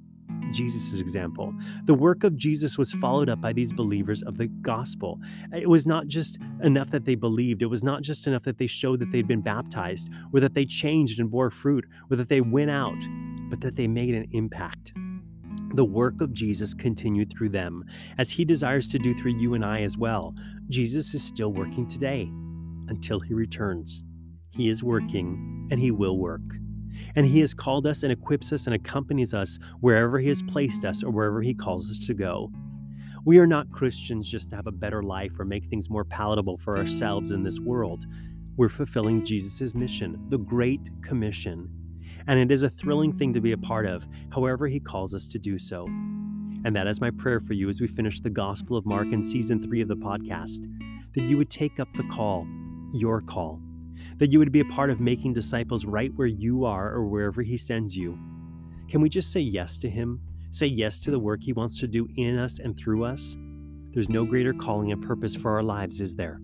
Jesus' 0.51 0.99
example. 0.99 1.53
The 1.85 1.93
work 1.93 2.23
of 2.23 2.35
Jesus 2.35 2.77
was 2.77 2.91
followed 2.93 3.29
up 3.29 3.41
by 3.41 3.53
these 3.53 3.71
believers 3.71 4.21
of 4.23 4.37
the 4.37 4.47
gospel. 4.47 5.19
It 5.53 5.69
was 5.69 5.85
not 5.85 6.07
just 6.07 6.39
enough 6.63 6.89
that 6.89 7.05
they 7.05 7.15
believed, 7.15 7.61
it 7.61 7.67
was 7.67 7.83
not 7.83 8.01
just 8.01 8.27
enough 8.27 8.43
that 8.43 8.57
they 8.57 8.67
showed 8.67 8.99
that 8.99 9.11
they'd 9.11 9.27
been 9.27 9.41
baptized, 9.41 10.09
or 10.33 10.39
that 10.39 10.53
they 10.53 10.65
changed 10.65 11.19
and 11.19 11.31
bore 11.31 11.49
fruit, 11.49 11.85
or 12.09 12.17
that 12.17 12.29
they 12.29 12.41
went 12.41 12.71
out, 12.71 12.97
but 13.49 13.61
that 13.61 13.75
they 13.75 13.87
made 13.87 14.13
an 14.13 14.27
impact. 14.31 14.93
The 15.73 15.85
work 15.85 16.21
of 16.21 16.33
Jesus 16.33 16.73
continued 16.73 17.31
through 17.31 17.49
them, 17.49 17.83
as 18.17 18.31
he 18.31 18.45
desires 18.45 18.87
to 18.89 18.99
do 18.99 19.13
through 19.13 19.37
you 19.37 19.53
and 19.53 19.63
I 19.63 19.81
as 19.81 19.97
well. 19.97 20.35
Jesus 20.69 21.13
is 21.13 21.23
still 21.23 21.53
working 21.53 21.87
today 21.87 22.29
until 22.87 23.19
he 23.19 23.33
returns. 23.33 24.03
He 24.51 24.69
is 24.69 24.83
working 24.83 25.67
and 25.71 25.79
he 25.79 25.91
will 25.91 26.17
work. 26.17 26.41
And 27.15 27.25
He 27.25 27.39
has 27.39 27.53
called 27.53 27.87
us 27.87 28.03
and 28.03 28.11
equips 28.11 28.51
us 28.51 28.65
and 28.65 28.75
accompanies 28.75 29.33
us 29.33 29.59
wherever 29.79 30.19
He 30.19 30.27
has 30.29 30.41
placed 30.41 30.85
us 30.85 31.03
or 31.03 31.11
wherever 31.11 31.41
He 31.41 31.53
calls 31.53 31.89
us 31.89 32.05
to 32.07 32.13
go. 32.13 32.51
We 33.25 33.37
are 33.37 33.47
not 33.47 33.71
Christians 33.71 34.29
just 34.29 34.49
to 34.49 34.55
have 34.55 34.67
a 34.67 34.71
better 34.71 35.03
life 35.03 35.39
or 35.39 35.45
make 35.45 35.65
things 35.65 35.89
more 35.89 36.05
palatable 36.05 36.57
for 36.57 36.77
ourselves 36.77 37.31
in 37.31 37.43
this 37.43 37.59
world. 37.59 38.05
We're 38.57 38.69
fulfilling 38.69 39.23
Jesus' 39.23 39.75
mission, 39.75 40.25
the 40.29 40.39
Great 40.39 40.89
Commission. 41.03 41.69
And 42.31 42.39
it 42.39 42.49
is 42.49 42.63
a 42.63 42.69
thrilling 42.69 43.11
thing 43.11 43.33
to 43.33 43.41
be 43.41 43.51
a 43.51 43.57
mm. 43.57 43.63
part 43.63 43.85
of, 43.85 44.07
however, 44.31 44.65
He 44.67 44.79
calls 44.79 45.13
us 45.13 45.27
to 45.27 45.37
do 45.37 45.57
so. 45.59 45.85
And 46.63 46.73
that 46.73 46.87
is 46.87 47.01
my 47.01 47.11
prayer 47.11 47.41
for 47.41 47.53
you 47.53 47.67
as 47.67 47.81
we 47.81 47.87
finish 47.87 48.21
the 48.21 48.29
Gospel 48.29 48.77
of 48.77 48.85
Mark 48.85 49.07
in 49.11 49.21
season 49.21 49.61
three 49.61 49.81
of 49.81 49.89
the 49.89 49.97
podcast 49.97 50.65
that 51.13 51.23
you 51.23 51.37
would 51.37 51.49
take 51.49 51.77
up 51.77 51.89
the 51.95 52.07
call, 52.09 52.47
your 52.93 53.19
call 53.19 53.59
that 54.17 54.31
you 54.31 54.39
would 54.39 54.51
be 54.51 54.61
a 54.61 54.65
part 54.65 54.89
of 54.89 54.99
making 54.99 55.33
disciples 55.33 55.85
right 55.85 56.11
where 56.15 56.27
you 56.27 56.63
are 56.63 56.91
or 56.93 57.05
wherever 57.05 57.41
He 57.41 57.57
sends 57.57 57.97
you. 57.97 58.17
Can 58.87 59.01
we 59.01 59.09
just 59.09 59.31
say 59.31 59.39
yes 59.39 59.77
to 59.79 59.89
Him? 59.89 60.21
Say 60.51 60.67
yes 60.67 60.99
to 60.99 61.11
the 61.11 61.19
work 61.19 61.41
He 61.43 61.53
wants 61.53 61.79
to 61.79 61.87
do 61.87 62.07
in 62.15 62.37
us 62.37 62.59
and 62.59 62.77
through 62.77 63.03
us? 63.03 63.35
There's 63.91 64.09
no 64.09 64.25
greater 64.25 64.53
calling 64.53 64.91
and 64.91 65.03
purpose 65.03 65.35
for 65.35 65.51
our 65.51 65.63
lives, 65.63 66.01
is 66.01 66.15
there? 66.15 66.39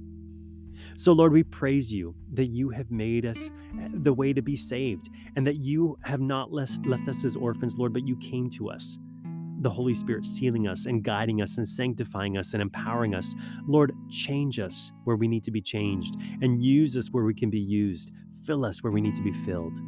So, 0.98 1.14
Lord, 1.14 1.32
we 1.32 1.44
praise 1.44 1.94
you 1.94 2.16
that 2.34 2.48
you 2.48 2.70
have 2.72 2.90
made 2.90 3.24
us 3.24 3.52
eh, 3.80 3.88
the 3.94 4.14
way 4.14 4.34
to 4.34 4.42
be 4.42 4.56
saved 4.56 5.10
and 5.36 5.46
that 5.46 5.58
you 5.58 5.96
have 6.04 6.20
not 6.20 6.52
left 6.52 7.08
us 7.08 7.24
as 7.24 7.36
orphans, 7.36 7.78
Lord, 7.78 7.94
but 7.94 8.08
you 8.08 8.18
came 8.18 8.50
to 8.52 8.72
us 8.72 8.98
the 9.62 9.70
Holy 9.70 9.94
Spirit 9.94 10.26
sealing 10.26 10.68
us 10.68 10.86
and 10.86 11.04
guiding 11.04 11.42
us 11.42 11.58
and 11.58 11.68
sanctifying 11.68 12.38
us 12.38 12.54
and 12.54 12.62
empowering 12.62 13.16
us. 13.16 13.36
Lord, 13.68 13.92
change 14.10 14.60
us 14.60 14.92
where 15.04 15.16
we 15.16 15.28
need 15.28 15.44
to 15.46 15.52
be 15.52 15.62
changed 15.62 16.16
and 16.42 16.62
use 16.62 16.96
us 16.98 17.08
where 17.08 17.24
we 17.24 17.34
can 17.34 17.50
be 17.50 17.60
used. 17.60 18.12
Fill 18.46 18.66
us 18.66 18.84
where 18.84 18.92
we 18.92 19.02
need 19.02 19.16
to 19.16 19.24
be 19.24 19.34
filled. 19.34 19.80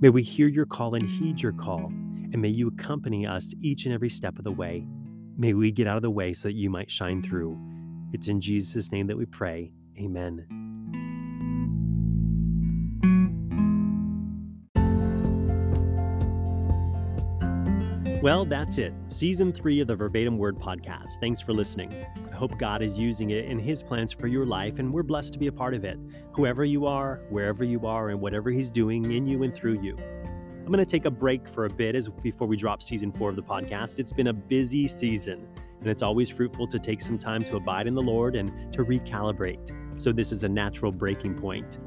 May 0.00 0.08
we 0.08 0.22
hear 0.22 0.48
your 0.48 0.66
call 0.66 0.94
and 0.94 1.08
heed 1.08 1.40
your 1.40 1.52
call, 1.52 1.86
and 1.86 2.40
may 2.40 2.48
you 2.48 2.68
accompany 2.68 3.26
us 3.26 3.52
each 3.60 3.84
and 3.86 3.94
every 3.94 4.08
step 4.08 4.38
of 4.38 4.44
the 4.44 4.52
way. 4.52 4.86
May 5.36 5.54
we 5.54 5.72
get 5.72 5.86
out 5.86 5.96
of 5.96 6.02
the 6.02 6.10
way 6.10 6.34
so 6.34 6.48
that 6.48 6.54
you 6.54 6.70
might 6.70 6.90
shine 6.90 7.22
through. 7.22 7.58
It's 8.12 8.28
in 8.28 8.40
Jesus' 8.40 8.90
name 8.92 9.06
that 9.08 9.16
we 9.16 9.26
pray. 9.26 9.72
Amen. 9.98 10.46
Well, 18.22 18.44
that's 18.44 18.78
it. 18.78 18.94
Season 19.08 19.52
three 19.52 19.80
of 19.80 19.88
the 19.88 19.96
Verbatim 19.96 20.38
Word 20.38 20.56
Podcast. 20.56 21.18
Thanks 21.18 21.40
for 21.40 21.52
listening. 21.52 21.92
I 22.30 22.34
hope 22.36 22.56
God 22.56 22.80
is 22.80 22.96
using 22.96 23.30
it 23.30 23.46
in 23.46 23.58
His 23.58 23.82
plans 23.82 24.12
for 24.12 24.28
your 24.28 24.46
life, 24.46 24.78
and 24.78 24.92
we're 24.92 25.02
blessed 25.02 25.32
to 25.32 25.40
be 25.40 25.48
a 25.48 25.52
part 25.52 25.74
of 25.74 25.84
it. 25.84 25.98
Whoever 26.32 26.64
you 26.64 26.86
are, 26.86 27.20
wherever 27.30 27.64
you 27.64 27.84
are, 27.84 28.10
and 28.10 28.20
whatever 28.20 28.50
He's 28.50 28.70
doing 28.70 29.10
in 29.10 29.26
you 29.26 29.42
and 29.42 29.52
through 29.52 29.82
you. 29.82 29.96
I'm 29.98 30.66
going 30.66 30.78
to 30.78 30.86
take 30.86 31.04
a 31.04 31.10
break 31.10 31.48
for 31.48 31.64
a 31.64 31.68
bit 31.68 31.96
as 31.96 32.08
before 32.08 32.46
we 32.46 32.56
drop 32.56 32.80
season 32.80 33.10
four 33.10 33.28
of 33.28 33.34
the 33.34 33.42
podcast. 33.42 33.98
It's 33.98 34.12
been 34.12 34.28
a 34.28 34.32
busy 34.32 34.86
season, 34.86 35.48
and 35.82 35.90
it's 35.90 36.02
always 36.02 36.30
fruitful 36.30 36.68
to 36.68 36.78
take 36.78 37.00
some 37.00 37.18
time 37.18 37.42
to 37.42 37.56
abide 37.56 37.86
in 37.86 37.94
the 37.94 38.02
Lord 38.02 38.36
and 38.36 38.72
to 38.72 38.84
recalibrate. 38.84 40.00
So 40.00 40.12
this 40.12 40.30
is 40.30 40.44
a 40.44 40.48
natural 40.48 40.92
breaking 40.92 41.34
point. 41.34 41.78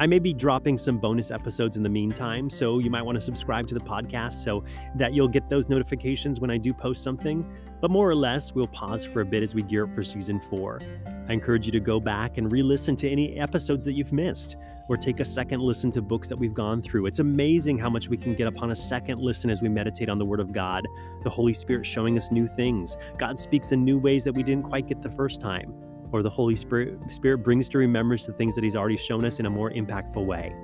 I 0.00 0.06
may 0.06 0.18
be 0.18 0.32
dropping 0.32 0.78
some 0.78 0.96
bonus 0.96 1.30
episodes 1.30 1.76
in 1.76 1.82
the 1.82 1.90
meantime, 1.90 2.48
so 2.48 2.78
you 2.78 2.88
might 2.88 3.02
want 3.02 3.16
to 3.16 3.20
subscribe 3.20 3.66
to 3.66 3.74
the 3.74 3.82
podcast 3.82 4.42
so 4.42 4.64
that 4.94 5.12
you'll 5.12 5.28
get 5.28 5.50
those 5.50 5.68
notifications 5.68 6.40
when 6.40 6.50
I 6.50 6.56
do 6.56 6.72
post 6.72 7.02
something. 7.02 7.44
But 7.82 7.90
more 7.90 8.08
or 8.08 8.14
less, 8.14 8.54
we'll 8.54 8.66
pause 8.66 9.04
for 9.04 9.20
a 9.20 9.26
bit 9.26 9.42
as 9.42 9.54
we 9.54 9.62
gear 9.62 9.84
up 9.84 9.94
for 9.94 10.02
season 10.02 10.40
four. 10.40 10.80
I 11.28 11.34
encourage 11.34 11.66
you 11.66 11.72
to 11.72 11.80
go 11.80 12.00
back 12.00 12.38
and 12.38 12.50
re 12.50 12.62
listen 12.62 12.96
to 12.96 13.10
any 13.10 13.38
episodes 13.38 13.84
that 13.84 13.92
you've 13.92 14.14
missed, 14.14 14.56
or 14.88 14.96
take 14.96 15.20
a 15.20 15.24
second 15.24 15.60
listen 15.60 15.90
to 15.90 16.00
books 16.00 16.28
that 16.28 16.38
we've 16.38 16.54
gone 16.54 16.80
through. 16.80 17.04
It's 17.04 17.18
amazing 17.18 17.76
how 17.76 17.90
much 17.90 18.08
we 18.08 18.16
can 18.16 18.34
get 18.34 18.46
upon 18.46 18.70
a 18.70 18.76
second 18.76 19.20
listen 19.20 19.50
as 19.50 19.60
we 19.60 19.68
meditate 19.68 20.08
on 20.08 20.16
the 20.16 20.24
Word 20.24 20.40
of 20.40 20.50
God, 20.50 20.88
the 21.24 21.30
Holy 21.30 21.52
Spirit 21.52 21.84
showing 21.84 22.16
us 22.16 22.30
new 22.30 22.46
things. 22.46 22.96
God 23.18 23.38
speaks 23.38 23.70
in 23.72 23.84
new 23.84 23.98
ways 23.98 24.24
that 24.24 24.32
we 24.32 24.44
didn't 24.44 24.64
quite 24.64 24.88
get 24.88 25.02
the 25.02 25.10
first 25.10 25.42
time 25.42 25.74
or 26.12 26.22
the 26.22 26.30
Holy 26.30 26.56
Spirit, 26.56 26.98
Spirit 27.08 27.38
brings 27.38 27.68
to 27.70 27.78
remembrance 27.78 28.26
the 28.26 28.32
things 28.32 28.54
that 28.54 28.64
He's 28.64 28.76
already 28.76 28.96
shown 28.96 29.24
us 29.24 29.40
in 29.40 29.46
a 29.46 29.50
more 29.50 29.70
impactful 29.70 30.24
way. 30.24 30.54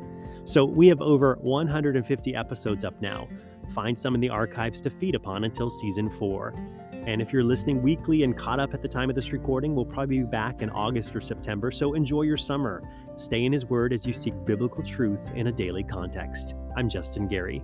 So 0.45 0.65
we 0.65 0.87
have 0.89 1.01
over 1.01 1.39
150 1.41 2.35
episodes 2.35 2.85
up 2.85 3.01
now. 3.01 3.29
Find 3.75 3.99
some 3.99 4.15
in 4.15 4.21
the 4.21 4.29
archives 4.29 4.81
to 4.83 4.91
feed 4.91 5.15
upon 5.15 5.45
until 5.45 5.69
season 5.69 6.09
four. 6.09 6.55
And 6.93 7.21
if 7.21 7.33
you're 7.33 7.45
listening 7.45 7.83
weekly 7.83 8.23
and 8.23 8.37
caught 8.37 8.61
up 8.61 8.75
at 8.75 8.83
the 8.83 8.89
time 8.89 9.09
of 9.09 9.17
this 9.17 9.33
recording, 9.33 9.75
we'll 9.75 9.85
probably 9.85 10.19
be 10.19 10.25
back 10.25 10.63
in 10.63 10.71
August 10.71 11.15
or 11.15 11.21
September. 11.21 11.71
So 11.71 11.95
enjoy 11.95 12.23
your 12.23 12.37
summer. 12.37 12.83
Stay 13.17 13.45
in 13.45 13.53
His 13.53 13.65
Word 13.67 13.93
as 13.93 14.07
you 14.07 14.13
seek 14.13 14.35
biblical 14.45 14.83
truth 14.83 15.31
in 15.35 15.47
a 15.47 15.53
daily 15.53 15.85
context. 15.85 16.55
I'm 16.77 16.89
Justin 16.89 17.29
Gary. 17.29 17.63